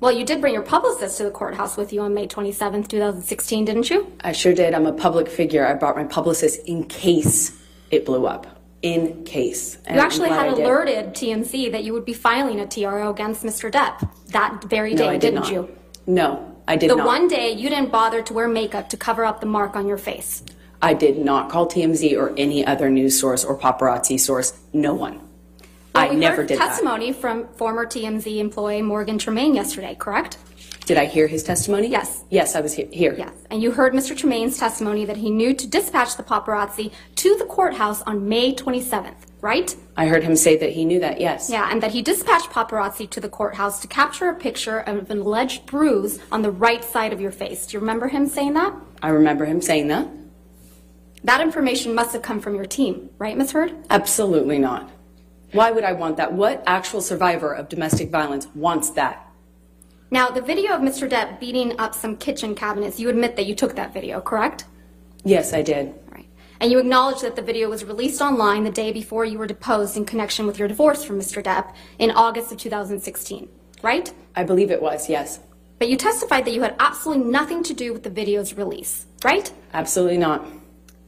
Well, 0.00 0.12
you 0.12 0.24
did 0.24 0.40
bring 0.40 0.54
your 0.54 0.62
publicist 0.62 1.18
to 1.18 1.24
the 1.24 1.30
courthouse 1.30 1.76
with 1.76 1.92
you 1.92 2.00
on 2.02 2.14
May 2.14 2.26
27th, 2.26 2.88
2016, 2.88 3.64
didn't 3.64 3.90
you? 3.90 4.12
I 4.22 4.32
sure 4.32 4.54
did. 4.54 4.74
I'm 4.74 4.86
a 4.86 4.92
public 4.92 5.28
figure. 5.28 5.66
I 5.66 5.74
brought 5.74 5.96
my 5.96 6.04
publicist 6.04 6.60
in 6.66 6.84
case 6.84 7.58
it 7.90 8.04
blew 8.06 8.26
up. 8.26 8.46
In 8.82 9.24
case. 9.24 9.78
And 9.86 9.96
you 9.96 10.02
actually 10.02 10.28
had 10.28 10.48
alerted 10.48 11.14
TMZ 11.14 11.72
that 11.72 11.82
you 11.82 11.92
would 11.92 12.04
be 12.04 12.12
filing 12.12 12.60
a 12.60 12.66
TRO 12.66 13.10
against 13.10 13.42
Mr. 13.42 13.70
Depp 13.72 14.08
that 14.28 14.64
very 14.64 14.92
No, 14.92 14.98
day, 14.98 15.08
I 15.08 15.12
did 15.12 15.20
didn't 15.20 15.40
not. 15.40 15.52
you? 15.52 15.76
No, 16.06 16.56
I 16.68 16.76
did 16.76 16.90
the 16.90 16.96
not. 16.96 17.02
The 17.02 17.06
one 17.08 17.26
day 17.26 17.52
you 17.52 17.68
didn't 17.68 17.90
bother 17.90 18.22
to 18.22 18.32
wear 18.34 18.48
makeup 18.48 18.90
to 18.90 18.96
cover 18.96 19.24
up 19.24 19.40
the 19.40 19.46
mark 19.46 19.74
on 19.76 19.88
your 19.88 19.96
face. 19.98 20.42
I 20.82 20.94
did 20.94 21.18
not 21.18 21.50
call 21.50 21.66
TMZ 21.68 22.16
or 22.18 22.32
any 22.36 22.66
other 22.66 22.90
news 22.90 23.18
source 23.18 23.44
or 23.44 23.58
paparazzi 23.58 24.18
source. 24.20 24.58
No 24.72 24.94
one. 24.94 25.20
I 25.94 26.10
we 26.10 26.16
never 26.16 26.36
heard 26.36 26.48
did 26.48 26.58
that. 26.58 26.68
testimony 26.68 27.12
from 27.12 27.48
former 27.54 27.86
TMZ 27.86 28.36
employee 28.38 28.82
Morgan 28.82 29.16
Tremaine 29.18 29.54
yesterday, 29.54 29.96
correct? 29.98 30.36
Did 30.84 30.98
I 30.98 31.06
hear 31.06 31.26
his 31.26 31.42
testimony? 31.42 31.88
Yes. 31.88 32.22
Yes, 32.30 32.54
I 32.54 32.60
was 32.60 32.74
he- 32.74 32.84
here. 32.92 33.14
Yes. 33.16 33.32
And 33.50 33.60
you 33.62 33.72
heard 33.72 33.92
Mr. 33.92 34.16
Tremaine's 34.16 34.58
testimony 34.58 35.04
that 35.06 35.16
he 35.16 35.30
knew 35.30 35.52
to 35.54 35.66
dispatch 35.66 36.16
the 36.16 36.22
paparazzi 36.22 36.92
to 37.16 37.36
the 37.38 37.44
courthouse 37.46 38.02
on 38.02 38.28
May 38.28 38.54
27th, 38.54 39.16
right? 39.40 39.74
I 39.96 40.06
heard 40.06 40.22
him 40.22 40.36
say 40.36 40.56
that 40.58 40.70
he 40.70 40.84
knew 40.84 41.00
that, 41.00 41.18
yes. 41.20 41.48
Yeah, 41.50 41.68
and 41.72 41.82
that 41.82 41.90
he 41.92 42.02
dispatched 42.02 42.50
paparazzi 42.50 43.08
to 43.10 43.18
the 43.20 43.28
courthouse 43.30 43.80
to 43.80 43.88
capture 43.88 44.28
a 44.28 44.34
picture 44.34 44.78
of 44.80 45.10
an 45.10 45.20
alleged 45.22 45.66
bruise 45.66 46.20
on 46.30 46.42
the 46.42 46.52
right 46.52 46.84
side 46.84 47.12
of 47.12 47.20
your 47.20 47.32
face. 47.32 47.66
Do 47.66 47.76
you 47.78 47.80
remember 47.80 48.06
him 48.08 48.26
saying 48.28 48.52
that? 48.54 48.72
I 49.02 49.08
remember 49.08 49.44
him 49.46 49.60
saying 49.62 49.88
that. 49.88 50.06
That 51.24 51.40
information 51.40 51.94
must 51.94 52.12
have 52.12 52.22
come 52.22 52.40
from 52.40 52.54
your 52.54 52.64
team, 52.64 53.10
right, 53.18 53.36
Ms. 53.36 53.52
Heard? 53.52 53.74
Absolutely 53.90 54.58
not. 54.58 54.90
Why 55.52 55.70
would 55.70 55.84
I 55.84 55.92
want 55.92 56.16
that? 56.18 56.32
What 56.32 56.62
actual 56.66 57.00
survivor 57.00 57.52
of 57.52 57.68
domestic 57.68 58.10
violence 58.10 58.46
wants 58.54 58.90
that? 58.90 59.26
Now, 60.10 60.28
the 60.28 60.40
video 60.40 60.74
of 60.74 60.82
Mr. 60.82 61.08
Depp 61.10 61.40
beating 61.40 61.78
up 61.80 61.94
some 61.94 62.16
kitchen 62.16 62.54
cabinets, 62.54 63.00
you 63.00 63.08
admit 63.08 63.36
that 63.36 63.46
you 63.46 63.54
took 63.54 63.74
that 63.74 63.92
video, 63.92 64.20
correct? 64.20 64.66
Yes, 65.24 65.52
I 65.52 65.62
did. 65.62 65.94
And 66.60 66.72
you 66.72 66.78
acknowledge 66.78 67.20
that 67.20 67.36
the 67.36 67.42
video 67.42 67.68
was 67.68 67.84
released 67.84 68.22
online 68.22 68.64
the 68.64 68.70
day 68.70 68.92
before 68.92 69.24
you 69.24 69.38
were 69.38 69.46
deposed 69.46 69.96
in 69.96 70.04
connection 70.04 70.46
with 70.46 70.58
your 70.58 70.68
divorce 70.68 71.04
from 71.04 71.18
Mr. 71.18 71.42
Depp 71.42 71.74
in 71.98 72.10
August 72.10 72.50
of 72.50 72.58
2016, 72.58 73.48
right? 73.82 74.12
I 74.34 74.42
believe 74.42 74.70
it 74.70 74.80
was, 74.80 75.08
yes. 75.08 75.40
But 75.78 75.88
you 75.88 75.96
testified 75.96 76.46
that 76.46 76.54
you 76.54 76.62
had 76.62 76.74
absolutely 76.78 77.24
nothing 77.24 77.62
to 77.64 77.74
do 77.74 77.92
with 77.92 78.04
the 78.04 78.10
video's 78.10 78.54
release, 78.54 79.04
right? 79.22 79.52
Absolutely 79.74 80.16
not. 80.16 80.46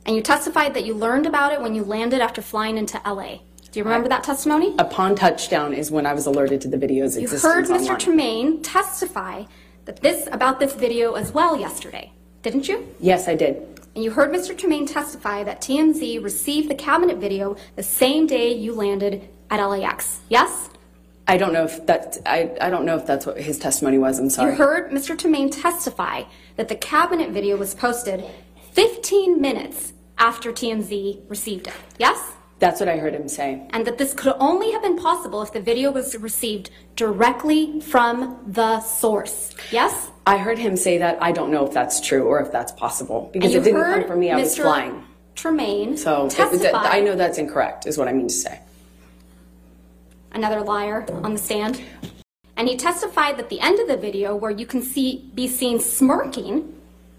And 0.09 0.17
you 0.17 0.23
testified 0.23 0.73
that 0.73 0.87
you 0.87 0.95
learned 0.95 1.27
about 1.27 1.53
it 1.53 1.61
when 1.61 1.75
you 1.75 1.85
landed 1.85 2.23
after 2.23 2.41
flying 2.41 2.79
into 2.79 2.99
LA. 3.05 3.41
Do 3.71 3.79
you 3.79 3.85
remember 3.85 4.09
that 4.09 4.25
testimony? 4.25 4.75
Upon 4.79 5.15
touchdown 5.15 5.75
is 5.75 5.91
when 5.91 6.07
I 6.07 6.15
was 6.15 6.25
alerted 6.25 6.63
to 6.63 6.69
the 6.69 6.79
video's 6.79 7.15
You 7.15 7.25
existence 7.25 7.43
heard 7.43 7.67
Mr. 7.67 7.83
online. 7.83 7.99
Tremaine 7.99 8.63
testify 8.63 9.45
that 9.85 10.01
this 10.01 10.27
about 10.33 10.61
this 10.61 10.75
video 10.75 11.13
as 11.13 11.33
well 11.33 11.61
yesterday, 11.61 12.11
didn't 12.41 12.69
you? 12.69 12.89
Yes, 12.99 13.29
I 13.29 13.35
did. 13.35 13.57
And 13.95 14.03
you 14.03 14.11
heard 14.11 14.33
Mr. 14.33 14.57
Tremaine 14.57 14.87
testify 14.87 15.45
that 15.45 15.61
TMZ 15.61 16.25
received 16.25 16.71
the 16.71 16.75
cabinet 16.75 17.19
video 17.19 17.59
the 17.77 17.83
same 17.83 18.27
day 18.27 18.55
you 18.55 18.73
landed 18.73 19.29
at 19.51 19.63
LAX. 19.63 20.21
Yes? 20.31 20.71
I 21.27 21.37
don't 21.37 21.53
know 21.53 21.65
if 21.65 21.85
that 21.85 22.17
I, 22.25 22.57
I 22.63 22.71
don't 22.71 22.87
know 22.87 22.97
if 22.97 23.05
that's 23.05 23.27
what 23.27 23.39
his 23.39 23.59
testimony 23.59 23.99
was. 23.99 24.19
I'm 24.19 24.31
sorry. 24.31 24.53
You 24.53 24.57
heard 24.57 24.91
Mr. 24.91 25.19
Tremaine 25.19 25.51
testify 25.51 26.23
that 26.57 26.69
the 26.69 26.77
cabinet 26.77 27.29
video 27.29 27.59
was 27.59 27.75
posted 27.75 28.25
15 28.73 29.39
minutes 29.39 29.93
after 30.19 30.53
TMZ 30.53 31.23
received 31.29 31.67
it. 31.69 31.75
Yes? 31.99 32.19
That's 32.59 32.81
what 32.81 32.89
I 32.89 32.97
heard 32.97 33.15
him 33.15 33.29
say. 33.29 33.67
And 33.71 33.87
that 33.87 33.99
this 33.99 34.13
could 34.15 34.35
only 34.41 34.73
have 34.73 34.83
been 34.83 34.97
possible 34.97 35.43
if 35.43 35.53
the 35.53 35.61
video 35.61 35.93
was 35.93 36.17
received 36.17 36.71
directly 36.97 37.81
from 37.81 38.41
the 38.49 38.81
source. 38.81 39.55
Yes? 39.71 40.11
I 40.27 40.39
heard 40.39 40.59
him 40.59 40.77
say 40.77 40.99
that. 40.99 41.23
I 41.23 41.31
don't 41.31 41.51
know 41.53 41.65
if 41.67 41.73
that's 41.73 42.01
true 42.01 42.25
or 42.25 42.41
if 42.41 42.51
that's 42.51 42.73
possible 42.73 43.31
because 43.33 43.55
it 43.55 43.63
didn't 43.63 43.81
come 43.81 44.05
from 44.09 44.19
me. 44.21 44.31
I 44.33 44.37
was 44.37 44.57
Mr. 44.59 44.63
flying. 44.63 45.05
Tremaine 45.37 45.97
So 45.97 46.27
it- 46.27 46.33
testify. 46.33 46.83
I 46.89 47.01
know 47.01 47.15
that's 47.15 47.39
incorrect, 47.39 47.87
is 47.87 47.97
what 47.97 48.09
I 48.09 48.13
mean 48.13 48.27
to 48.29 48.35
say. 48.35 48.61
another 50.33 50.61
liar 50.61 51.07
on 51.25 51.33
the 51.33 51.39
stand. 51.39 51.81
And 52.57 52.69
he 52.69 52.77
testified 52.77 53.37
that 53.39 53.49
the 53.49 53.61
end 53.61 53.79
of 53.81 53.89
the 53.89 53.97
video, 53.97 54.35
where 54.37 54.51
you 54.51 54.67
can 54.67 54.83
see 54.83 55.31
be 55.35 55.47
seen 55.49 55.79
smirking. 55.79 56.75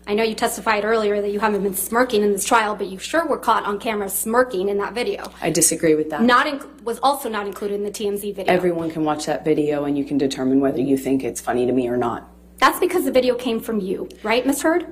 I 0.08 0.16
know 0.16 0.24
you 0.24 0.34
testified 0.34 0.86
earlier 0.86 1.22
that 1.22 1.30
you 1.32 1.40
haven't 1.40 1.62
been 1.62 1.76
smirking 1.76 2.24
in 2.24 2.32
this 2.32 2.44
trial, 2.44 2.76
but 2.76 2.88
you 2.88 2.98
sure 2.98 3.28
were 3.28 3.38
caught 3.38 3.66
on 3.66 3.80
camera 3.80 4.10
smirking 4.10 4.68
in 4.70 4.78
that 4.80 4.94
video. 4.94 5.32
I 5.42 5.52
disagree 5.52 5.94
with 5.94 6.10
that. 6.10 6.24
Not 6.24 6.48
inc- 6.48 6.82
was 6.84 7.00
also 7.04 7.30
not 7.30 7.46
included 7.46 7.76
in 7.76 7.84
the 7.84 7.92
TMZ 7.92 8.34
video. 8.36 8.52
Everyone 8.52 8.90
can 8.90 9.04
watch 9.04 9.28
that 9.28 9.46
video 9.46 9.86
and 9.86 9.96
you 9.98 10.04
can 10.04 10.18
determine 10.18 10.60
whether 10.62 10.80
you 10.82 10.98
think 10.98 11.24
it's 11.24 11.40
funny 11.40 11.68
to 11.68 11.72
me 11.72 11.88
or 11.88 11.98
not. 11.98 12.28
That's 12.58 12.80
because 12.80 13.06
the 13.06 13.12
video 13.12 13.36
came 13.36 13.60
from 13.60 13.80
you, 13.80 14.10
right, 14.24 14.46
Miss 14.46 14.64
Heard? 14.64 14.88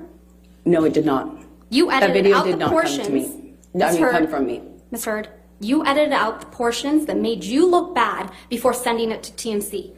No, 0.64 0.84
it 0.84 0.94
did 0.94 1.04
not. 1.04 1.34
You 1.70 1.88
That 1.88 2.04
edited 2.04 2.22
video 2.22 2.36
out 2.38 2.44
did 2.44 2.54
the 2.54 2.58
not 2.58 2.70
portions. 2.70 2.96
come 2.98 3.06
to 3.06 3.12
me. 3.12 3.54
I 3.84 3.92
mean, 3.92 4.02
Heard, 4.02 4.12
come 4.12 4.26
from 4.28 4.46
me. 4.46 4.62
Miss 4.90 5.04
Heard, 5.04 5.28
you 5.60 5.84
edited 5.84 6.12
out 6.12 6.40
the 6.40 6.46
portions 6.46 7.06
that 7.06 7.16
made 7.18 7.42
you 7.44 7.66
look 7.66 7.94
bad 7.94 8.30
before 8.48 8.72
sending 8.72 9.10
it 9.10 9.22
to 9.24 9.32
TMZ. 9.32 9.94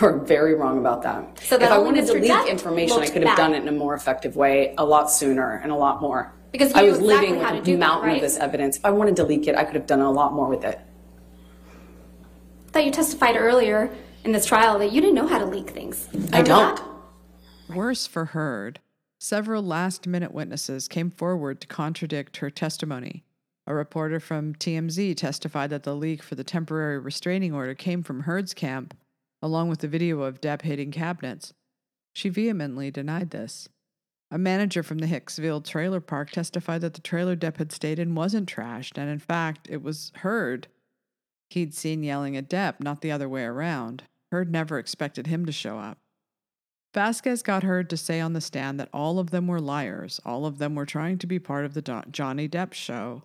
You're 0.00 0.18
very 0.18 0.54
wrong 0.54 0.78
about 0.78 1.02
that. 1.02 1.40
So 1.40 1.56
that 1.56 1.66
if 1.66 1.70
I 1.70 1.78
wanted 1.78 2.06
to 2.06 2.14
Mr. 2.14 2.20
leak 2.20 2.50
information, 2.50 3.00
I 3.00 3.06
could 3.06 3.22
have 3.22 3.36
bad. 3.36 3.36
done 3.36 3.54
it 3.54 3.62
in 3.62 3.68
a 3.68 3.72
more 3.72 3.94
effective 3.94 4.36
way, 4.36 4.74
a 4.76 4.84
lot 4.84 5.10
sooner 5.10 5.60
and 5.62 5.72
a 5.72 5.76
lot 5.76 6.00
more. 6.00 6.32
Because 6.52 6.72
you 6.74 6.80
I 6.80 6.82
was 6.84 6.98
exactly 6.98 7.28
living 7.30 7.38
with 7.38 7.64
do 7.64 7.74
a 7.74 7.74
that, 7.74 7.78
mountain 7.78 8.08
right? 8.08 8.16
of 8.16 8.22
this 8.22 8.36
evidence. 8.36 8.76
If 8.76 8.84
I 8.84 8.90
wanted 8.90 9.16
to 9.16 9.24
leak 9.24 9.46
it, 9.46 9.56
I 9.56 9.64
could 9.64 9.74
have 9.74 9.86
done 9.86 10.00
a 10.00 10.10
lot 10.10 10.32
more 10.32 10.48
with 10.48 10.64
it. 10.64 10.78
I 12.68 12.70
thought 12.70 12.84
you 12.84 12.90
testified 12.90 13.36
earlier 13.36 13.90
in 14.24 14.32
this 14.32 14.46
trial 14.46 14.78
that 14.78 14.92
you 14.92 15.00
didn't 15.00 15.14
know 15.14 15.26
how 15.26 15.38
to 15.38 15.46
leak 15.46 15.70
things. 15.70 16.08
I 16.32 16.42
don't. 16.42 16.80
Worse 17.68 18.06
for 18.06 18.26
Heard, 18.26 18.80
several 19.18 19.62
last 19.62 20.06
minute 20.06 20.32
witnesses 20.32 20.88
came 20.88 21.10
forward 21.10 21.60
to 21.62 21.66
contradict 21.66 22.38
her 22.38 22.50
testimony. 22.50 23.24
A 23.66 23.74
reporter 23.74 24.20
from 24.20 24.54
TMZ 24.54 25.16
testified 25.16 25.70
that 25.70 25.82
the 25.82 25.96
leak 25.96 26.22
for 26.22 26.36
the 26.36 26.44
temporary 26.44 26.98
restraining 26.98 27.52
order 27.52 27.74
came 27.74 28.02
from 28.02 28.22
Heard's 28.22 28.54
camp, 28.54 28.94
along 29.42 29.68
with 29.68 29.80
the 29.80 29.88
video 29.88 30.22
of 30.22 30.40
Depp 30.40 30.62
hitting 30.62 30.90
cabinets. 30.90 31.52
She 32.14 32.28
vehemently 32.28 32.90
denied 32.90 33.30
this. 33.30 33.68
A 34.30 34.38
manager 34.38 34.82
from 34.82 34.98
the 34.98 35.06
Hicksville 35.06 35.64
trailer 35.64 36.00
park 36.00 36.30
testified 36.30 36.80
that 36.80 36.94
the 36.94 37.00
trailer 37.00 37.36
Depp 37.36 37.58
had 37.58 37.70
stayed 37.70 37.98
in 37.98 38.14
wasn't 38.14 38.52
trashed, 38.52 38.98
and 38.98 39.08
in 39.08 39.20
fact, 39.20 39.68
it 39.70 39.82
was 39.82 40.10
Heard 40.16 40.68
he'd 41.50 41.74
seen 41.74 42.02
yelling 42.02 42.36
at 42.36 42.50
Depp, 42.50 42.80
not 42.80 43.02
the 43.02 43.12
other 43.12 43.28
way 43.28 43.44
around. 43.44 44.02
Heard 44.32 44.50
never 44.50 44.78
expected 44.78 45.28
him 45.28 45.46
to 45.46 45.52
show 45.52 45.78
up. 45.78 45.98
Vasquez 46.92 47.42
got 47.42 47.62
Heard 47.62 47.88
to 47.90 47.96
say 47.96 48.20
on 48.20 48.32
the 48.32 48.40
stand 48.40 48.80
that 48.80 48.88
all 48.92 49.18
of 49.18 49.30
them 49.30 49.46
were 49.46 49.60
liars, 49.60 50.20
all 50.24 50.46
of 50.46 50.58
them 50.58 50.74
were 50.74 50.86
trying 50.86 51.18
to 51.18 51.26
be 51.26 51.38
part 51.38 51.64
of 51.64 51.74
the 51.74 51.82
Do- 51.82 52.02
Johnny 52.10 52.48
Depp 52.48 52.72
show. 52.72 53.22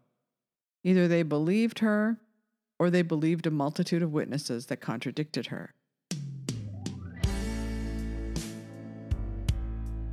Either 0.83 1.07
they 1.07 1.23
believed 1.23 1.79
her 1.79 2.17
or 2.77 2.89
they 2.89 3.01
believed 3.01 3.47
a 3.47 3.51
multitude 3.51 4.03
of 4.03 4.11
witnesses 4.11 4.65
that 4.67 4.81
contradicted 4.81 5.47
her. 5.47 5.73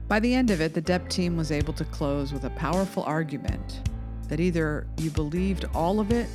By 0.09 0.21
the 0.21 0.35
end 0.35 0.51
of 0.51 0.63
it, 0.63 0.73
the 0.73 0.81
Depp 0.81 1.11
team 1.11 1.37
was 1.37 1.53
able 1.53 1.75
to 1.75 1.85
close 1.85 2.33
with 2.33 2.45
a 2.45 2.51
powerful 2.51 3.03
argument 3.03 3.91
that 4.29 4.41
either 4.41 4.87
you 4.97 5.11
believed 5.11 5.67
all 5.75 6.01
of 6.01 6.11
it 6.11 6.27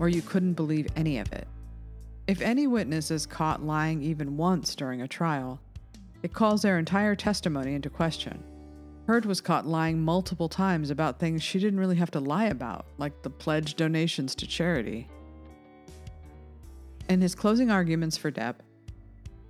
or 0.00 0.08
you 0.08 0.20
couldn't 0.20 0.54
believe 0.54 0.88
any 0.96 1.18
of 1.18 1.32
it. 1.32 1.46
If 2.26 2.40
any 2.40 2.66
witness 2.66 3.12
is 3.12 3.24
caught 3.24 3.62
lying 3.62 4.02
even 4.02 4.36
once 4.36 4.74
during 4.74 5.02
a 5.02 5.08
trial, 5.08 5.60
it 6.24 6.32
calls 6.32 6.62
their 6.62 6.76
entire 6.76 7.14
testimony 7.14 7.74
into 7.74 7.88
question. 7.88 8.42
Heard 9.06 9.24
was 9.24 9.40
caught 9.40 9.66
lying 9.66 10.02
multiple 10.02 10.48
times 10.48 10.90
about 10.90 11.20
things 11.20 11.42
she 11.42 11.60
didn't 11.60 11.78
really 11.78 11.96
have 11.96 12.10
to 12.10 12.20
lie 12.20 12.46
about, 12.46 12.84
like 12.98 13.22
the 13.22 13.30
pledged 13.30 13.76
donations 13.76 14.34
to 14.34 14.46
charity. 14.46 15.08
In 17.08 17.20
his 17.20 17.36
closing 17.36 17.70
arguments 17.70 18.16
for 18.16 18.32
Depp, 18.32 18.56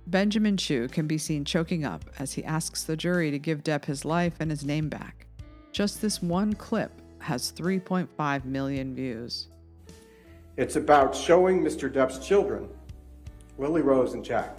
Benjamin 0.09 0.57
Chew 0.57 0.87
can 0.87 1.05
be 1.05 1.19
seen 1.19 1.45
choking 1.45 1.85
up 1.85 2.03
as 2.17 2.33
he 2.33 2.43
asks 2.43 2.83
the 2.83 2.97
jury 2.97 3.29
to 3.29 3.37
give 3.37 3.63
Depp 3.63 3.85
his 3.85 4.03
life 4.03 4.33
and 4.39 4.49
his 4.49 4.65
name 4.65 4.89
back. 4.89 5.27
Just 5.71 6.01
this 6.01 6.19
one 6.19 6.53
clip 6.53 6.91
has 7.19 7.51
3.5 7.51 8.45
million 8.45 8.95
views. 8.95 9.49
It's 10.57 10.77
about 10.77 11.15
showing 11.15 11.61
Mr. 11.61 11.93
Depp's 11.93 12.25
children, 12.25 12.67
Lily 13.59 13.83
Rose 13.83 14.13
and 14.13 14.25
Jack, 14.25 14.57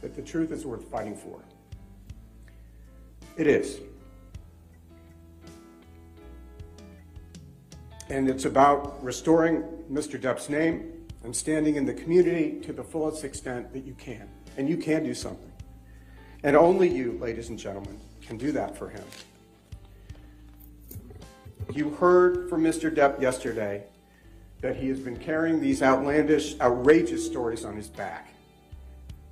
that 0.00 0.16
the 0.16 0.22
truth 0.22 0.50
is 0.50 0.66
worth 0.66 0.90
fighting 0.90 1.14
for. 1.14 1.40
It 3.36 3.46
is. 3.46 3.78
And 8.10 8.28
it's 8.28 8.44
about 8.44 9.02
restoring 9.04 9.62
Mr. 9.88 10.20
Depp's 10.20 10.48
name 10.48 10.92
and 11.22 11.34
standing 11.34 11.76
in 11.76 11.86
the 11.86 11.94
community 11.94 12.60
to 12.62 12.72
the 12.72 12.82
fullest 12.82 13.22
extent 13.22 13.72
that 13.72 13.84
you 13.84 13.94
can. 13.94 14.28
And 14.56 14.68
you 14.68 14.76
can 14.76 15.04
do 15.04 15.14
something. 15.14 15.50
And 16.42 16.56
only 16.56 16.88
you, 16.88 17.18
ladies 17.20 17.48
and 17.48 17.58
gentlemen, 17.58 17.98
can 18.26 18.36
do 18.36 18.52
that 18.52 18.76
for 18.76 18.88
him. 18.88 19.04
You 21.72 21.90
heard 21.90 22.48
from 22.50 22.62
Mr. 22.62 22.94
Depp 22.94 23.20
yesterday 23.20 23.84
that 24.60 24.76
he 24.76 24.88
has 24.88 24.98
been 24.98 25.16
carrying 25.16 25.60
these 25.60 25.82
outlandish, 25.82 26.58
outrageous 26.60 27.24
stories 27.24 27.64
on 27.64 27.76
his 27.76 27.88
back, 27.88 28.34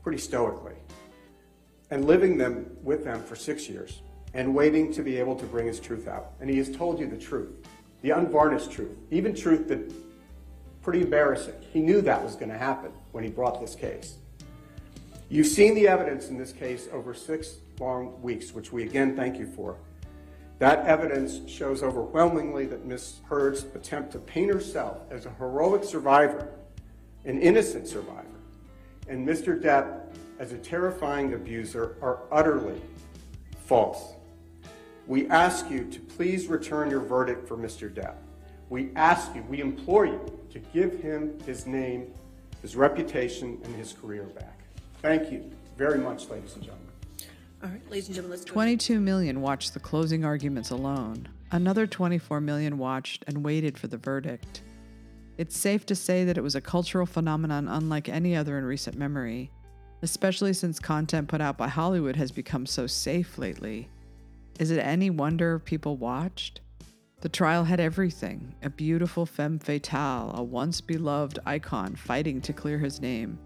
pretty 0.02 0.18
stoically, 0.18 0.74
and 1.90 2.04
living 2.04 2.38
them 2.38 2.70
with 2.82 3.04
them 3.04 3.22
for 3.22 3.36
six 3.36 3.68
years, 3.68 4.02
and 4.34 4.54
waiting 4.54 4.92
to 4.92 5.02
be 5.02 5.16
able 5.16 5.36
to 5.36 5.44
bring 5.46 5.66
his 5.66 5.80
truth 5.80 6.08
out. 6.08 6.32
And 6.40 6.48
he 6.48 6.56
has 6.58 6.74
told 6.74 6.98
you 6.98 7.06
the 7.06 7.18
truth, 7.18 7.50
the 8.02 8.10
unvarnished 8.10 8.70
truth, 8.70 8.96
even 9.10 9.34
truth 9.34 9.68
that 9.68 9.92
pretty 10.82 11.02
embarrassing. 11.02 11.54
He 11.72 11.80
knew 11.80 12.00
that 12.02 12.22
was 12.22 12.34
going 12.34 12.50
to 12.50 12.58
happen 12.58 12.92
when 13.12 13.22
he 13.22 13.30
brought 13.30 13.60
this 13.60 13.74
case. 13.74 14.16
You've 15.33 15.47
seen 15.47 15.76
the 15.76 15.87
evidence 15.87 16.28
in 16.28 16.37
this 16.37 16.53
case 16.53 16.89
over 16.93 17.14
six 17.14 17.59
long 17.78 18.20
weeks, 18.20 18.53
which 18.53 18.72
we 18.72 18.83
again 18.83 19.14
thank 19.14 19.39
you 19.39 19.47
for. 19.47 19.76
That 20.59 20.85
evidence 20.87 21.49
shows 21.49 21.85
overwhelmingly 21.85 22.66
that 22.66 22.85
Ms. 22.85 23.20
Heard's 23.28 23.62
attempt 23.76 24.11
to 24.12 24.18
paint 24.18 24.53
herself 24.53 25.03
as 25.09 25.26
a 25.26 25.31
heroic 25.31 25.85
survivor, 25.85 26.49
an 27.24 27.41
innocent 27.41 27.87
survivor, 27.87 28.26
and 29.07 29.26
Mr. 29.26 29.59
Depp 29.62 30.01
as 30.41 30.51
a 30.51 30.59
terrifying 30.59 31.33
abuser 31.35 31.97
are 32.03 32.22
utterly 32.33 32.83
false. 33.66 34.14
We 35.07 35.28
ask 35.28 35.70
you 35.70 35.85
to 35.85 36.01
please 36.01 36.49
return 36.49 36.91
your 36.91 37.01
verdict 37.01 37.47
for 37.47 37.57
Mr. 37.57 37.89
Depp. 37.89 38.16
We 38.68 38.91
ask 38.97 39.33
you, 39.37 39.45
we 39.49 39.61
implore 39.61 40.07
you 40.07 40.20
to 40.51 40.59
give 40.59 41.01
him 41.01 41.39
his 41.47 41.68
name, 41.68 42.12
his 42.62 42.74
reputation, 42.74 43.61
and 43.62 43.76
his 43.76 43.93
career 43.93 44.24
back. 44.24 44.59
Thank 45.03 45.32
you 45.32 45.51
very 45.78 45.98
much, 45.98 46.28
ladies 46.28 46.55
and 46.55 46.64
gentlemen. 46.64 46.86
All 47.62 47.70
right, 47.70 47.90
ladies 47.90 48.07
and 48.09 48.14
gentlemen, 48.14 48.38
let's 48.38 48.44
go. 48.44 48.53
22 48.53 49.01
million 49.01 49.40
watched 49.40 49.72
the 49.72 49.80
closing 49.80 50.24
arguments 50.24 50.70
alone. 50.70 51.28
Another 51.53 51.86
24 51.86 52.40
million 52.40 52.76
watched 52.78 53.24
and 53.26 53.44
waited 53.44 53.78
for 53.78 53.86
the 53.86 53.96
verdict. 53.96 54.62
It's 55.38 55.57
safe 55.57 55.86
to 55.86 55.94
say 55.94 56.24
that 56.24 56.36
it 56.36 56.42
was 56.42 56.55
a 56.55 56.61
cultural 56.61 57.07
phenomenon 57.07 57.66
unlike 57.66 58.09
any 58.11 58.36
other 58.36 58.59
in 58.59 58.64
recent 58.64 58.96
memory, 58.96 59.51
especially 60.03 60.53
since 60.53 60.78
content 60.78 61.28
put 61.28 61.40
out 61.40 61.57
by 61.57 61.68
Hollywood 61.68 62.16
has 62.16 62.30
become 62.30 62.66
so 62.66 62.86
safe 62.86 63.38
lately. 63.38 63.88
Is 64.59 64.70
it 64.70 64.80
any 64.80 65.09
wonder 65.09 65.59
people 65.59 65.96
watched? 65.96 66.61
The 67.22 67.30
trial 67.30 67.64
had 67.64 67.80
everything 67.80 68.55
a 68.62 68.70
beautiful 68.70 69.24
femme 69.24 69.59
fatale, 69.59 70.32
a 70.34 70.42
once 70.42 70.82
beloved 70.82 71.38
icon 71.46 71.94
fighting 71.94 72.42
to 72.42 72.53
clear 72.53 72.78
his 72.78 73.01
name, 73.01 73.38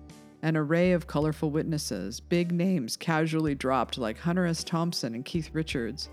an 0.45 0.59
array 0.59 0.92
of 0.92 1.07
colorful 1.07 1.51
witnesses, 1.51 2.20
big 2.20 2.53
names 2.53 2.99
casually 2.99 3.55
dropped 3.55 3.97
like 3.97 4.18
Hunter 4.18 4.45
S. 4.45 4.62
Thompson 4.62 5.14
and 5.14 5.24
Keith 5.24 5.49
Richards. 5.55 6.11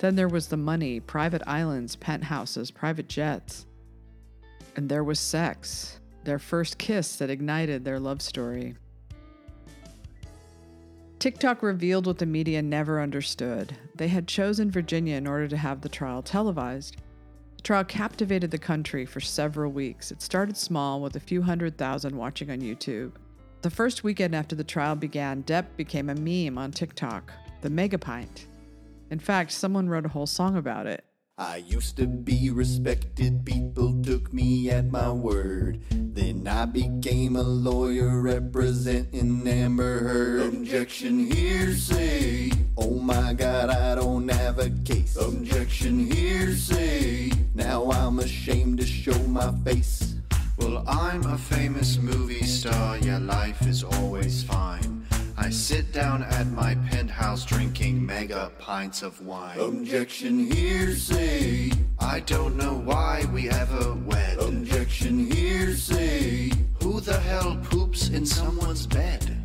Then 0.00 0.16
there 0.16 0.26
was 0.26 0.48
the 0.48 0.56
money, 0.56 0.98
private 0.98 1.42
islands, 1.46 1.94
penthouses, 1.94 2.72
private 2.72 3.08
jets. 3.08 3.66
And 4.74 4.88
there 4.88 5.04
was 5.04 5.20
sex, 5.20 6.00
their 6.24 6.40
first 6.40 6.78
kiss 6.78 7.14
that 7.16 7.30
ignited 7.30 7.84
their 7.84 8.00
love 8.00 8.20
story. 8.22 8.74
TikTok 11.20 11.62
revealed 11.62 12.06
what 12.06 12.18
the 12.18 12.26
media 12.26 12.60
never 12.62 13.00
understood. 13.00 13.76
They 13.94 14.08
had 14.08 14.26
chosen 14.26 14.72
Virginia 14.72 15.14
in 15.14 15.28
order 15.28 15.46
to 15.46 15.56
have 15.56 15.80
the 15.80 15.88
trial 15.88 16.22
televised. 16.22 16.96
The 17.58 17.62
trial 17.62 17.84
captivated 17.84 18.50
the 18.50 18.58
country 18.58 19.06
for 19.06 19.20
several 19.20 19.70
weeks. 19.70 20.10
It 20.10 20.22
started 20.22 20.56
small 20.56 21.00
with 21.00 21.14
a 21.14 21.20
few 21.20 21.42
hundred 21.42 21.78
thousand 21.78 22.16
watching 22.16 22.50
on 22.50 22.62
YouTube. 22.62 23.12
The 23.62 23.70
first 23.70 24.02
weekend 24.02 24.34
after 24.34 24.56
the 24.56 24.64
trial 24.64 24.96
began, 24.96 25.42
Depp 25.42 25.66
became 25.76 26.08
a 26.08 26.14
meme 26.14 26.56
on 26.56 26.72
TikTok, 26.72 27.30
the 27.60 27.68
Mega 27.68 27.98
Pint. 27.98 28.46
In 29.10 29.18
fact, 29.18 29.52
someone 29.52 29.86
wrote 29.86 30.06
a 30.06 30.08
whole 30.08 30.26
song 30.26 30.56
about 30.56 30.86
it. 30.86 31.04
I 31.36 31.56
used 31.56 31.98
to 31.98 32.06
be 32.06 32.48
respected, 32.48 33.44
people 33.44 34.02
took 34.02 34.32
me 34.32 34.70
at 34.70 34.90
my 34.90 35.12
word. 35.12 35.82
Then 35.90 36.48
I 36.48 36.64
became 36.64 37.36
a 37.36 37.42
lawyer 37.42 38.22
representing 38.22 39.46
Amber 39.46 39.98
Heard. 39.98 40.54
Objection 40.54 41.30
hearsay. 41.30 42.52
Oh 42.78 42.98
my 42.98 43.34
god, 43.34 43.68
I 43.68 43.94
don't 43.94 44.28
have 44.28 44.58
a 44.58 44.70
case. 44.86 45.16
Objection 45.16 46.10
hearsay. 46.10 47.30
Now 47.54 47.90
I'm 47.90 48.20
ashamed 48.20 48.78
to 48.78 48.86
show 48.86 49.18
my 49.24 49.52
face. 49.64 50.19
Well, 50.60 50.84
I'm 50.86 51.24
a 51.24 51.38
famous 51.38 51.98
movie 51.98 52.44
star, 52.44 52.98
yeah, 52.98 53.18
life 53.18 53.66
is 53.66 53.82
always 53.82 54.42
fine. 54.42 55.06
I 55.38 55.48
sit 55.48 55.90
down 55.90 56.22
at 56.22 56.46
my 56.48 56.74
penthouse 56.90 57.46
drinking 57.46 58.04
mega 58.04 58.52
pints 58.58 59.02
of 59.02 59.18
wine. 59.24 59.58
Objection 59.58 60.38
hearsay. 60.52 61.70
I 61.98 62.20
don't 62.20 62.56
know 62.56 62.74
why 62.74 63.24
we 63.32 63.48
ever 63.48 63.94
wed. 64.04 64.38
Objection 64.38 65.30
hearsay. 65.30 66.50
Who 66.82 67.00
the 67.00 67.18
hell 67.18 67.58
poops 67.70 68.10
in 68.10 68.26
someone's 68.26 68.86
bed? 68.86 69.39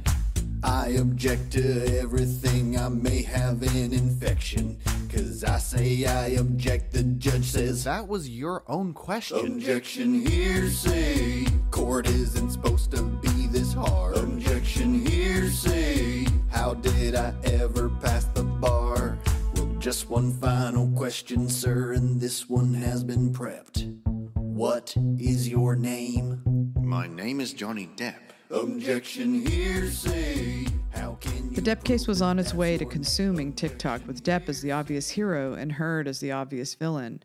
I 0.65 0.87
object 0.99 1.51
to 1.51 1.99
everything. 1.99 2.75
I 2.79 2.89
may 2.89 3.21
have 3.21 3.61
an 3.61 3.93
infection. 3.93 4.79
Cause 5.13 5.43
I 5.43 5.59
say 5.59 6.05
I 6.05 6.29
object. 6.39 6.91
The 6.91 7.03
judge 7.03 7.45
says 7.45 7.83
that 7.83 8.07
was 8.07 8.27
your 8.27 8.63
own 8.67 8.91
question. 8.93 9.45
Objection 9.45 10.25
hearsay. 10.25 11.45
Court 11.69 12.07
isn't 12.07 12.49
supposed 12.49 12.89
to 12.91 13.03
be 13.03 13.45
this 13.45 13.73
hard. 13.73 14.17
Objection 14.17 15.05
hearsay. 15.05 16.25
How 16.49 16.73
did 16.73 17.13
I 17.13 17.31
ever 17.43 17.89
pass 18.01 18.25
the 18.33 18.43
bar? 18.43 19.19
Well, 19.55 19.75
just 19.77 20.09
one 20.09 20.33
final 20.33 20.87
question, 20.97 21.47
sir, 21.47 21.93
and 21.93 22.19
this 22.19 22.49
one 22.49 22.73
has 22.73 23.03
been 23.03 23.31
prepped. 23.31 23.85
What 24.33 24.95
is 25.19 25.47
your 25.47 25.75
name? 25.75 26.73
My 26.81 27.05
name 27.05 27.39
is 27.39 27.53
Johnny 27.53 27.87
Depp. 27.95 28.24
Objection 28.51 29.45
hearsay. 29.45 30.67
How 30.93 31.17
can 31.19 31.51
The 31.53 31.61
Depp 31.61 31.83
case 31.83 32.07
was 32.07 32.21
on 32.21 32.37
its 32.37 32.53
way 32.53 32.77
to 32.77 32.85
consuming 32.85 33.51
TikTok 33.51 34.05
with 34.05 34.23
Depp 34.23 34.47
as 34.49 34.61
the 34.61 34.71
obvious 34.71 35.09
hero 35.09 35.53
and 35.53 35.71
Heard 35.71 36.07
as 36.07 36.19
the 36.19 36.31
obvious 36.31 36.75
villain. 36.75 37.23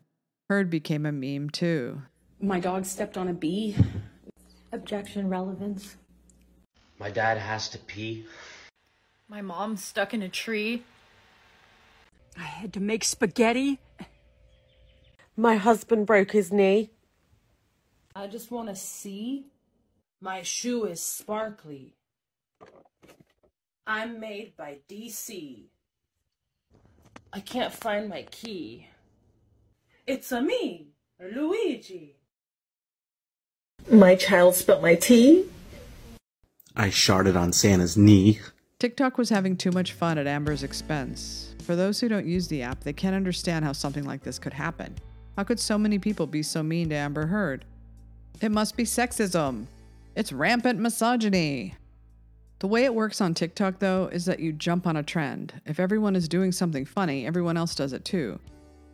Heard 0.49 0.71
became 0.71 1.05
a 1.05 1.13
meme 1.13 1.51
too. 1.51 2.01
My 2.41 2.59
dog 2.59 2.87
stepped 2.87 3.19
on 3.19 3.29
a 3.29 3.35
bee. 3.35 3.77
Objection 4.73 5.29
relevance. 5.29 5.97
My 6.99 7.11
dad 7.11 7.37
has 7.37 7.69
to 7.71 7.79
pee. 7.79 8.25
My 9.29 9.43
mom's 9.43 9.85
stuck 9.85 10.15
in 10.15 10.23
a 10.23 10.29
tree. 10.29 10.85
I 12.39 12.45
had 12.45 12.73
to 12.73 12.81
make 12.81 13.05
spaghetti. 13.05 13.79
My 15.37 15.57
husband 15.57 16.07
broke 16.07 16.33
his 16.33 16.51
knee. 16.51 16.91
I 18.17 18.27
just 18.27 18.51
want 18.51 18.71
to 18.71 18.77
see. 18.77 19.45
My 20.23 20.43
shoe 20.43 20.85
is 20.85 21.03
sparkly. 21.03 21.95
I'm 23.87 24.21
made 24.21 24.55
by 24.55 24.81
DC. 24.87 25.65
I 27.33 27.41
can't 27.41 27.73
find 27.73 28.11
my 28.11 28.27
key. 28.31 28.89
It's 30.07 30.31
a 30.31 30.43
me, 30.43 30.89
Luigi. 31.19 32.17
My 33.91 34.15
child 34.15 34.57
spilt 34.57 34.83
my 34.83 34.95
tea. 34.95 35.47
I 36.77 36.91
sharted 36.91 37.35
on 37.35 37.55
Santa's 37.55 37.97
knee. 37.97 38.41
TikTok 38.79 39.17
was 39.17 39.31
having 39.31 39.57
too 39.57 39.71
much 39.71 39.95
fun 39.95 40.19
at 40.19 40.27
Amber's 40.27 40.63
expense. 40.63 41.55
For 41.63 41.75
those 41.75 41.99
who 41.99 42.11
don't 42.11 42.27
use 42.27 42.49
the 42.49 42.61
app, 42.61 42.85
they 42.85 42.93
can't 42.93 43.17
understand 43.17 43.65
how 43.65 43.73
something 43.73 44.05
like 44.05 44.23
this 44.23 44.39
could 44.39 44.53
happen. 44.53 44.97
How 45.39 45.45
could 45.45 45.61
so 45.61 45.79
many 45.79 45.99
people 45.99 46.27
be 46.27 46.43
so 46.43 46.63
mean 46.63 46.91
to 46.91 46.95
Amber 46.95 47.27
Heard? 47.27 47.65
It 48.43 48.51
must 48.51 48.77
be 48.77 48.85
sexism. 48.85 49.67
It's 50.17 50.33
rampant 50.33 50.81
misogyny. 50.81 51.77
The 52.59 52.67
way 52.67 52.85
it 52.85 52.95
works 52.95 53.21
on 53.21 53.33
TikTok, 53.33 53.79
though, 53.79 54.09
is 54.13 54.25
that 54.25 54.41
you 54.41 54.53
jump 54.53 54.87
on 54.87 54.97
a 54.97 55.03
trend. 55.03 55.61
If 55.65 55.79
everyone 55.81 56.17
is 56.17 56.29
doing 56.29 56.53
something 56.53 56.85
funny, 56.85 57.27
everyone 57.27 57.57
else 57.57 57.75
does 57.75 57.93
it 57.93 58.05
too. 58.05 58.39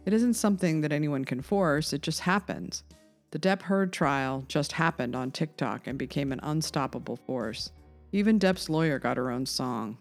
It 0.05 0.13
isn't 0.13 0.35
something 0.35 0.83
that 0.83 0.93
anyone 0.93 1.25
can 1.25 1.41
force, 1.41 1.93
it 1.93 2.03
just 2.03 2.21
happens. 2.21 2.85
The 3.33 3.39
Depp 3.39 3.63
Heard 3.63 3.93
trial 3.93 4.45
just 4.47 4.73
happened 4.73 5.17
on 5.17 5.33
TikTok 5.33 5.87
and 5.87 5.99
became 5.99 6.33
an 6.33 6.41
unstoppable 6.43 7.17
force. 7.17 7.73
Even 8.13 8.39
Depp's 8.39 8.69
lawyer 8.69 8.99
got 8.99 9.17
her 9.17 9.31
own 9.31 9.47
song. 9.47 9.99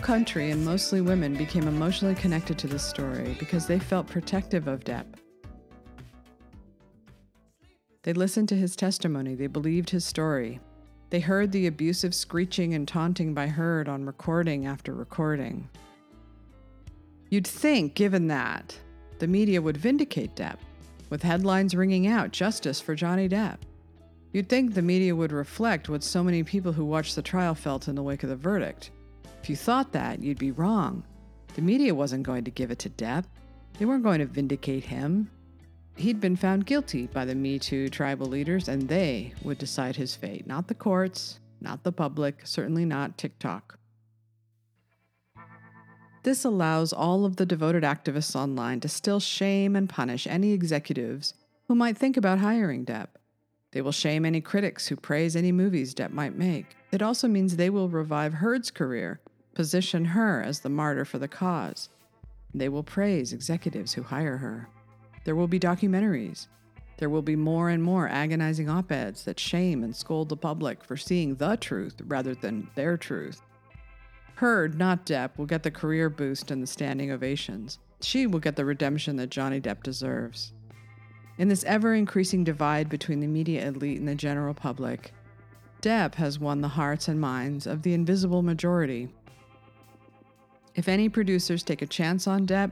Country 0.00 0.50
and 0.50 0.64
mostly 0.64 1.00
women 1.00 1.34
became 1.36 1.68
emotionally 1.68 2.14
connected 2.14 2.58
to 2.58 2.66
this 2.66 2.82
story 2.82 3.36
because 3.38 3.66
they 3.66 3.78
felt 3.78 4.06
protective 4.06 4.66
of 4.66 4.80
Depp. 4.80 5.04
They 8.02 8.12
listened 8.14 8.48
to 8.48 8.56
his 8.56 8.76
testimony, 8.76 9.34
they 9.34 9.46
believed 9.46 9.90
his 9.90 10.04
story. 10.04 10.60
They 11.10 11.20
heard 11.20 11.52
the 11.52 11.66
abusive 11.66 12.14
screeching 12.14 12.74
and 12.74 12.86
taunting 12.86 13.34
by 13.34 13.48
Heard 13.48 13.88
on 13.88 14.06
recording 14.06 14.66
after 14.66 14.94
recording. 14.94 15.68
You'd 17.30 17.46
think, 17.46 17.94
given 17.94 18.28
that, 18.28 18.78
the 19.18 19.26
media 19.26 19.60
would 19.60 19.76
vindicate 19.76 20.34
Depp, 20.34 20.58
with 21.10 21.22
headlines 21.22 21.74
ringing 21.74 22.06
out 22.06 22.32
justice 22.32 22.80
for 22.80 22.94
Johnny 22.94 23.28
Depp. 23.28 23.58
You'd 24.32 24.48
think 24.48 24.72
the 24.72 24.82
media 24.82 25.14
would 25.14 25.32
reflect 25.32 25.88
what 25.88 26.04
so 26.04 26.22
many 26.22 26.44
people 26.44 26.72
who 26.72 26.84
watched 26.84 27.16
the 27.16 27.22
trial 27.22 27.54
felt 27.54 27.88
in 27.88 27.96
the 27.96 28.02
wake 28.02 28.22
of 28.22 28.28
the 28.28 28.36
verdict. 28.36 28.92
If 29.42 29.48
you 29.48 29.56
thought 29.56 29.92
that, 29.92 30.22
you'd 30.22 30.38
be 30.38 30.50
wrong. 30.50 31.02
The 31.54 31.62
media 31.62 31.94
wasn't 31.94 32.24
going 32.24 32.44
to 32.44 32.50
give 32.50 32.70
it 32.70 32.78
to 32.80 32.90
Depp. 32.90 33.24
They 33.78 33.86
weren't 33.86 34.02
going 34.02 34.20
to 34.20 34.26
vindicate 34.26 34.84
him. 34.84 35.30
He'd 35.96 36.20
been 36.20 36.36
found 36.36 36.66
guilty 36.66 37.06
by 37.06 37.24
the 37.24 37.34
Me 37.34 37.58
Too 37.58 37.88
tribal 37.88 38.26
leaders, 38.26 38.68
and 38.68 38.88
they 38.88 39.32
would 39.42 39.58
decide 39.58 39.96
his 39.96 40.14
fate, 40.14 40.46
not 40.46 40.68
the 40.68 40.74
courts, 40.74 41.40
not 41.60 41.84
the 41.84 41.92
public, 41.92 42.42
certainly 42.44 42.84
not 42.84 43.18
TikTok. 43.18 43.78
This 46.22 46.44
allows 46.44 46.92
all 46.92 47.24
of 47.24 47.36
the 47.36 47.46
devoted 47.46 47.82
activists 47.82 48.36
online 48.36 48.80
to 48.80 48.88
still 48.88 49.20
shame 49.20 49.74
and 49.74 49.88
punish 49.88 50.26
any 50.26 50.52
executives 50.52 51.32
who 51.66 51.74
might 51.74 51.96
think 51.96 52.18
about 52.18 52.40
hiring 52.40 52.84
Depp. 52.84 53.08
They 53.72 53.80
will 53.80 53.92
shame 53.92 54.26
any 54.26 54.40
critics 54.40 54.88
who 54.88 54.96
praise 54.96 55.34
any 55.34 55.52
movies 55.52 55.94
Depp 55.94 56.10
might 56.10 56.36
make. 56.36 56.76
It 56.92 57.02
also 57.02 57.26
means 57.28 57.56
they 57.56 57.70
will 57.70 57.88
revive 57.88 58.34
Heard's 58.34 58.70
career, 58.70 59.20
position 59.60 60.06
her 60.06 60.42
as 60.42 60.60
the 60.60 60.70
martyr 60.70 61.04
for 61.04 61.18
the 61.18 61.28
cause. 61.28 61.90
They 62.54 62.70
will 62.70 62.82
praise 62.82 63.34
executives 63.34 63.92
who 63.92 64.02
hire 64.02 64.38
her. 64.38 64.70
There 65.24 65.36
will 65.36 65.48
be 65.48 65.60
documentaries. 65.60 66.46
There 66.96 67.10
will 67.10 67.20
be 67.20 67.36
more 67.36 67.68
and 67.68 67.82
more 67.82 68.08
agonizing 68.08 68.70
op 68.70 68.90
eds 68.90 69.22
that 69.24 69.38
shame 69.38 69.84
and 69.84 69.94
scold 69.94 70.30
the 70.30 70.36
public 70.38 70.82
for 70.82 70.96
seeing 70.96 71.34
the 71.34 71.58
truth 71.58 71.96
rather 72.06 72.34
than 72.34 72.70
their 72.74 72.96
truth. 72.96 73.42
Heard, 74.36 74.78
not 74.78 75.04
Depp, 75.04 75.36
will 75.36 75.44
get 75.44 75.62
the 75.62 75.70
career 75.70 76.08
boost 76.08 76.50
and 76.50 76.62
the 76.62 76.66
standing 76.66 77.10
ovations. 77.10 77.80
She 78.00 78.26
will 78.26 78.40
get 78.40 78.56
the 78.56 78.64
redemption 78.64 79.16
that 79.16 79.28
Johnny 79.28 79.60
Depp 79.60 79.82
deserves. 79.82 80.54
In 81.36 81.48
this 81.48 81.64
ever 81.64 81.92
increasing 81.92 82.44
divide 82.44 82.88
between 82.88 83.20
the 83.20 83.26
media 83.26 83.68
elite 83.68 83.98
and 83.98 84.08
the 84.08 84.14
general 84.14 84.54
public, 84.54 85.12
Depp 85.82 86.14
has 86.14 86.38
won 86.38 86.62
the 86.62 86.68
hearts 86.68 87.08
and 87.08 87.20
minds 87.20 87.66
of 87.66 87.82
the 87.82 87.92
invisible 87.92 88.40
majority. 88.40 89.10
If 90.80 90.88
any 90.88 91.10
producers 91.10 91.62
take 91.62 91.82
a 91.82 91.86
chance 91.86 92.26
on 92.26 92.46
Depp, 92.46 92.70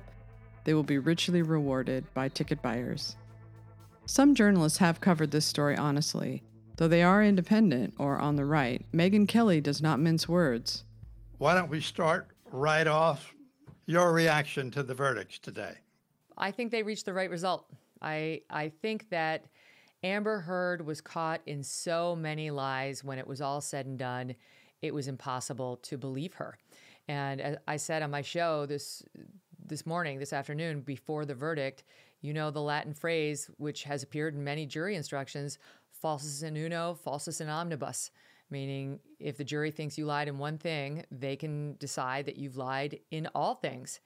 they 0.65 0.73
will 0.73 0.83
be 0.83 0.97
richly 0.97 1.43
rewarded 1.43 2.07
by 2.15 2.31
ticket 2.31 2.63
buyers. 2.63 3.17
Some 4.07 4.35
journalists 4.35 4.79
have 4.79 5.03
covered 5.03 5.31
this 5.31 5.45
story 5.45 5.77
honestly. 5.77 6.43
Though 6.79 6.89
they 6.89 7.03
are 7.03 7.23
independent 7.23 7.93
or 7.99 8.17
on 8.17 8.37
the 8.37 8.47
right, 8.47 8.83
Megyn 8.95 9.29
Kelly 9.29 9.61
does 9.61 9.83
not 9.83 10.01
mince 10.01 10.27
words. 10.27 10.85
Why 11.37 11.53
don't 11.53 11.69
we 11.69 11.83
start 11.83 12.29
right 12.51 12.87
off 12.87 13.35
your 13.85 14.15
reaction 14.15 14.71
to 14.71 14.83
the 14.83 14.95
verdicts 14.95 15.39
today? 15.39 15.75
I 16.39 16.51
think 16.51 16.71
they 16.71 16.83
reached 16.83 17.05
the 17.05 17.13
right 17.13 17.29
result. 17.29 17.67
I 18.01 18.41
I 18.49 18.71
think 18.71 19.11
that 19.11 19.45
Amber 20.03 20.41
Heard 20.41 20.87
was 20.87 21.03
caught 21.03 21.43
in 21.45 21.63
so 21.63 22.17
many 22.17 22.51
lies 22.51 23.05
when 23.05 23.19
it 23.19 23.27
was 23.27 23.43
all 23.43 23.61
said 23.61 23.85
and 23.85 23.99
done, 23.99 24.35
it 24.81 24.95
was 24.95 25.09
impossible 25.09 25.77
to 25.83 25.99
believe 25.99 26.33
her. 26.35 26.57
And 27.09 27.41
as 27.41 27.57
I 27.67 27.77
said 27.77 28.03
on 28.03 28.11
my 28.11 28.23
show 28.23 28.67
this 28.67 29.03
this 29.65 29.85
morning, 29.87 30.19
this 30.19 30.33
afternoon, 30.33 30.81
before 30.81 31.25
the 31.25 31.35
verdict, 31.35 31.85
you 32.21 32.33
know 32.33 32.51
the 32.51 32.63
Latin 32.63 32.95
phrase 32.95 33.51
which 33.59 33.85
has 33.85 34.03
appeared 34.03 34.35
in 34.35 34.45
many 34.45 34.67
jury 34.67 34.95
instructions, 34.95 35.59
falsus 35.91 36.43
in 36.43 36.57
uno, 36.57 36.95
falsus 36.95 37.41
in 37.41 37.49
omnibus, 37.49 38.11
meaning 38.51 39.01
if 39.19 39.37
the 39.37 39.45
jury 39.45 39.71
thinks 39.71 39.99
you 39.99 40.07
lied 40.07 40.29
in 40.29 40.39
one 40.39 40.59
thing, 40.59 41.05
they 41.11 41.37
can 41.37 41.77
decide 41.79 42.27
that 42.27 42.37
you've 42.37 42.57
lied 42.57 43.01
in 43.11 43.29
all 43.35 43.55
things. 43.55 44.01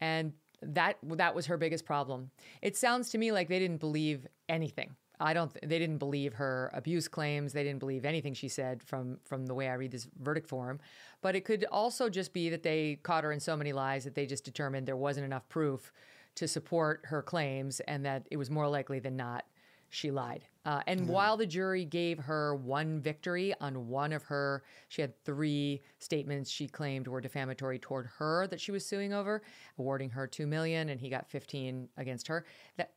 And 0.00 0.32
that 0.62 0.98
that 1.02 1.34
was 1.34 1.46
her 1.46 1.56
biggest 1.56 1.84
problem. 1.84 2.30
It 2.62 2.76
sounds 2.76 3.10
to 3.10 3.18
me 3.18 3.32
like 3.32 3.48
they 3.48 3.58
didn't 3.58 3.80
believe 3.80 4.26
anything. 4.48 4.94
I 5.20 5.34
don't. 5.34 5.52
They 5.62 5.78
didn't 5.78 5.98
believe 5.98 6.34
her 6.34 6.70
abuse 6.72 7.06
claims. 7.06 7.52
They 7.52 7.62
didn't 7.62 7.78
believe 7.78 8.04
anything 8.04 8.34
she 8.34 8.48
said 8.48 8.82
from 8.82 9.18
from 9.24 9.46
the 9.46 9.54
way 9.54 9.68
I 9.68 9.74
read 9.74 9.92
this 9.92 10.08
verdict 10.18 10.48
form. 10.48 10.80
But 11.20 11.36
it 11.36 11.44
could 11.44 11.66
also 11.70 12.08
just 12.08 12.32
be 12.32 12.48
that 12.48 12.62
they 12.62 12.98
caught 13.02 13.24
her 13.24 13.32
in 13.32 13.40
so 13.40 13.56
many 13.56 13.72
lies 13.72 14.04
that 14.04 14.14
they 14.14 14.26
just 14.26 14.44
determined 14.44 14.86
there 14.88 14.96
wasn't 14.96 15.26
enough 15.26 15.48
proof 15.48 15.92
to 16.36 16.48
support 16.48 17.02
her 17.04 17.22
claims, 17.22 17.80
and 17.80 18.04
that 18.06 18.26
it 18.30 18.38
was 18.38 18.50
more 18.50 18.68
likely 18.68 18.98
than 18.98 19.16
not 19.16 19.44
she 19.90 20.10
lied. 20.10 20.44
Uh, 20.64 20.82
and 20.86 21.08
while 21.08 21.36
the 21.36 21.46
jury 21.46 21.84
gave 21.84 22.18
her 22.18 22.54
one 22.54 23.00
victory 23.00 23.54
on 23.60 23.88
one 23.88 24.12
of 24.12 24.22
her, 24.22 24.62
she 24.88 25.00
had 25.00 25.12
three 25.24 25.80
statements 25.98 26.50
she 26.50 26.68
claimed 26.68 27.08
were 27.08 27.20
defamatory 27.20 27.78
toward 27.78 28.06
her 28.18 28.46
that 28.46 28.60
she 28.60 28.70
was 28.70 28.84
suing 28.84 29.12
over, 29.12 29.42
awarding 29.78 30.10
her 30.10 30.26
two 30.26 30.46
million, 30.46 30.90
and 30.90 31.00
he 31.00 31.08
got 31.08 31.28
fifteen 31.28 31.88
against 31.96 32.28
her. 32.28 32.44
That 32.76 32.92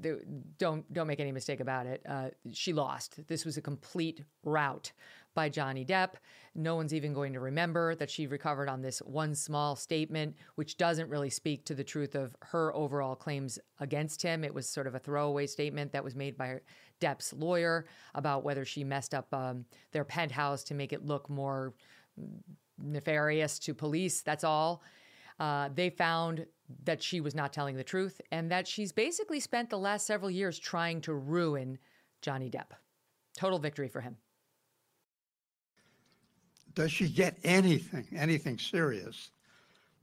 the, 0.00 0.22
don't 0.58 0.92
don't 0.92 1.06
make 1.06 1.20
any 1.20 1.32
mistake 1.32 1.60
about 1.60 1.86
it. 1.86 2.02
Uh, 2.06 2.30
she 2.52 2.72
lost. 2.72 3.26
This 3.28 3.44
was 3.44 3.56
a 3.56 3.62
complete 3.62 4.22
rout 4.42 4.92
by 5.34 5.48
Johnny 5.48 5.84
Depp. 5.84 6.14
No 6.54 6.76
one's 6.76 6.94
even 6.94 7.12
going 7.12 7.32
to 7.32 7.40
remember 7.40 7.94
that 7.96 8.10
she 8.10 8.26
recovered 8.26 8.68
on 8.68 8.80
this 8.80 9.00
one 9.00 9.34
small 9.34 9.74
statement, 9.74 10.36
which 10.54 10.76
doesn't 10.76 11.10
really 11.10 11.30
speak 11.30 11.64
to 11.64 11.74
the 11.74 11.84
truth 11.84 12.14
of 12.14 12.36
her 12.40 12.74
overall 12.74 13.16
claims 13.16 13.58
against 13.80 14.22
him. 14.22 14.44
It 14.44 14.54
was 14.54 14.68
sort 14.68 14.86
of 14.86 14.94
a 14.94 14.98
throwaway 14.98 15.46
statement 15.46 15.92
that 15.92 16.04
was 16.04 16.14
made 16.14 16.38
by 16.38 16.60
Depp's 17.00 17.32
lawyer 17.32 17.86
about 18.14 18.44
whether 18.44 18.64
she 18.64 18.84
messed 18.84 19.14
up 19.14 19.32
um, 19.34 19.64
their 19.92 20.04
penthouse 20.04 20.62
to 20.64 20.74
make 20.74 20.92
it 20.92 21.04
look 21.04 21.28
more 21.28 21.74
nefarious 22.78 23.58
to 23.60 23.74
police. 23.74 24.22
That's 24.22 24.44
all. 24.44 24.82
Uh, 25.40 25.68
they 25.74 25.90
found 25.90 26.46
that 26.84 27.02
she 27.02 27.20
was 27.20 27.34
not 27.34 27.52
telling 27.52 27.76
the 27.76 27.84
truth 27.84 28.20
and 28.30 28.50
that 28.50 28.68
she's 28.68 28.92
basically 28.92 29.40
spent 29.40 29.68
the 29.68 29.78
last 29.78 30.06
several 30.06 30.30
years 30.30 30.58
trying 30.58 31.00
to 31.02 31.14
ruin 31.14 31.78
Johnny 32.22 32.48
Depp. 32.48 32.70
Total 33.36 33.58
victory 33.58 33.88
for 33.88 34.00
him. 34.00 34.16
Does 36.74 36.92
she 36.92 37.08
get 37.08 37.38
anything, 37.44 38.06
anything 38.14 38.58
serious 38.58 39.30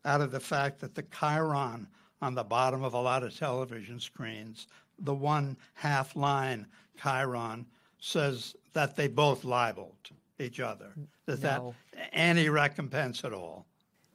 out 0.05 0.21
of 0.21 0.31
the 0.31 0.39
fact 0.39 0.79
that 0.79 0.95
the 0.95 1.03
chiron 1.03 1.87
on 2.21 2.35
the 2.35 2.43
bottom 2.43 2.83
of 2.83 2.93
a 2.93 3.01
lot 3.01 3.23
of 3.23 3.37
television 3.37 3.99
screens, 3.99 4.67
the 4.99 5.13
one 5.13 5.57
half 5.73 6.15
line 6.15 6.65
chiron, 7.01 7.65
says 7.99 8.55
that 8.73 8.95
they 8.95 9.07
both 9.07 9.43
libeled 9.43 10.09
each 10.39 10.59
other? 10.59 10.93
Does 11.27 11.41
No. 11.41 11.75
that 11.93 12.09
any 12.13 12.49
recompense 12.49 13.23
at 13.23 13.33
all? 13.33 13.65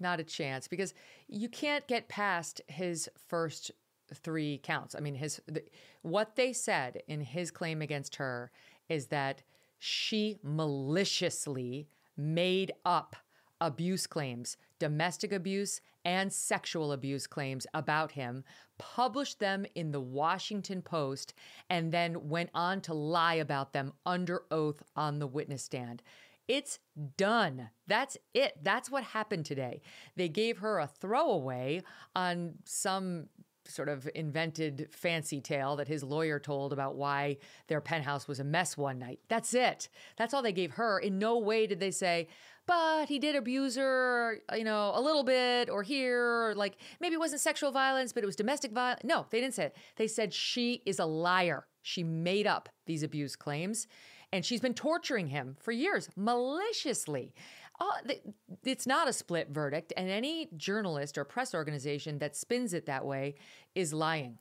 Not 0.00 0.20
a 0.20 0.24
chance 0.24 0.68
because 0.68 0.94
you 1.28 1.48
can't 1.48 1.86
get 1.86 2.08
past 2.08 2.60
his 2.66 3.08
first 3.28 3.70
three 4.14 4.58
counts. 4.62 4.94
I 4.94 5.00
mean, 5.00 5.14
his 5.14 5.40
the, 5.46 5.62
what 6.02 6.36
they 6.36 6.52
said 6.52 7.02
in 7.08 7.20
his 7.20 7.50
claim 7.50 7.82
against 7.82 8.16
her 8.16 8.50
is 8.88 9.06
that 9.08 9.42
she 9.78 10.38
maliciously 10.42 11.88
made 12.16 12.72
up 12.84 13.16
abuse 13.60 14.06
claims, 14.06 14.56
domestic 14.78 15.32
abuse 15.32 15.80
and 16.04 16.32
sexual 16.32 16.92
abuse 16.92 17.26
claims 17.26 17.66
about 17.74 18.12
him, 18.12 18.44
published 18.78 19.40
them 19.40 19.66
in 19.74 19.90
the 19.90 20.00
Washington 20.00 20.82
Post, 20.82 21.34
and 21.68 21.90
then 21.90 22.28
went 22.28 22.50
on 22.54 22.80
to 22.82 22.94
lie 22.94 23.34
about 23.34 23.72
them 23.72 23.92
under 24.04 24.42
oath 24.50 24.82
on 24.94 25.18
the 25.18 25.26
witness 25.26 25.62
stand. 25.62 26.02
It's 26.48 26.78
done. 27.16 27.70
That's 27.88 28.16
it. 28.32 28.58
That's 28.62 28.88
what 28.88 29.02
happened 29.02 29.46
today. 29.46 29.82
They 30.14 30.28
gave 30.28 30.58
her 30.58 30.78
a 30.78 30.86
throwaway 30.86 31.82
on 32.14 32.54
some 32.64 33.26
sort 33.68 33.88
of 33.88 34.08
invented 34.14 34.88
fancy 34.90 35.40
tale 35.40 35.76
that 35.76 35.88
his 35.88 36.02
lawyer 36.02 36.38
told 36.38 36.72
about 36.72 36.96
why 36.96 37.38
their 37.68 37.80
penthouse 37.80 38.26
was 38.26 38.40
a 38.40 38.44
mess 38.44 38.76
one 38.76 38.98
night. 38.98 39.20
That's 39.28 39.54
it. 39.54 39.88
That's 40.16 40.34
all 40.34 40.42
they 40.42 40.52
gave 40.52 40.72
her. 40.72 40.98
In 40.98 41.18
no 41.18 41.38
way 41.38 41.66
did 41.66 41.80
they 41.80 41.90
say, 41.90 42.28
but 42.66 43.08
he 43.08 43.18
did 43.18 43.36
abuse 43.36 43.76
her, 43.76 44.40
you 44.56 44.64
know, 44.64 44.92
a 44.94 45.00
little 45.00 45.22
bit 45.22 45.70
or 45.70 45.82
here, 45.82 46.48
or 46.48 46.54
like 46.54 46.76
maybe 47.00 47.14
it 47.14 47.20
wasn't 47.20 47.40
sexual 47.40 47.70
violence, 47.70 48.12
but 48.12 48.22
it 48.22 48.26
was 48.26 48.36
domestic 48.36 48.72
violence. 48.72 49.02
No, 49.04 49.26
they 49.30 49.40
didn't 49.40 49.54
say 49.54 49.66
it. 49.66 49.76
They 49.96 50.08
said 50.08 50.34
she 50.34 50.82
is 50.84 50.98
a 50.98 51.06
liar. 51.06 51.66
She 51.82 52.02
made 52.02 52.46
up 52.46 52.68
these 52.86 53.02
abuse 53.02 53.36
claims 53.36 53.86
and 54.32 54.44
she's 54.44 54.60
been 54.60 54.74
torturing 54.74 55.28
him 55.28 55.56
for 55.60 55.72
years 55.72 56.08
maliciously. 56.16 57.32
Uh, 57.78 57.84
oh, 57.84 57.92
th- 58.06 58.22
it's 58.64 58.86
not 58.86 59.08
a 59.08 59.12
split 59.12 59.48
verdict, 59.50 59.92
and 59.96 60.08
any 60.08 60.48
journalist 60.56 61.18
or 61.18 61.24
press 61.24 61.54
organization 61.54 62.18
that 62.18 62.36
spins 62.36 62.72
it 62.74 62.86
that 62.86 63.04
way 63.04 63.34
is 63.74 63.92
lying. 63.92 64.38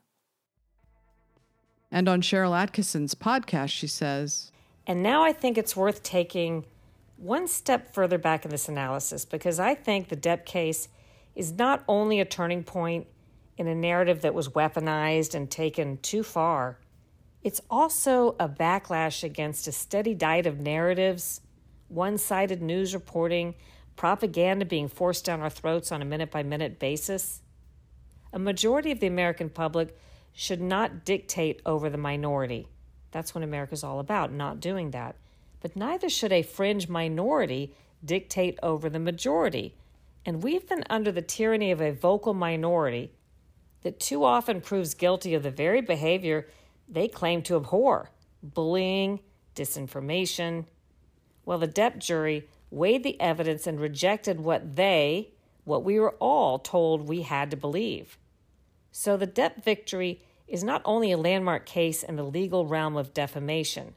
And 1.90 2.08
on 2.08 2.20
Sharyl 2.20 2.52
Attkisson's 2.52 3.14
podcast, 3.14 3.70
she 3.70 3.86
says, 3.86 4.50
And 4.86 5.02
now 5.02 5.22
I 5.22 5.32
think 5.32 5.56
it's 5.56 5.76
worth 5.76 6.02
taking 6.02 6.66
one 7.16 7.48
step 7.48 7.94
further 7.94 8.18
back 8.18 8.44
in 8.44 8.50
this 8.50 8.68
analysis 8.68 9.24
because 9.24 9.58
I 9.58 9.74
think 9.74 10.08
the 10.08 10.16
Depp 10.16 10.44
case 10.44 10.88
is 11.34 11.52
not 11.52 11.84
only 11.88 12.20
a 12.20 12.24
turning 12.24 12.62
point 12.64 13.06
in 13.56 13.66
a 13.66 13.74
narrative 13.74 14.22
that 14.22 14.34
was 14.34 14.50
weaponized 14.50 15.34
and 15.34 15.50
taken 15.50 15.98
too 15.98 16.22
far, 16.22 16.78
it's 17.42 17.60
also 17.70 18.34
a 18.40 18.48
backlash 18.48 19.22
against 19.22 19.68
a 19.68 19.72
steady 19.72 20.14
diet 20.14 20.46
of 20.46 20.60
narratives, 20.60 21.40
one 21.88 22.18
sided 22.18 22.62
news 22.62 22.94
reporting, 22.94 23.54
propaganda 23.96 24.64
being 24.64 24.88
forced 24.88 25.24
down 25.24 25.40
our 25.40 25.50
throats 25.50 25.90
on 25.92 26.02
a 26.02 26.06
minute 26.06 26.30
by 26.30 26.42
minute 26.42 26.78
basis. 26.78 27.42
A 28.32 28.38
majority 28.38 28.92
of 28.92 29.00
the 29.00 29.06
American 29.06 29.48
public 29.48 29.96
should 30.32 30.60
not 30.60 31.04
dictate 31.04 31.62
over 31.64 31.88
the 31.88 31.96
minority. 31.96 32.68
That's 33.10 33.34
what 33.34 33.44
America's 33.44 33.82
all 33.82 34.00
about, 34.00 34.32
not 34.32 34.60
doing 34.60 34.90
that. 34.90 35.16
But 35.60 35.76
neither 35.76 36.10
should 36.10 36.32
a 36.32 36.42
fringe 36.42 36.88
minority 36.88 37.74
dictate 38.04 38.58
over 38.62 38.90
the 38.90 38.98
majority. 38.98 39.74
And 40.26 40.42
we've 40.42 40.68
been 40.68 40.84
under 40.90 41.10
the 41.10 41.22
tyranny 41.22 41.70
of 41.70 41.80
a 41.80 41.92
vocal 41.92 42.34
minority 42.34 43.12
that 43.82 44.00
too 44.00 44.24
often 44.24 44.60
proves 44.60 44.94
guilty 44.94 45.34
of 45.34 45.42
the 45.42 45.50
very 45.50 45.80
behavior 45.80 46.46
they 46.88 47.08
claim 47.08 47.42
to 47.42 47.56
abhor 47.56 48.10
bullying, 48.42 49.20
disinformation. 49.54 50.66
Well, 51.46 51.58
the 51.58 51.68
Depp 51.68 51.98
jury 51.98 52.48
weighed 52.70 53.04
the 53.04 53.18
evidence 53.20 53.66
and 53.66 53.80
rejected 53.80 54.40
what 54.40 54.76
they, 54.76 55.30
what 55.64 55.84
we 55.84 55.98
were 55.98 56.16
all 56.18 56.58
told 56.58 57.08
we 57.08 57.22
had 57.22 57.50
to 57.52 57.56
believe. 57.56 58.18
So 58.90 59.16
the 59.16 59.26
Depp 59.26 59.64
victory 59.64 60.20
is 60.48 60.62
not 60.62 60.82
only 60.84 61.12
a 61.12 61.16
landmark 61.16 61.64
case 61.64 62.02
in 62.02 62.16
the 62.16 62.24
legal 62.24 62.66
realm 62.66 62.96
of 62.96 63.14
defamation. 63.14 63.94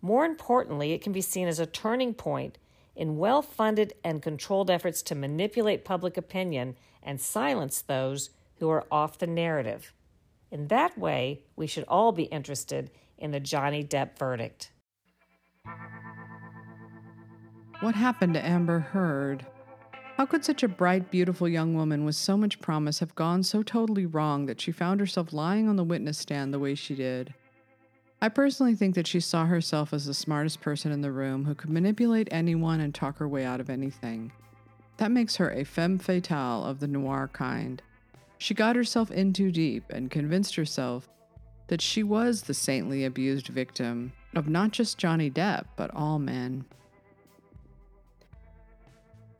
More 0.00 0.24
importantly, 0.24 0.92
it 0.92 1.02
can 1.02 1.12
be 1.12 1.20
seen 1.20 1.46
as 1.46 1.60
a 1.60 1.66
turning 1.66 2.14
point 2.14 2.58
in 2.96 3.18
well 3.18 3.42
funded 3.42 3.92
and 4.02 4.22
controlled 4.22 4.70
efforts 4.70 5.02
to 5.02 5.14
manipulate 5.14 5.84
public 5.84 6.16
opinion 6.16 6.76
and 7.02 7.20
silence 7.20 7.82
those 7.82 8.30
who 8.56 8.68
are 8.70 8.86
off 8.90 9.18
the 9.18 9.26
narrative. 9.26 9.92
In 10.50 10.68
that 10.68 10.98
way, 10.98 11.42
we 11.56 11.66
should 11.66 11.84
all 11.88 12.12
be 12.12 12.24
interested 12.24 12.90
in 13.18 13.30
the 13.30 13.40
Johnny 13.40 13.84
Depp 13.84 14.18
verdict. 14.18 14.72
What 17.82 17.96
happened 17.96 18.34
to 18.34 18.46
Amber 18.46 18.78
Heard? 18.78 19.44
How 20.16 20.24
could 20.24 20.44
such 20.44 20.62
a 20.62 20.68
bright, 20.68 21.10
beautiful 21.10 21.48
young 21.48 21.74
woman 21.74 22.04
with 22.04 22.14
so 22.14 22.36
much 22.36 22.60
promise 22.60 23.00
have 23.00 23.16
gone 23.16 23.42
so 23.42 23.64
totally 23.64 24.06
wrong 24.06 24.46
that 24.46 24.60
she 24.60 24.70
found 24.70 25.00
herself 25.00 25.32
lying 25.32 25.68
on 25.68 25.74
the 25.74 25.82
witness 25.82 26.16
stand 26.16 26.54
the 26.54 26.60
way 26.60 26.76
she 26.76 26.94
did? 26.94 27.34
I 28.20 28.28
personally 28.28 28.76
think 28.76 28.94
that 28.94 29.08
she 29.08 29.18
saw 29.18 29.46
herself 29.46 29.92
as 29.92 30.06
the 30.06 30.14
smartest 30.14 30.60
person 30.60 30.92
in 30.92 31.00
the 31.00 31.10
room 31.10 31.44
who 31.44 31.56
could 31.56 31.70
manipulate 31.70 32.28
anyone 32.30 32.78
and 32.78 32.94
talk 32.94 33.18
her 33.18 33.26
way 33.26 33.44
out 33.44 33.58
of 33.58 33.68
anything. 33.68 34.30
That 34.98 35.10
makes 35.10 35.34
her 35.34 35.50
a 35.50 35.64
femme 35.64 35.98
fatale 35.98 36.62
of 36.62 36.78
the 36.78 36.86
noir 36.86 37.30
kind. 37.32 37.82
She 38.38 38.54
got 38.54 38.76
herself 38.76 39.10
in 39.10 39.32
too 39.32 39.50
deep 39.50 39.82
and 39.90 40.08
convinced 40.08 40.54
herself 40.54 41.08
that 41.66 41.80
she 41.80 42.04
was 42.04 42.42
the 42.42 42.54
saintly 42.54 43.04
abused 43.04 43.48
victim 43.48 44.12
of 44.36 44.48
not 44.48 44.70
just 44.70 44.98
Johnny 44.98 45.32
Depp, 45.32 45.64
but 45.74 45.90
all 45.92 46.20
men. 46.20 46.64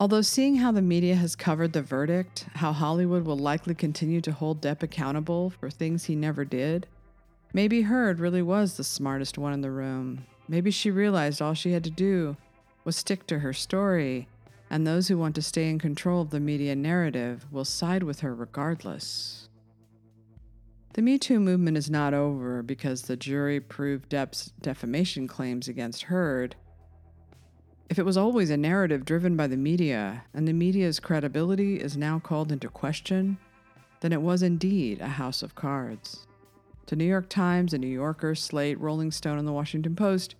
Although 0.03 0.23
seeing 0.23 0.57
how 0.57 0.73
the 0.73 0.81
media 0.81 1.15
has 1.15 1.33
covered 1.33 1.71
the 1.71 1.81
verdict, 1.81 2.45
how 2.55 2.73
Hollywood 2.73 3.23
will 3.23 3.37
likely 3.37 3.73
continue 3.73 4.19
to 4.19 4.33
hold 4.33 4.61
Depp 4.61 4.83
accountable 4.83 5.49
for 5.49 5.69
things 5.69 6.03
he 6.03 6.13
never 6.13 6.43
did, 6.43 6.87
maybe 7.53 7.83
Heard 7.83 8.19
really 8.19 8.41
was 8.41 8.75
the 8.75 8.83
smartest 8.83 9.37
one 9.37 9.53
in 9.53 9.61
the 9.61 9.71
room. 9.71 10.25
Maybe 10.49 10.71
she 10.71 10.91
realized 10.91 11.41
all 11.41 11.53
she 11.53 11.71
had 11.71 11.85
to 11.85 11.89
do 11.89 12.35
was 12.83 12.97
stick 12.97 13.25
to 13.27 13.39
her 13.39 13.53
story, 13.53 14.27
and 14.69 14.85
those 14.85 15.07
who 15.07 15.17
want 15.17 15.35
to 15.35 15.41
stay 15.41 15.69
in 15.69 15.79
control 15.79 16.21
of 16.23 16.31
the 16.31 16.41
media 16.41 16.75
narrative 16.75 17.45
will 17.49 17.63
side 17.63 18.03
with 18.03 18.19
her 18.19 18.35
regardless. 18.35 19.47
The 20.95 21.01
Me 21.01 21.17
Too 21.17 21.39
movement 21.39 21.77
is 21.77 21.89
not 21.89 22.13
over 22.13 22.61
because 22.61 23.03
the 23.03 23.15
jury 23.15 23.61
proved 23.61 24.09
Depp's 24.09 24.51
defamation 24.59 25.29
claims 25.29 25.69
against 25.69 26.03
Heard. 26.03 26.57
If 27.93 27.99
it 27.99 28.05
was 28.05 28.17
always 28.17 28.49
a 28.49 28.57
narrative 28.57 29.05
driven 29.05 29.37
by 29.37 29.45
the 29.45 29.55
media, 29.55 30.23
and 30.33 30.47
the 30.47 30.51
media's 30.51 30.99
credibility 30.99 31.79
is 31.79 31.95
now 31.95 32.17
called 32.17 32.51
into 32.51 32.67
question, 32.67 33.37
then 33.99 34.11
it 34.11 34.23
was 34.23 34.41
indeed 34.41 34.99
a 34.99 35.07
house 35.07 35.43
of 35.43 35.53
cards. 35.53 36.25
The 36.87 36.95
New 36.95 37.05
York 37.05 37.29
Times, 37.29 37.71
the 37.71 37.77
New 37.77 37.85
Yorker, 37.85 38.33
Slate, 38.33 38.79
Rolling 38.79 39.11
Stone, 39.11 39.37
and 39.37 39.47
the 39.47 39.51
Washington 39.51 39.95
Post 39.95 40.33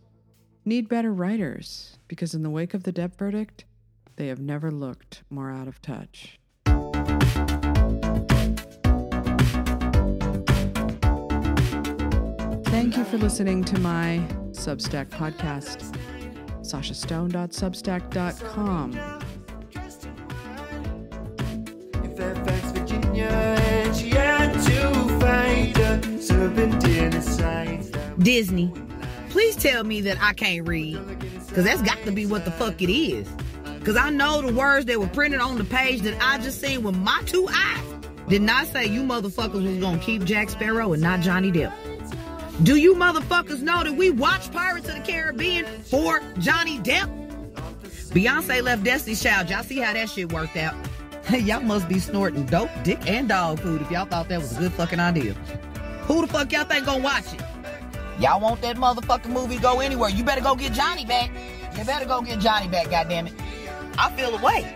need 0.66 0.89
better 0.89 1.14
writers 1.14 1.99
because, 2.08 2.34
in 2.34 2.41
the 2.41 2.49
wake 2.49 2.74
of 2.74 2.82
the 2.86 2.91
Depp 2.91 3.18
verdict, 3.18 3.66
they 4.16 4.30
have 4.30 4.39
never 4.39 4.72
looked 4.72 5.22
more 5.30 5.51
out 5.51 5.68
of 5.68 5.80
touch. 5.80 6.39
Thank 12.66 12.97
you 12.97 13.04
for 13.04 13.20
listening 13.20 13.64
to 13.66 13.80
my 13.80 14.24
Substack 14.54 15.10
podcast 15.10 15.95
sashastone.substack.com. 16.64 18.93
In 22.03 22.16
Fairfax, 22.16 22.72
Virginia, 22.72 23.26
and 23.26 23.95
she 23.95 24.09
had 24.09 24.53
to 24.53 25.20
fight 25.20 25.78
a 25.78 26.22
serpentine 26.22 27.14
inside. 27.14 27.86
Disney, 28.20 28.72
please 29.30 29.55
tell 29.55 29.84
me 29.84 30.01
that 30.01 30.18
I 30.22 30.34
can't 30.34 30.68
read. 30.68 30.99
Because 31.47 31.66
that's 31.66 31.82
got 31.84 31.97
to 32.05 32.11
be 32.11 32.26
what 32.26 32.45
the 32.45 32.51
fuck 32.51 32.82
it 32.82 32.91
is. 32.91 33.28
Because 33.78 33.95
I 33.95 34.09
know 34.09 34.41
the 34.41 34.53
words 34.53 34.86
that 34.86 34.99
were 34.99 35.07
printed 35.07 35.39
on 35.39 35.57
the 35.57 35.64
page 35.66 36.01
that 36.01 36.18
I 36.22 36.38
just 36.39 36.59
seen 36.61 36.84
with 36.84 36.95
my 36.95 37.22
two 37.26 37.47
eyes 37.51 37.84
did 38.30 38.41
not 38.41 38.66
say 38.68 38.86
you 38.86 39.03
motherfuckers 39.03 39.64
was 39.64 39.78
going 39.78 39.99
to 39.99 40.05
keep 40.05 40.24
Jack 40.24 40.49
Sparrow 40.49 40.93
and 40.93 41.01
not 41.01 41.20
Johnny 41.20 41.51
Depp. 41.51 41.74
Do 42.62 42.76
you 42.76 42.93
motherfuckers 42.93 43.62
know 43.62 43.84
that 43.84 43.93
we 43.93 44.12
watch 44.12 44.51
Pirates 44.51 44.88
of 44.88 44.93
the 44.93 45.01
Caribbean 45.01 45.66
for 45.84 46.22
Johnny 46.38 46.78
Depp? 46.78 47.10
Beyonce 48.12 48.62
left 48.62 48.84
Destiny's 48.84 49.24
Child. 49.24 49.49
Y'all 49.49 49.64
see 49.64 49.80
how 49.80 49.91
that 49.93 50.08
shit 50.08 50.32
worked 50.32 50.56
out? 50.56 50.76
y'all 51.32 51.62
must 51.62 51.89
be 51.89 51.97
snorting 51.97 52.45
dope, 52.45 52.70
dick, 52.84 53.10
and 53.10 53.28
dog 53.28 53.60
food 53.60 53.82
if 53.82 53.89
y'all 53.89 54.06
thought 54.06 54.30
that 54.30 54.39
was 54.39 54.56
a 54.56 54.60
good 54.60 54.72
fucking 54.74 54.99
idea. 54.99 55.34
Who 56.04 56.22
the 56.22 56.28
fuck 56.28 56.51
y'all 56.51 56.66
think 56.66 56.86
gonna 56.86 57.04
watch 57.04 57.34
it? 57.34 57.41
Y'all 58.20 58.39
want 58.39 58.62
that 58.62 58.78
motherfucking 58.78 59.32
movie 59.32 59.58
go 59.58 59.80
anywhere? 59.80 60.12
You 60.12 60.24
better 60.24 60.41
go 60.41 60.54
get 60.54 60.74
Johnny 60.74 61.06
back. 61.06 61.32
You 61.76 61.84
better 61.86 62.06
go 62.06 62.22
get 62.22 62.39
Johnny 62.39 62.68
back, 62.68 62.86
goddammit. 62.86 63.34
I 63.97 64.12
feel 64.12 64.36
a 64.36 64.41
way. 64.43 64.76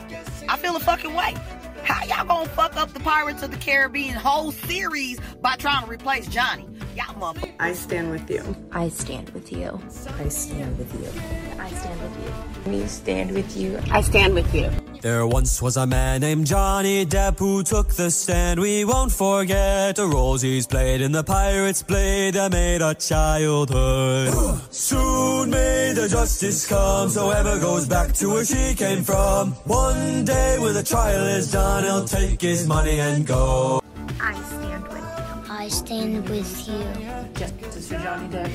I 0.50 0.58
feel 0.58 0.76
a 0.76 0.80
fucking 0.80 1.14
way. 1.14 1.36
How 1.84 2.04
y'all 2.06 2.26
gonna 2.26 2.50
fuck 2.50 2.76
up 2.76 2.92
the 2.94 3.00
Pirates 3.02 3.44
of 3.44 3.52
the 3.52 3.58
Caribbean 3.58 4.16
whole 4.16 4.52
series 4.52 5.20
by 5.42 5.56
trying 5.58 5.86
to 5.86 5.92
replace 5.92 6.28
Johnny? 6.28 6.68
Y'all 6.98 7.14
motherfuckers. 7.14 7.54
I 7.60 7.74
stand 7.74 8.10
with 8.10 8.28
you. 8.28 8.56
I 8.72 8.90
stand 8.90 9.30
with 9.30 9.52
you. 9.52 9.80
I 10.18 10.30
stand 10.30 10.80
with 10.80 10.92
you. 11.00 11.62
I 11.62 11.70
stand 11.70 12.02
with 12.02 12.16
you. 12.26 12.72
We 12.72 12.88
stand 12.88 13.32
with 13.36 13.56
you. 13.56 13.80
I 13.92 14.02
stand 14.02 14.34
with 14.34 14.52
you. 14.52 14.72
There 15.04 15.28
once 15.28 15.62
was 15.62 15.78
a 15.78 15.86
man 15.86 16.22
named 16.22 16.48
Johnny 16.48 17.06
Depp 17.06 17.38
who 17.38 17.62
took 17.62 17.90
the 17.90 18.10
stand. 18.10 18.60
We 18.60 18.84
won't 18.84 19.12
forget 19.12 19.96
the 19.96 20.08
roles 20.08 20.42
he's 20.42 20.66
played 20.66 21.02
in 21.02 21.12
the 21.12 21.24
Pirates 21.24 21.84
Blade 21.84 22.34
that 22.34 22.52
made 22.52 22.82
our 22.82 22.96
childhood. 22.96 24.34
Soon 24.72 25.52
may 25.52 25.94
the 25.94 26.08
justice 26.10 26.66
come, 26.66 27.10
so 27.10 27.28
whoever 27.28 27.60
goes 27.60 27.88
back 27.88 28.12
to 28.14 28.30
where 28.30 28.44
she 28.44 28.74
came 28.74 29.04
from. 29.04 29.52
One 29.66 30.26
day 30.26 30.58
when 30.58 30.74
the 30.74 30.84
trial 30.84 31.28
is 31.28 31.52
done, 31.52 31.84
he'll 31.84 32.06
take 32.06 32.42
his 32.42 32.68
money 32.68 33.00
and 33.00 33.24
go. 33.28 33.84
I 34.20 34.34
stand 34.34 34.84
with 34.88 34.92
you. 34.94 34.97
I 35.68 35.70
stand 35.70 36.30
with 36.30 36.70
you. 36.70 36.80
Justice 37.34 37.90
for 37.90 37.96
Johnny 37.96 38.30
Depp. 38.30 38.50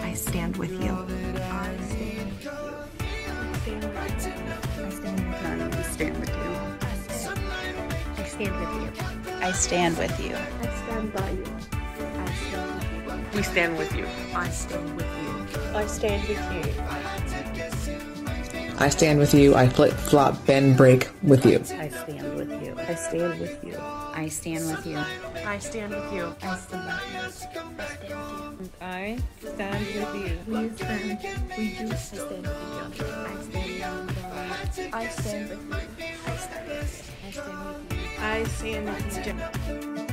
I 0.00 0.14
stand 0.14 0.56
with 0.56 0.72
you. 0.82 0.90
I 0.90 1.76
stand 5.90 6.18
with 6.18 6.30
you. 6.34 6.54
I 8.16 8.22
stand 8.22 8.58
with 8.58 8.64
you. 8.70 8.90
I 9.42 9.52
stand 9.52 9.98
with 9.98 10.18
you. 10.18 10.34
I 10.34 10.72
stand 10.72 11.12
by 11.12 11.30
you. 11.30 11.44
I 12.16 12.32
stand 12.32 12.56
with 13.04 13.12
you. 13.12 13.36
We 13.36 13.42
stand 13.42 13.76
with 13.76 13.94
you. 13.94 14.06
I 14.34 14.48
stand 14.48 14.96
with 14.96 15.12
you. 15.20 15.76
I 15.76 15.86
stand 15.86 16.26
with 16.26 16.40
you. 16.54 17.39
I 18.80 18.88
stand 18.88 19.18
with 19.18 19.34
you. 19.34 19.54
I 19.54 19.68
flip 19.68 19.92
flop 19.92 20.46
bend 20.46 20.78
break 20.78 21.10
with 21.22 21.44
you. 21.44 21.58
I 21.76 21.90
stand 21.90 22.34
with 22.34 22.50
you. 22.64 22.74
I 22.78 22.94
stand 22.94 23.38
with 23.38 23.62
you. 23.62 23.76
I 23.78 24.28
stand 24.28 24.66
with 24.66 24.86
you. 24.86 24.96
I 25.46 25.58
stand 25.58 25.90
with 25.94 26.12
you. 26.14 26.34
I 26.40 26.56
stand 26.56 27.78
with 27.78 28.08
you. 28.08 28.16
I 28.80 29.18
stand 29.42 29.86
with 29.86 30.14
you. 30.16 30.38
We 30.46 30.70
stand. 30.76 31.18
We 31.58 31.68
do. 31.76 31.90
I 31.90 31.94
stand 31.94 32.46
with 32.46 32.98
you. 32.98 33.04
I 33.12 33.36
stand 33.48 33.68
with 33.70 34.78
you. 34.78 34.94
I 34.94 35.08
stand 35.08 35.50
with 35.50 35.98
you. 35.98 36.06
I 36.24 36.36
stand 36.36 36.68
with 37.28 37.92
you. 37.92 38.08
I 38.18 38.44
stand 38.44 38.86
with 38.88 40.08
you. 40.08 40.09